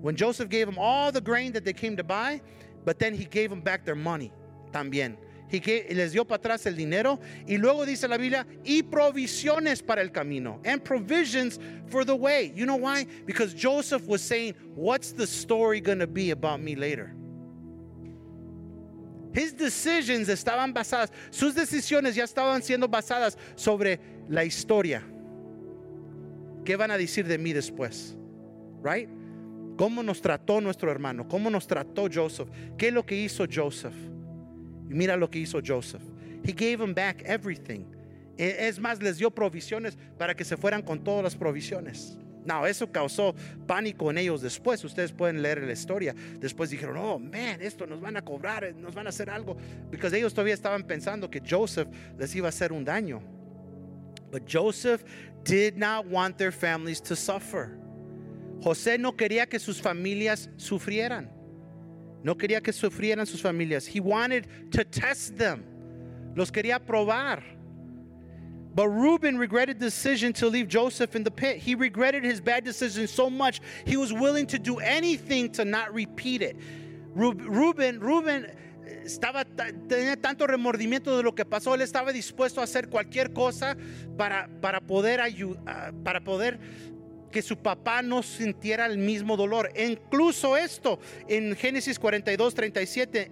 When 0.01 0.15
Joseph 0.15 0.49
gave 0.49 0.65
them 0.65 0.77
all 0.77 1.11
the 1.11 1.21
grain 1.21 1.53
that 1.53 1.63
they 1.63 1.73
came 1.73 1.95
to 1.95 2.03
buy, 2.03 2.39
But 2.85 2.99
then 2.99 3.13
he 3.13 3.25
gave 3.25 3.49
them 3.49 3.61
back 3.61 3.83
their 3.83 3.95
money 3.95 4.31
también. 4.71 5.17
He 5.47 5.59
gave, 5.59 5.93
les 5.93 6.13
dio 6.13 6.23
para 6.23 6.39
atrás 6.41 6.65
el 6.65 6.75
dinero 6.75 7.19
y 7.47 7.57
luego 7.57 7.85
dice 7.85 8.07
la 8.07 8.17
Biblia 8.17 8.45
y 8.63 8.81
provisiones 8.83 9.85
para 9.85 10.01
el 10.01 10.09
camino 10.09 10.59
and 10.63 10.83
provisions 10.83 11.59
for 11.87 12.05
the 12.05 12.15
way. 12.15 12.51
You 12.55 12.65
know 12.65 12.77
why? 12.77 13.05
Because 13.25 13.53
Joseph 13.53 14.07
was 14.07 14.21
saying, 14.21 14.55
"What's 14.75 15.11
the 15.11 15.27
story 15.27 15.81
going 15.81 15.99
to 15.99 16.07
be 16.07 16.31
about 16.31 16.61
me 16.61 16.75
later?" 16.75 17.13
His 19.33 19.51
decisions 19.51 20.29
estaban 20.29 20.73
basadas, 20.73 21.11
sus 21.29 21.53
decisiones 21.53 22.15
ya 22.15 22.23
estaban 22.23 22.61
siendo 22.63 22.87
basadas 22.87 23.35
sobre 23.55 23.99
la 24.29 24.43
historia. 24.45 25.03
¿Qué 26.63 26.77
van 26.77 26.89
a 26.89 26.97
decir 26.97 27.27
de 27.27 27.37
mí 27.37 27.53
después? 27.53 28.15
right? 28.85 29.09
¿Cómo 29.75 30.01
nos 30.03 30.21
trató 30.21 30.61
nuestro 30.61 30.89
hermano? 30.89 31.27
¿Cómo 31.27 31.49
nos 31.49 31.67
trató 31.67 32.07
Joseph? 32.11 32.47
¿Qué 32.77 32.87
es 32.87 32.93
lo 32.93 33.05
que 33.05 33.15
hizo 33.15 33.45
Joseph? 33.51 33.95
Mira 34.87 35.17
lo 35.17 35.29
que 35.29 35.39
hizo 35.39 35.59
Joseph. 35.65 36.01
He 36.43 36.53
gave 36.53 36.83
him 36.83 36.93
back 36.93 37.23
everything. 37.25 37.85
E, 38.37 38.67
es 38.67 38.79
más, 38.79 39.01
les 39.01 39.17
dio 39.17 39.31
provisiones 39.31 39.97
para 40.17 40.35
que 40.35 40.45
se 40.45 40.55
fueran 40.55 40.81
con 40.81 41.03
todas 41.03 41.23
las 41.23 41.35
provisiones. 41.35 42.17
No, 42.45 42.67
eso 42.67 42.91
causó 42.91 43.33
pánico 43.65 44.11
en 44.11 44.19
ellos 44.19 44.41
después. 44.41 44.83
Ustedes 44.83 45.11
pueden 45.11 45.41
leer 45.41 45.63
la 45.63 45.73
historia. 45.73 46.15
Después 46.39 46.69
dijeron, 46.69 46.97
oh, 46.97 47.17
man, 47.17 47.59
esto 47.59 47.87
nos 47.87 47.99
van 47.99 48.17
a 48.17 48.21
cobrar, 48.21 48.73
nos 48.75 48.93
van 48.93 49.07
a 49.07 49.09
hacer 49.09 49.29
algo. 49.29 49.57
Porque 49.89 50.15
ellos 50.15 50.33
todavía 50.33 50.53
estaban 50.53 50.83
pensando 50.83 51.29
que 51.29 51.41
Joseph 51.41 51.87
les 52.17 52.35
iba 52.35 52.47
a 52.47 52.49
hacer 52.49 52.71
un 52.71 52.85
daño. 52.85 53.21
But 54.31 54.43
Joseph 54.47 55.03
did 55.43 55.75
not 55.75 56.05
want 56.05 56.37
their 56.37 56.51
families 56.51 57.01
to 57.03 57.15
suffer. 57.15 57.84
José 58.61 58.97
no 58.99 59.13
quería 59.13 59.47
que 59.47 59.59
sus 59.59 59.79
familias 59.79 60.49
sufrieran. 60.57 61.29
No 62.23 62.35
quería 62.35 62.61
que 62.61 62.73
sufrieran 62.73 63.27
sus 63.27 63.41
familias. 63.41 63.85
He 63.85 63.99
wanted 63.99 64.47
to 64.71 64.83
test 64.83 65.37
them. 65.37 65.63
Los 66.35 66.51
quería 66.51 66.79
probar. 66.79 67.43
But 68.73 68.89
Reuben 68.89 69.37
regretted 69.37 69.79
the 69.79 69.85
decision 69.85 70.33
to 70.33 70.47
leave 70.47 70.67
Joseph 70.67 71.15
in 71.15 71.23
the 71.23 71.31
pit. 71.31 71.57
He 71.57 71.75
regretted 71.75 72.25
his 72.25 72.41
bad 72.41 72.65
decision 72.65 73.07
so 73.07 73.29
much, 73.29 73.61
he 73.85 73.95
was 73.95 74.11
willing 74.11 74.45
to 74.47 74.59
do 74.59 74.79
anything 74.79 75.49
to 75.53 75.63
not 75.63 75.93
repeat 75.93 76.41
it. 76.41 76.57
Reuben, 77.13 78.01
Reuben 78.01 78.51
estaba, 79.05 79.45
tenía 79.87 80.21
tanto 80.21 80.45
remordimiento 80.45 81.15
de 81.15 81.23
lo 81.23 81.31
que 81.33 81.45
pasó, 81.45 81.73
él 81.73 81.81
estaba 81.81 82.11
dispuesto 82.11 82.59
a 82.59 82.65
hacer 82.65 82.89
cualquier 82.89 83.31
cosa 83.31 83.77
para, 84.17 84.49
para 84.61 84.81
poder 84.81 85.21
ayudar, 85.21 85.93
para 86.03 86.21
poder 86.21 86.59
que 87.35 87.41
su 87.41 87.57
papá 87.57 88.01
no 88.01 88.23
sintiera 88.23 88.85
el 88.85 88.97
mismo 88.97 89.35
dolor. 89.35 89.69
E 89.75 89.85
incluso 89.85 90.55
esto, 90.55 91.01
en 91.27 91.53
Génesis 91.57 91.99
42, 91.99 92.55
37, 92.55 93.29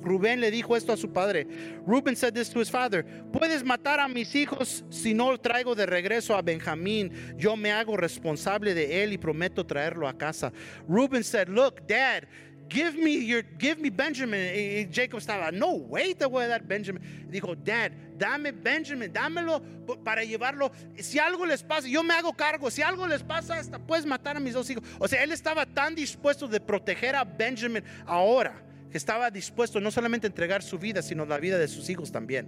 Rubén 0.00 0.40
le 0.40 0.52
dijo 0.52 0.76
esto 0.76 0.92
a 0.92 0.96
su 0.96 1.12
padre. 1.12 1.44
Reuben 1.84 2.14
said 2.14 2.34
this 2.34 2.48
to 2.50 2.60
his 2.60 2.70
father. 2.70 3.04
Puedes 3.32 3.64
matar 3.64 3.98
a 3.98 4.06
mis 4.06 4.32
hijos 4.36 4.84
si 4.90 5.12
no 5.12 5.36
traigo 5.38 5.74
de 5.74 5.86
regreso 5.86 6.36
a 6.36 6.42
Benjamín. 6.42 7.10
Yo 7.36 7.56
me 7.56 7.72
hago 7.72 7.96
responsable 7.96 8.74
de 8.74 9.02
él 9.02 9.12
y 9.12 9.18
prometo 9.18 9.66
traerlo 9.66 10.06
a 10.06 10.16
casa. 10.16 10.52
Reuben 10.88 11.24
said, 11.24 11.48
look, 11.48 11.84
dad, 11.88 12.22
give 12.68 12.94
me 12.96 13.24
your, 13.24 13.42
give 13.58 13.78
me 13.78 13.90
Benjamin. 13.90 14.90
Jacob 14.90 15.20
estaba, 15.20 15.52
no 15.52 15.74
way 15.74 16.14
te 16.14 16.26
voy 16.26 16.44
a 16.44 16.48
dar 16.48 16.62
Benjamin. 16.62 17.02
Dijo, 17.30 17.54
dad, 17.54 17.92
dame 18.16 18.52
Benjamin, 18.52 19.12
dámelo 19.12 19.62
para 20.04 20.24
llevarlo. 20.24 20.70
Si 20.98 21.18
algo 21.18 21.46
les 21.46 21.62
pasa, 21.62 21.88
yo 21.88 22.02
me 22.02 22.14
hago 22.14 22.32
cargo. 22.32 22.70
Si 22.70 22.82
algo 22.82 23.06
les 23.06 23.22
pasa, 23.22 23.58
hasta 23.58 23.78
puedes 23.78 24.06
matar 24.06 24.36
a 24.36 24.40
mis 24.40 24.54
dos 24.54 24.68
hijos. 24.70 24.84
O 24.98 25.08
sea, 25.08 25.22
él 25.22 25.32
estaba 25.32 25.66
tan 25.66 25.94
dispuesto 25.94 26.48
de 26.48 26.60
proteger 26.60 27.14
a 27.14 27.24
Benjamin 27.24 27.82
ahora 28.06 28.62
que 28.90 28.98
estaba 28.98 29.30
dispuesto 29.30 29.80
no 29.80 29.90
solamente 29.90 30.26
a 30.26 30.28
entregar 30.28 30.62
su 30.62 30.78
vida, 30.78 31.02
sino 31.02 31.24
la 31.24 31.38
vida 31.38 31.58
de 31.58 31.66
sus 31.66 31.88
hijos 31.88 32.12
también. 32.12 32.46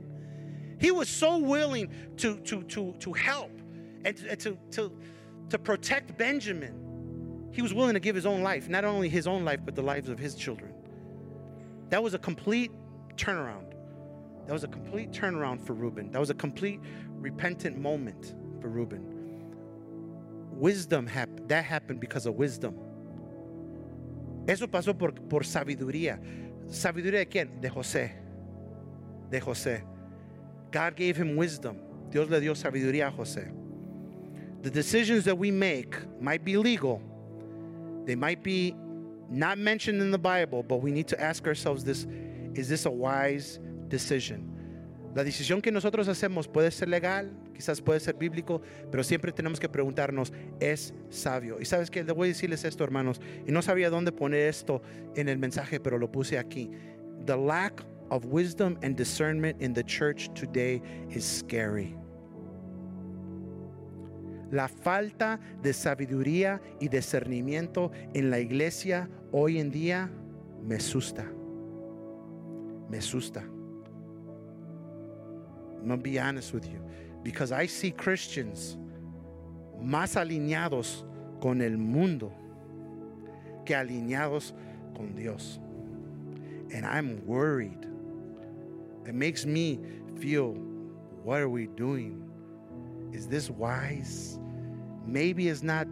He 0.79 0.91
was 0.91 1.09
so 1.09 1.39
willing 1.39 1.89
to, 2.17 2.37
to, 2.41 2.63
to, 2.65 2.95
to 2.99 3.13
help 3.13 3.51
and 4.05 4.17
to, 4.39 4.57
to, 4.73 4.93
to 5.49 5.59
protect 5.59 6.17
Benjamin. 6.19 6.84
He 7.55 7.63
was 7.63 7.73
willing 7.73 7.95
to 7.95 8.01
give 8.01 8.17
his 8.17 8.27
own 8.27 8.43
life, 8.43 8.69
not 8.69 8.85
only 8.85 9.09
his 9.09 9.29
own 9.29 9.45
life, 9.45 9.61
but 9.65 9.77
the 9.77 9.83
lives 9.83 10.09
of 10.09 10.19
his 10.19 10.35
children. 10.35 10.75
That 11.91 12.03
was 12.03 12.13
a 12.13 12.19
complete 12.19 12.73
turnaround. 13.15 13.75
That 14.49 14.53
was 14.53 14.65
a 14.65 14.69
complete 14.69 15.13
turnaround 15.13 15.65
for 15.65 15.75
Reuben. 15.75 16.11
That 16.11 16.19
was 16.19 16.31
a 16.31 16.35
complete 16.35 16.81
repentant 17.13 17.79
moment 17.79 18.35
for 18.61 18.69
Reuben. 18.69 19.07
Wisdom 20.51 21.07
happened. 21.07 21.49
That 21.49 21.65
happened 21.65 22.01
because 22.01 22.27
of 22.27 22.35
wisdom. 22.35 22.75
Eso 24.49 24.67
pasó 24.67 24.99
por, 24.99 25.13
por 25.13 25.43
sabiduría. 25.43 26.19
¿Sabiduría 26.67 27.21
de 27.21 27.27
quién? 27.27 27.61
De 27.61 27.71
José. 27.71 28.11
De 29.31 29.39
José. 29.39 29.85
God 30.73 30.97
gave 30.97 31.17
him 31.17 31.37
wisdom. 31.37 31.79
Dios 32.11 32.29
le 32.29 32.41
dio 32.41 32.55
sabiduría 32.55 33.07
a 33.07 33.13
José. 33.13 33.53
The 34.63 34.71
decisions 34.71 35.25
that 35.27 35.39
we 35.39 35.53
make 35.53 35.95
might 36.21 36.45
be 36.45 36.57
legal. 36.57 37.01
They 38.05 38.15
might 38.15 38.43
be 38.43 38.75
not 39.31 39.59
mentioned 39.59 40.01
in 40.01 40.11
the 40.11 40.19
Bible, 40.19 40.63
but 40.63 40.83
we 40.83 40.91
need 40.91 41.09
to 41.09 41.21
ask 41.21 41.47
ourselves 41.47 41.85
this 41.85 42.07
is 42.55 42.69
this 42.69 42.87
a 42.87 42.91
wise 42.91 43.59
decision? 43.89 44.51
La 45.15 45.23
decisión 45.23 45.63
que 45.63 45.71
nosotros 45.71 46.09
hacemos 46.09 46.49
puede 46.49 46.73
ser 46.73 46.89
legal, 46.89 47.31
quizás 47.55 47.81
puede 47.81 48.01
ser 48.01 48.15
bíblico, 48.15 48.61
pero 48.91 49.05
siempre 49.05 49.31
tenemos 49.31 49.61
que 49.61 49.69
preguntarnos, 49.69 50.33
¿es 50.59 50.93
sabio? 51.09 51.61
Y 51.61 51.65
sabes 51.65 51.89
que 51.89 52.03
le 52.03 52.13
voy 52.13 52.29
a 52.29 52.33
decirles 52.33 52.65
esto, 52.65 52.83
hermanos, 52.83 53.21
y 53.47 53.53
no 53.53 53.63
sabía 53.63 53.91
dónde 53.91 54.11
poner 54.11 54.49
esto 54.49 54.83
en 55.15 55.29
el 55.29 55.39
mensaje, 55.39 55.79
pero 55.79 55.99
lo 55.99 56.11
puse 56.11 56.37
aquí. 56.37 56.71
The 57.27 57.37
lack 57.37 57.85
of 58.11 58.25
wisdom 58.27 58.77
and 58.83 58.97
discernment 58.97 59.63
in 59.63 59.73
the 59.73 59.85
church 59.85 60.31
today 60.35 60.83
is 61.11 61.25
scary. 61.25 61.97
La 64.55 64.69
falta 64.69 65.41
de 65.65 65.73
sabiduría 65.73 66.63
y 66.79 66.87
discernimiento 66.87 67.91
en 68.15 68.31
la 68.31 68.39
iglesia 68.39 69.11
hoy 69.33 69.59
en 69.59 69.69
día 69.69 70.09
me 70.63 70.77
asusta. 70.77 71.25
Me 72.89 72.99
asusta. 72.99 73.41
I'm 75.81 75.89
going 75.89 75.99
to 75.99 76.05
be 76.05 76.21
honest 76.21 76.55
with 76.55 76.67
you. 76.67 76.81
Because 77.25 77.51
I 77.51 77.67
see 77.67 77.91
Christians 77.91 78.79
más 79.83 80.15
alineados 80.15 81.05
con 81.41 81.61
el 81.61 81.77
mundo 81.77 82.33
que 83.67 83.75
alineados 83.75 84.55
con 84.95 85.17
Dios. 85.17 85.59
And 86.73 86.87
I'm 86.87 87.27
worried. 87.27 87.89
It 89.05 89.17
makes 89.17 89.45
me 89.45 89.81
feel, 90.21 90.53
what 91.25 91.41
are 91.41 91.49
we 91.49 91.67
doing? 91.67 92.23
Is 93.13 93.27
this 93.27 93.51
wise? 93.51 94.39
Maybe 95.07 95.49
it's 95.49 95.63
not 95.63 95.87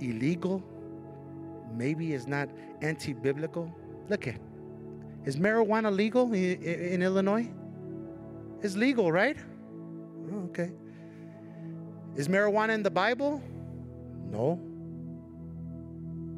illegal. 0.00 0.62
Maybe 1.74 2.14
it's 2.14 2.26
not 2.26 2.48
anti 2.82 3.12
biblical. 3.12 3.74
Look 4.08 4.26
at 4.26 4.40
is 5.24 5.36
marijuana 5.36 5.94
legal 5.94 6.32
in, 6.32 6.62
in 6.62 7.02
Illinois? 7.02 7.48
It's 8.62 8.76
legal, 8.76 9.12
right? 9.12 9.36
Oh, 10.32 10.44
okay. 10.46 10.72
Is 12.16 12.28
marijuana 12.28 12.70
in 12.70 12.82
the 12.82 12.90
Bible? 12.90 13.42
No. 14.30 14.58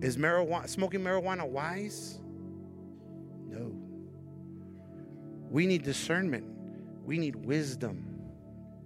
Is 0.01 0.17
marijuana 0.17 0.69
smoking 0.69 1.01
marijuana 1.01 1.49
wise? 1.49 2.19
No. 3.49 3.73
We 5.51 5.67
need 5.67 5.83
discernment. 5.83 6.45
We 7.05 7.17
need 7.17 7.37
wisdom. 7.37 8.10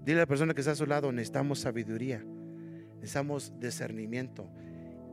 Dile 0.05 0.19
a 0.19 0.23
la 0.23 0.27
persona 0.27 0.53
que 0.53 0.61
está 0.61 0.73
a 0.73 0.77
su 0.77 0.87
lado, 0.87 1.11
necesitamos 1.13 1.61
sabiduría. 1.61 2.23
Necesitamos 3.01 3.53
discernimiento. 3.59 4.49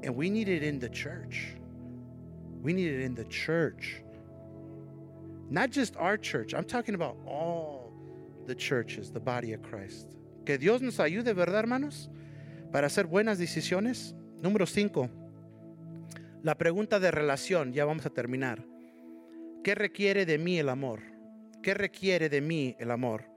And 0.03 0.15
we 0.15 0.29
need 0.29 0.49
it 0.49 0.63
in 0.63 0.79
the 0.79 0.89
church. 0.89 1.55
We 2.61 2.73
need 2.73 2.91
it 2.91 3.01
in 3.01 3.15
the 3.15 3.25
church. 3.25 4.03
Not 5.49 5.71
just 5.71 5.95
our 5.97 6.17
church. 6.17 6.53
I'm 6.53 6.65
talking 6.65 6.95
about 6.95 7.17
all 7.25 7.91
the 8.47 8.55
churches, 8.55 9.11
the 9.11 9.19
body 9.19 9.53
of 9.53 9.61
Christ. 9.61 10.07
Que 10.45 10.57
Dios 10.57 10.81
nos 10.81 10.99
ayude, 10.99 11.33
¿verdad, 11.33 11.59
hermanos? 11.59 12.09
Para 12.71 12.87
hacer 12.87 13.05
buenas 13.05 13.37
decisiones. 13.37 14.15
Número 14.41 14.65
5. 14.65 15.09
La 16.43 16.57
pregunta 16.57 16.99
de 16.99 17.11
relación, 17.11 17.71
ya 17.73 17.85
vamos 17.85 18.05
a 18.05 18.09
terminar. 18.09 18.65
¿Qué 19.63 19.75
requiere 19.75 20.25
de 20.25 20.37
mí 20.37 20.57
el 20.57 20.69
amor? 20.69 21.01
¿Qué 21.61 21.75
requiere 21.75 22.29
de 22.29 22.41
mí 22.41 22.75
el 22.79 22.89
amor? 22.89 23.30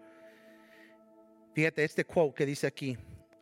Fíjate 1.54 1.84
este 1.84 2.04
quote 2.04 2.34
que 2.34 2.46
dice 2.46 2.66
aquí. 2.66 2.98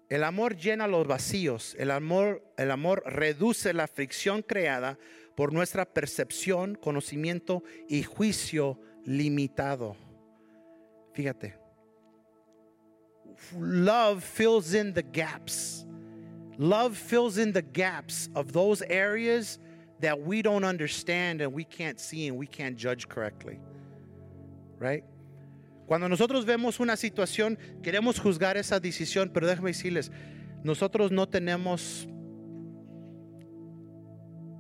El 0.09 0.25
amor 0.25 0.57
llena 0.57 0.87
los 0.87 1.07
vacíos, 1.07 1.75
el 1.79 1.91
amor, 1.91 2.43
el 2.59 2.71
amor 2.71 3.03
reduce 3.07 3.73
la 3.73 3.87
fricción 3.87 4.43
creada 4.43 4.99
por 5.35 5.55
nuestra 5.55 5.87
percepción, 5.87 6.75
conocimiento 6.75 7.63
y 7.89 8.03
juicio 8.03 8.79
limitado. 9.07 9.97
Fíjate. 11.15 11.55
Love 13.59 14.23
fills 14.23 14.75
in 14.75 14.93
the 14.93 15.03
gaps. 15.03 15.87
Love 16.59 16.97
fills 16.97 17.39
in 17.39 17.53
the 17.53 17.63
gaps 17.63 18.29
of 18.35 18.53
those 18.53 18.83
areas 18.91 19.59
that 20.01 20.21
we 20.21 20.43
don't 20.43 20.65
understand 20.65 21.41
and 21.41 21.53
we 21.55 21.65
can't 21.65 21.99
see 21.99 22.29
and 22.29 22.37
we 22.37 22.47
can't 22.47 22.77
judge 22.77 23.09
correctly. 23.09 23.59
Right? 24.79 25.05
Cuando 25.93 26.09
nosotros 26.09 26.47
vemos 26.47 26.81
una 26.81 26.97
situación, 26.97 27.59
queremos 27.83 28.19
juzgar 28.19 28.57
esa 28.57 28.81
decisión, 28.81 29.31
pero 29.31 29.47
déjame 29.47 29.73
decirles, 29.73 30.11
nosotros 30.65 31.13
no 31.13 31.29
tenemos 31.29 32.09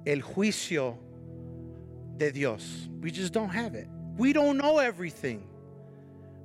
el 0.05 0.20
juicio 0.20 0.99
de 2.18 2.33
Dios. 2.33 2.91
We 3.01 3.11
just 3.11 3.33
don't 3.33 3.51
have 3.51 3.74
it. 3.74 3.89
We 4.18 4.35
don't 4.35 4.59
know 4.59 4.78
everything. 4.78 5.41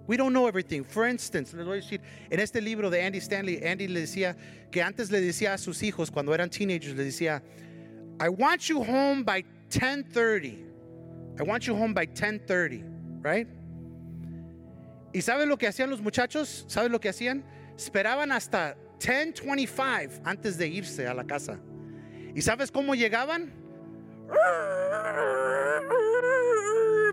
We 0.07 0.15
don't 0.15 0.31
know 0.31 0.47
everything. 0.47 0.85
For 0.85 1.05
instance, 1.05 1.53
les 1.53 1.65
voy 1.65 1.79
a 1.79 1.81
decir, 1.81 1.99
en 2.29 2.39
este 2.39 2.61
libro 2.61 2.89
de 2.89 3.03
Andy 3.03 3.17
Stanley, 3.17 3.59
Andy 3.67 3.89
le 3.89 3.99
decía 3.99 4.37
que 4.71 4.81
antes 4.81 5.11
le 5.11 5.19
decía 5.19 5.53
a 5.53 5.57
sus 5.57 5.83
hijos 5.83 6.09
cuando 6.09 6.33
eran 6.33 6.49
teenagers, 6.49 6.95
le 6.95 7.03
decía, 7.03 7.43
I 8.21 8.29
want 8.29 8.61
you 8.69 8.81
home 8.81 9.25
by 9.25 9.43
10:30. 9.69 10.55
I 11.37 11.43
want 11.43 11.65
you 11.65 11.75
home 11.75 11.93
by 11.93 12.07
10:30, 12.07 12.85
right? 13.21 13.49
¿Y 15.17 15.23
saben 15.23 15.49
lo 15.49 15.57
que 15.57 15.65
hacían 15.65 15.89
los 15.89 15.99
muchachos? 15.99 16.63
¿Saben 16.67 16.91
lo 16.91 16.99
que 16.99 17.09
hacían? 17.09 17.43
Esperaban 17.75 18.31
hasta 18.31 18.77
10:25 18.99 20.21
antes 20.23 20.59
de 20.59 20.67
irse 20.67 21.07
a 21.07 21.13
la 21.15 21.23
casa. 21.23 21.59
¿Y 22.35 22.41
sabes 22.43 22.69
cómo 22.69 22.93
llegaban? 22.93 23.51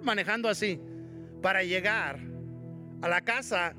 Manejando 0.02 0.50
así 0.50 0.78
para 1.40 1.62
llegar 1.62 2.20
a 3.00 3.09
la 3.09 3.22
casa 3.22 3.74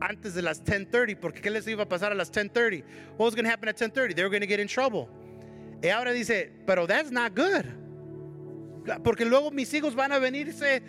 antes 0.00 0.32
de 0.32 0.40
las 0.40 0.64
10:30 0.64 1.20
porque 1.20 1.42
qué 1.42 1.50
les 1.50 1.68
iba 1.68 1.82
a 1.82 1.86
pasar 1.86 2.12
a 2.12 2.14
las 2.14 2.32
10:30? 2.32 2.82
What 3.18 3.26
was 3.26 3.34
going 3.34 3.44
to 3.44 3.50
happen 3.50 3.68
at 3.68 3.76
10:30? 3.76 4.14
They 4.14 4.24
were 4.24 4.30
going 4.30 4.40
to 4.40 4.48
get 4.48 4.58
in 4.58 4.68
trouble. 4.68 5.06
Y 5.82 5.88
ahora 5.88 6.12
dice, 6.12 6.50
pero 6.66 6.86
that's 6.86 7.10
not 7.10 7.36
good. 7.36 7.66
Porque 9.04 9.26
luego 9.26 9.50
mis 9.50 9.70
hijos 9.74 9.94
van 9.94 10.12
a 10.12 10.18
venirse 10.18 10.80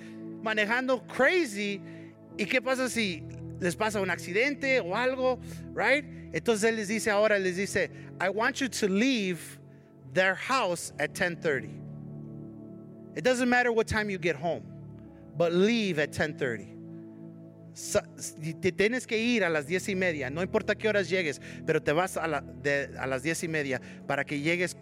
manejando 0.41 1.05
crazy. 1.05 1.81
¿Y 2.37 2.45
qué 2.45 2.61
pasa 2.61 2.87
si 2.89 3.23
les 3.59 3.75
pasa 3.75 3.99
un 4.01 4.09
accidente 4.09 4.79
o 4.79 4.95
algo? 4.95 5.39
Right? 5.73 6.05
Entonces 6.33 6.69
él 6.69 6.75
les 6.75 6.87
dice 6.87 7.09
ahora, 7.09 7.39
les 7.39 7.55
dice, 7.55 7.89
I 8.21 8.29
want 8.29 8.57
you 8.57 8.67
to 8.69 8.87
leave 8.87 9.39
their 10.13 10.35
house 10.35 10.93
at 10.99 11.11
10:30. 11.13 11.69
It 13.15 13.23
doesn't 13.23 13.49
matter 13.49 13.71
what 13.71 13.87
time 13.87 14.09
you 14.11 14.19
get 14.19 14.35
home, 14.35 14.61
but 15.37 15.51
leave 15.51 15.99
at 15.99 16.11
10:30. 16.11 16.75
Sa- 17.73 18.03
Te 18.61 18.71
tienes 18.71 19.05
que 19.07 19.17
ir 19.17 19.43
a 19.43 19.49
las 19.49 19.65
diez 19.67 19.87
y 19.89 19.95
media, 19.95 20.29
no 20.29 20.41
importa 20.41 20.75
qué 20.75 20.87
horas 20.89 21.09
llegues, 21.09 21.39
pero 21.65 21.81
te 21.81 21.91
vas 21.93 22.17
a, 22.17 22.27
la- 22.27 22.41
de- 22.41 22.89
a 22.99 23.05
las 23.07 23.23
diez 23.23 23.43
y 23.43 23.47
media 23.47 23.81
para 24.07 24.23
que 24.25 24.39
llegues. 24.41 24.75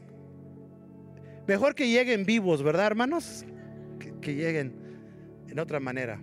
Mejor 1.48 1.76
que 1.76 1.88
lleguen 1.90 2.26
vivos, 2.26 2.64
¿verdad, 2.64 2.88
hermanos? 2.88 3.46
Que, 4.00 4.14
que 4.20 4.34
lleguen 4.36 4.74
en 5.50 5.60
otra 5.60 5.80
manera. 5.80 6.20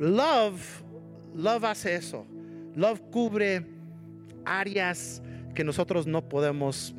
Love, 0.00 0.82
love 1.34 1.62
hace 1.64 1.94
eso. 1.94 2.26
Love 2.74 3.02
cubre 3.12 3.66
áreas 4.46 5.22
que 5.54 5.62
nosotros 5.62 6.06
no 6.06 6.26
podemos 6.26 6.94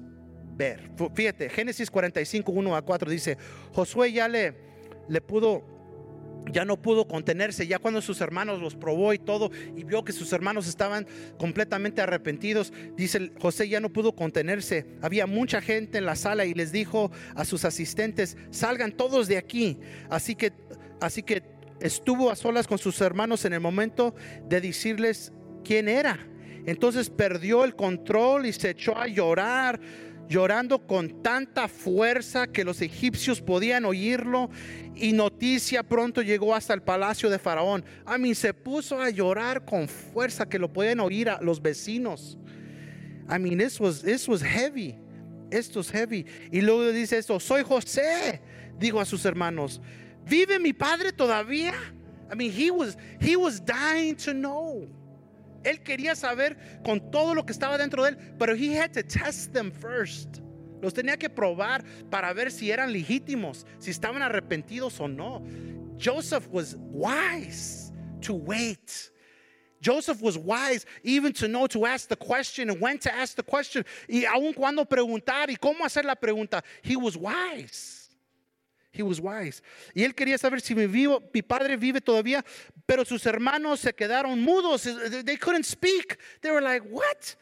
ver. 0.55 0.91
Fíjate, 1.15 1.49
Génesis 1.49 1.89
45, 1.89 2.51
1 2.51 2.75
a 2.75 2.81
4 2.83 3.09
dice, 3.09 3.37
Josué 3.73 4.13
ya 4.13 4.27
le, 4.27 4.53
le 5.09 5.19
pudo 5.19 5.63
ya 6.51 6.65
no 6.65 6.81
pudo 6.81 7.07
contenerse, 7.07 7.67
ya 7.67 7.79
cuando 7.79 8.01
sus 8.01 8.19
hermanos 8.21 8.61
los 8.61 8.75
probó 8.75 9.13
y 9.13 9.19
todo, 9.19 9.51
y 9.75 9.83
vio 9.83 10.03
que 10.03 10.11
sus 10.11 10.33
hermanos 10.33 10.67
estaban 10.67 11.07
completamente 11.37 12.01
arrepentidos, 12.01 12.73
dice 12.95 13.31
José 13.39 13.69
ya 13.69 13.79
no 13.79 13.89
pudo 13.89 14.15
contenerse, 14.15 14.87
había 15.01 15.27
mucha 15.27 15.61
gente 15.61 15.99
en 15.99 16.05
la 16.05 16.15
sala 16.15 16.45
y 16.45 16.53
les 16.53 16.71
dijo 16.71 17.11
a 17.35 17.45
sus 17.45 17.63
asistentes, 17.63 18.37
salgan 18.49 18.91
todos 18.91 19.27
de 19.27 19.37
aquí, 19.37 19.79
así 20.09 20.35
que, 20.35 20.51
así 20.99 21.21
que 21.21 21.43
estuvo 21.81 22.29
a 22.29 22.35
solas 22.35 22.67
con 22.67 22.77
sus 22.77 23.01
hermanos 23.01 23.45
en 23.45 23.53
el 23.53 23.59
momento 23.59 24.15
de 24.47 24.61
decirles 24.61 25.33
quién 25.63 25.89
era, 25.89 26.19
entonces 26.65 27.09
perdió 27.09 27.63
el 27.63 27.75
control 27.75 28.45
y 28.45 28.53
se 28.53 28.71
echó 28.71 28.97
a 28.97 29.07
llorar, 29.07 29.79
llorando 30.29 30.87
con 30.87 31.21
tanta 31.21 31.67
fuerza 31.67 32.47
que 32.47 32.63
los 32.63 32.81
egipcios 32.81 33.41
podían 33.41 33.83
oírlo 33.83 34.49
y 34.95 35.11
noticia 35.11 35.83
pronto 35.83 36.21
llegó 36.21 36.55
hasta 36.55 36.73
el 36.73 36.81
palacio 36.81 37.29
de 37.29 37.39
Faraón. 37.39 37.83
A 38.05 38.17
mí 38.17 38.33
se 38.35 38.53
puso 38.53 39.01
a 39.01 39.09
llorar 39.09 39.65
con 39.65 39.87
fuerza 39.87 40.47
que 40.47 40.59
lo 40.59 40.71
podían 40.71 40.99
oír 40.99 41.29
a 41.29 41.41
los 41.41 41.61
vecinos. 41.61 42.37
I 43.29 43.39
mean, 43.39 43.57
this 43.57 43.79
was, 43.79 44.01
this 44.01 44.27
was 44.27 44.41
heavy. 44.41 44.95
Esto 45.51 45.81
es 45.81 45.91
heavy. 45.91 46.25
Y 46.51 46.61
luego 46.61 46.91
dice 46.91 47.17
esto, 47.17 47.39
soy 47.39 47.63
José, 47.63 48.41
digo 48.79 49.01
a 49.01 49.05
sus 49.05 49.25
hermanos, 49.25 49.81
¿vive 50.25 50.59
mi 50.59 50.73
padre 50.73 51.11
todavía? 51.11 51.73
I 52.31 52.35
mean, 52.35 52.51
he 52.51 52.71
was, 52.71 52.95
he 53.19 53.35
was 53.35 53.59
dying 53.59 54.15
to 54.17 54.33
know. 54.33 54.87
Él 55.63 55.83
quería 55.83 56.15
saber 56.15 56.57
con 56.83 57.11
todo 57.11 57.33
lo 57.35 57.43
que 57.43 57.53
estaba 57.53 57.77
dentro 57.77 58.03
de 58.03 58.11
él, 58.11 58.37
pero 58.39 58.55
he 58.55 58.73
had 58.73 58.93
to 58.93 59.03
test 59.03 59.53
them 59.53 59.71
first. 59.71 60.41
Los 60.81 60.93
tenía 60.93 61.17
que 61.19 61.29
probar 61.29 61.83
para 62.09 62.33
ver 62.33 62.51
si 62.51 62.71
eran 62.71 62.91
legítimos, 62.91 63.65
si 63.77 63.91
estaban 63.91 64.21
arrepentidos 64.21 64.99
o 64.99 65.07
no. 65.07 65.43
Joseph 65.99 66.47
was 66.47 66.75
wise 66.77 67.91
to 68.21 68.33
wait. 68.33 69.11
Joseph 69.81 70.21
was 70.21 70.37
wise 70.37 70.85
even 71.03 71.33
to 71.33 71.47
know 71.47 71.67
to 71.67 71.85
ask 71.85 72.07
the 72.07 72.15
question 72.15 72.69
and 72.69 72.79
when 72.79 72.97
to 72.99 73.13
ask 73.13 73.35
the 73.35 73.43
question 73.43 73.83
y 74.07 74.25
aun 74.25 74.53
cuando 74.53 74.85
preguntar 74.85 75.49
y 75.49 75.55
cómo 75.55 75.83
hacer 75.83 76.05
la 76.05 76.15
pregunta. 76.15 76.63
He 76.81 76.95
was 76.95 77.17
wise. 77.17 78.00
He 78.93 79.01
was 79.01 79.19
wise. 79.19 79.61
Y 79.93 80.03
él 80.03 80.13
quería 80.13 80.37
saber 80.37 80.59
si 80.59 80.75
mi, 80.75 80.85
vivo, 80.85 81.23
mi 81.33 81.41
padre 81.41 81.77
vive 81.77 82.01
todavía, 82.01 82.43
pero 82.85 83.05
sus 83.05 83.25
hermanos 83.25 83.79
se 83.79 83.93
quedaron 83.93 84.41
mudos. 84.41 84.83
They 85.25 85.37
couldn't 85.37 85.65
speak. 85.65 86.19
They 86.41 86.51
were 86.51 86.61
like, 86.61 86.85
what? 86.89 87.35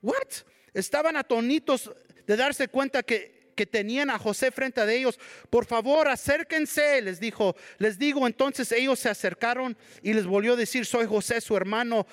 What? 0.00 0.44
Estaban 0.72 1.16
atonitos 1.16 1.90
de 2.26 2.36
darse 2.36 2.68
cuenta 2.68 3.02
que, 3.02 3.52
que 3.56 3.66
tenían 3.66 4.08
a 4.08 4.18
José 4.18 4.52
frente 4.52 4.80
a 4.80 4.90
ellos. 4.90 5.18
Por 5.50 5.66
favor, 5.66 6.06
acérquense, 6.06 7.02
les 7.02 7.18
dijo. 7.18 7.56
Les 7.78 7.98
digo, 7.98 8.24
entonces 8.24 8.70
ellos 8.70 9.00
se 9.00 9.08
acercaron 9.08 9.76
y 10.00 10.12
les 10.12 10.26
volvió 10.26 10.52
a 10.52 10.56
decir, 10.56 10.86
soy 10.86 11.06
José, 11.06 11.40
su 11.40 11.56
hermano, 11.56 12.06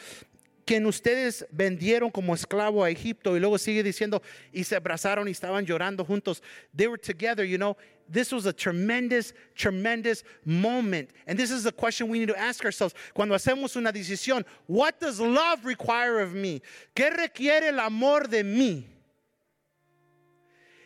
quien 0.65 0.87
ustedes 0.87 1.45
vendieron 1.51 2.09
como 2.09 2.33
esclavo 2.33 2.83
a 2.83 2.89
Egipto. 2.89 3.37
Y 3.37 3.39
luego 3.39 3.59
sigue 3.59 3.83
diciendo, 3.83 4.23
y 4.51 4.63
se 4.63 4.75
abrazaron 4.75 5.27
y 5.27 5.31
estaban 5.31 5.67
llorando 5.67 6.03
juntos. 6.03 6.41
They 6.75 6.87
were 6.87 6.99
together, 6.99 7.45
you 7.45 7.57
know. 7.57 7.77
This 8.07 8.31
was 8.31 8.45
a 8.45 8.53
tremendous, 8.53 9.33
tremendous 9.55 10.23
moment. 10.45 11.09
And 11.27 11.37
this 11.39 11.51
is 11.51 11.63
the 11.63 11.71
question 11.71 12.07
we 12.07 12.19
need 12.19 12.27
to 12.27 12.39
ask 12.39 12.63
ourselves. 12.63 12.93
Cuando 13.13 13.35
hacemos 13.35 13.75
una 13.75 13.91
decisión, 13.91 14.45
what 14.67 14.99
does 14.99 15.19
love 15.19 15.65
require 15.65 16.19
of 16.19 16.33
me? 16.33 16.61
¿Qué 16.95 17.09
requiere 17.09 17.69
el 17.69 17.79
amor 17.79 18.27
de 18.27 18.43
mí? 18.43 18.83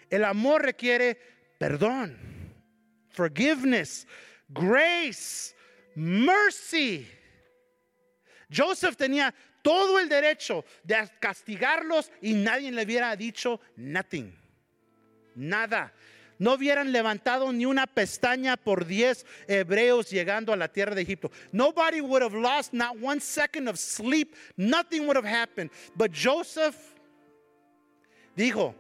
El 0.10 0.24
amor 0.24 0.62
requiere 0.64 1.18
perdón, 1.60 2.18
forgiveness, 3.10 4.06
grace, 4.52 5.54
mercy. 5.96 7.06
Joseph 8.50 8.96
tenía 8.96 9.34
todo 9.62 10.00
el 10.00 10.08
derecho 10.10 10.64
de 10.84 11.08
castigarlos 11.20 12.10
y 12.22 12.34
nadie 12.34 12.72
le 12.72 12.84
hubiera 12.84 13.16
dicho 13.16 13.60
nothing. 13.76 14.34
Nada. 15.36 15.94
No 16.40 16.54
hubieran 16.54 16.94
levantado 16.94 17.52
ni 17.52 17.66
una 17.66 17.86
pestaña 17.86 18.56
por 18.56 18.86
diez 18.86 19.26
hebreos 19.48 20.10
llegando 20.10 20.54
a 20.54 20.56
la 20.56 20.70
tierra 20.70 20.96
de 20.96 21.02
Egipto. 21.02 21.30
Nobody 21.52 22.00
would 22.00 22.22
have 22.22 22.34
lost 22.34 22.74
not 22.74 22.98
one 22.98 23.20
second 23.20 23.68
of 23.68 23.78
sleep. 23.78 24.36
Nothing 24.56 25.06
would 25.06 25.18
have 25.18 25.26
happened. 25.26 25.70
But 25.98 26.14
Joseph 26.14 26.78
dijo, 28.38 28.74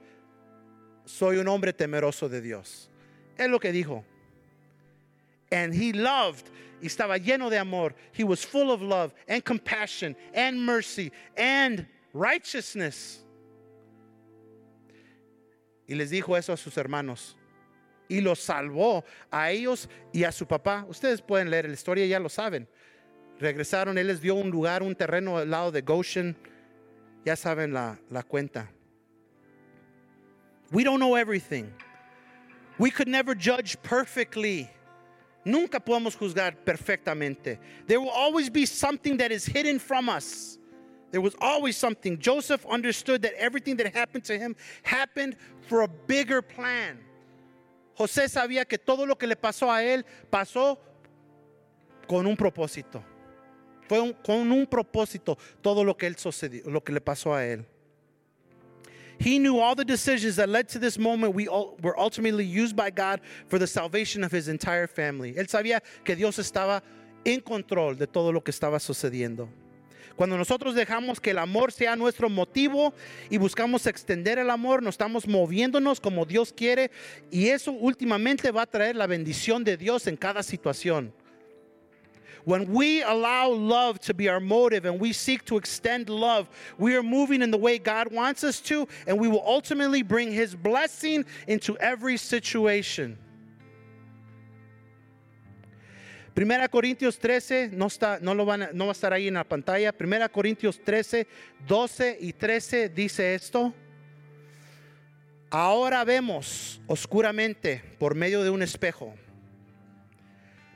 soy 1.05 1.37
un 1.37 1.47
hombre 1.47 1.73
temeroso 1.73 2.29
de 2.29 2.39
Dios. 2.39 2.89
Es 3.37 3.49
lo 3.49 3.59
que 3.59 3.73
dijo. 3.73 4.05
And 5.51 5.73
he 5.73 5.91
loved, 5.91 6.49
y 6.81 6.87
estaba 6.87 7.17
lleno 7.17 7.49
de 7.49 7.59
amor. 7.59 7.93
He 8.13 8.23
was 8.23 8.45
full 8.45 8.71
of 8.71 8.81
love 8.81 9.13
and 9.27 9.43
compassion 9.43 10.15
and 10.33 10.65
mercy 10.65 11.11
and 11.35 11.85
righteousness. 12.13 13.19
Y 15.89 15.95
les 15.95 16.09
dijo 16.09 16.37
eso 16.37 16.53
a 16.53 16.57
sus 16.57 16.75
hermanos. 16.75 17.35
Y 18.09 18.19
los 18.19 18.39
salvó 18.39 19.05
a 19.31 19.51
ellos 19.51 19.87
y 20.11 20.25
a 20.25 20.31
su 20.31 20.45
papá. 20.45 20.85
Ustedes 20.89 21.21
pueden 21.21 21.49
leer 21.49 21.67
la 21.67 21.73
historia, 21.73 22.05
ya 22.05 22.19
lo 22.19 22.27
saben. 22.27 22.67
Regresaron, 23.39 23.97
él 23.97 24.07
les 24.07 24.19
dio 24.19 24.35
un 24.35 24.49
lugar, 24.49 24.83
un 24.83 24.95
terreno 24.95 25.37
al 25.37 25.49
lado 25.49 25.71
de 25.71 25.81
Goshen. 25.81 26.35
Ya 27.23 27.35
saben 27.35 27.71
la, 27.71 27.97
la 28.09 28.23
cuenta. 28.23 28.69
We 30.71 30.83
don't 30.83 30.99
know 30.99 31.15
everything. 31.15 31.71
We 32.77 32.91
could 32.91 33.07
never 33.07 33.35
judge 33.35 33.77
perfectly. 33.81 34.69
Nunca 35.45 35.79
podemos 35.79 36.17
juzgar 36.17 36.55
perfectamente. 36.65 37.59
There 37.87 37.99
will 37.99 38.09
always 38.09 38.49
be 38.49 38.65
something 38.65 39.17
that 39.17 39.31
is 39.31 39.45
hidden 39.45 39.79
from 39.79 40.09
us. 40.09 40.57
There 41.11 41.21
was 41.21 41.35
always 41.41 41.75
something. 41.75 42.19
Joseph 42.19 42.65
understood 42.67 43.21
that 43.23 43.33
everything 43.33 43.77
that 43.77 43.93
happened 43.93 44.25
to 44.25 44.37
him 44.37 44.55
happened 44.83 45.37
for 45.67 45.81
a 45.81 45.87
bigger 45.87 46.41
plan. 46.41 46.99
José 47.99 48.29
sabía 48.29 48.63
que 48.63 48.77
todo 48.77 49.05
lo 49.05 49.17
que 49.17 49.27
le 49.27 49.35
pasó 49.35 49.69
a 49.69 49.83
él 49.83 50.05
pasó 50.29 50.79
con 52.07 52.25
un 52.25 52.37
propósito. 52.37 53.03
Fue 53.89 54.15
con 54.23 54.49
un 54.53 54.65
propósito 54.65 55.37
todo 55.61 55.83
lo 55.83 55.97
que, 55.97 56.07
él 56.07 56.15
sucedió, 56.15 56.63
lo 56.69 56.81
que 56.81 56.93
le 56.93 57.01
pasó 57.01 57.33
a 57.33 57.45
él. 57.45 57.65
He 59.19 59.37
knew 59.37 59.59
all 59.59 59.75
the 59.75 59.83
decisions 59.83 60.37
that 60.37 60.47
led 60.47 60.69
to 60.69 60.79
this 60.79 60.97
moment 60.97 61.35
were 61.35 61.99
ultimately 61.99 62.45
used 62.45 62.73
by 62.73 62.89
God 62.89 63.19
for 63.49 63.59
the 63.59 63.67
salvation 63.67 64.23
of 64.23 64.31
his 64.31 64.47
entire 64.47 64.87
family. 64.87 65.33
Él 65.35 65.49
sabía 65.49 65.81
que 66.05 66.15
Dios 66.15 66.39
estaba 66.39 66.81
en 67.25 67.41
control 67.41 67.97
de 67.97 68.07
todo 68.07 68.31
lo 68.31 68.39
que 68.39 68.53
estaba 68.53 68.79
sucediendo. 68.79 69.49
Cuando 70.19 70.37
nosotros 70.37 70.75
dejamos 70.75 71.21
que 71.21 71.29
el 71.31 71.37
amor 71.37 71.71
sea 71.71 71.95
nuestro 71.95 72.27
motivo 72.27 72.93
y 73.29 73.37
buscamos 73.37 73.87
extender 73.87 74.37
el 74.37 74.49
amor, 74.49 74.83
nos 74.83 74.95
estamos 74.95 75.25
moviéndonos 75.25 76.01
como 76.01 76.25
Dios 76.25 76.51
quiere 76.51 76.91
y 77.31 77.47
eso 77.47 77.71
últimamente 77.71 78.51
va 78.51 78.63
a 78.63 78.65
traer 78.65 78.97
la 78.97 79.07
bendición 79.07 79.63
de 79.63 79.77
Dios 79.77 80.07
en 80.07 80.17
cada 80.17 80.43
situación. 80.43 81.13
When 82.43 82.69
we 82.69 83.01
allow 83.01 83.47
love 83.49 83.99
to 83.99 84.13
be 84.13 84.27
our 84.27 84.41
motive 84.41 84.85
and 84.85 84.99
we 84.99 85.13
seek 85.13 85.45
to 85.45 85.55
extend 85.55 86.09
love, 86.09 86.49
we 86.77 86.97
are 86.97 87.03
moving 87.03 87.41
in 87.41 87.49
the 87.49 87.57
way 87.57 87.79
God 87.79 88.11
wants 88.11 88.43
us 88.43 88.59
to, 88.63 88.89
and 89.07 89.17
we 89.17 89.29
will 89.29 89.43
ultimately 89.45 90.03
bring 90.03 90.33
His 90.33 90.53
blessing 90.53 91.23
into 91.47 91.77
every 91.77 92.17
situation. 92.17 93.17
Primera 96.39 96.69
Corintios 96.69 97.19
13, 97.19 97.71
no, 97.73 97.87
está, 97.87 98.17
no, 98.21 98.33
lo 98.33 98.45
van 98.45 98.69
no 98.71 98.85
va 98.85 98.91
a 98.91 98.93
estar 98.93 99.11
ahí 99.11 99.27
en 99.27 99.33
la 99.33 99.43
pantalla. 99.43 99.91
Primera 99.91 100.29
Corintios 100.29 100.81
13, 100.81 101.27
12 101.67 102.17
y 102.21 102.31
13 102.31 102.87
dice 102.87 103.35
esto. 103.35 103.73
Ahora 105.49 106.01
vemos 106.05 106.79
oscuramente 106.87 107.83
por 107.99 108.15
medio 108.15 108.41
de 108.41 108.51
un 108.51 108.61
espejo 108.61 109.13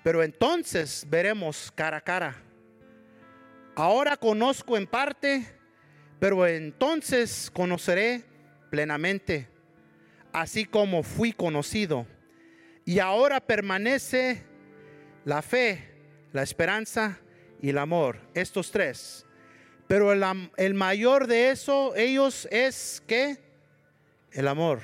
pero 0.03 0.22
entonces 0.22 1.07
veremos 1.09 1.72
cara 1.74 1.95
a 1.95 2.01
cara. 2.01 2.36
Ahora 3.74 4.18
conozco 4.18 4.76
en 4.76 4.86
parte, 4.86 5.47
pero 6.20 6.45
entonces 6.45 7.49
conoceré 7.53 8.26
plenamente, 8.70 9.47
así 10.34 10.66
como 10.66 11.03
fui 11.03 11.32
conocido. 11.32 12.05
Y 12.84 12.99
ahora 12.99 13.39
permanece 13.39 14.51
la 15.26 15.42
fe, 15.42 15.90
la 16.32 16.44
esperanza 16.44 17.20
y 17.62 17.70
el 17.70 17.78
amor, 17.78 18.20
estos 18.34 18.72
tres. 18.72 19.26
Pero 19.88 20.12
el, 20.12 20.24
el 20.58 20.74
mayor 20.74 21.28
de 21.28 21.50
eso, 21.50 21.96
ellos 21.96 22.48
es 22.52 23.02
que 23.08 23.38
el 24.32 24.48
amor. 24.48 24.82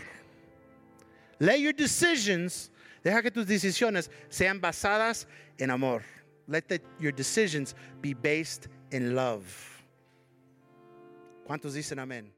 Let 1.39 1.59
your 1.59 1.73
decisions 1.73 2.71
Deja 3.03 3.21
que 3.21 3.31
tus 3.31 3.47
decisiones 3.47 4.11
sean 4.29 4.59
basadas 4.59 5.27
en 5.57 5.71
amor. 5.71 6.03
Let 6.47 6.81
your 6.99 7.13
decisions 7.13 7.75
be 8.01 8.13
based 8.13 8.67
in 8.91 9.15
love. 9.15 9.45
¿Cuántos 11.45 11.73
dicen 11.73 11.99
amén? 11.99 12.31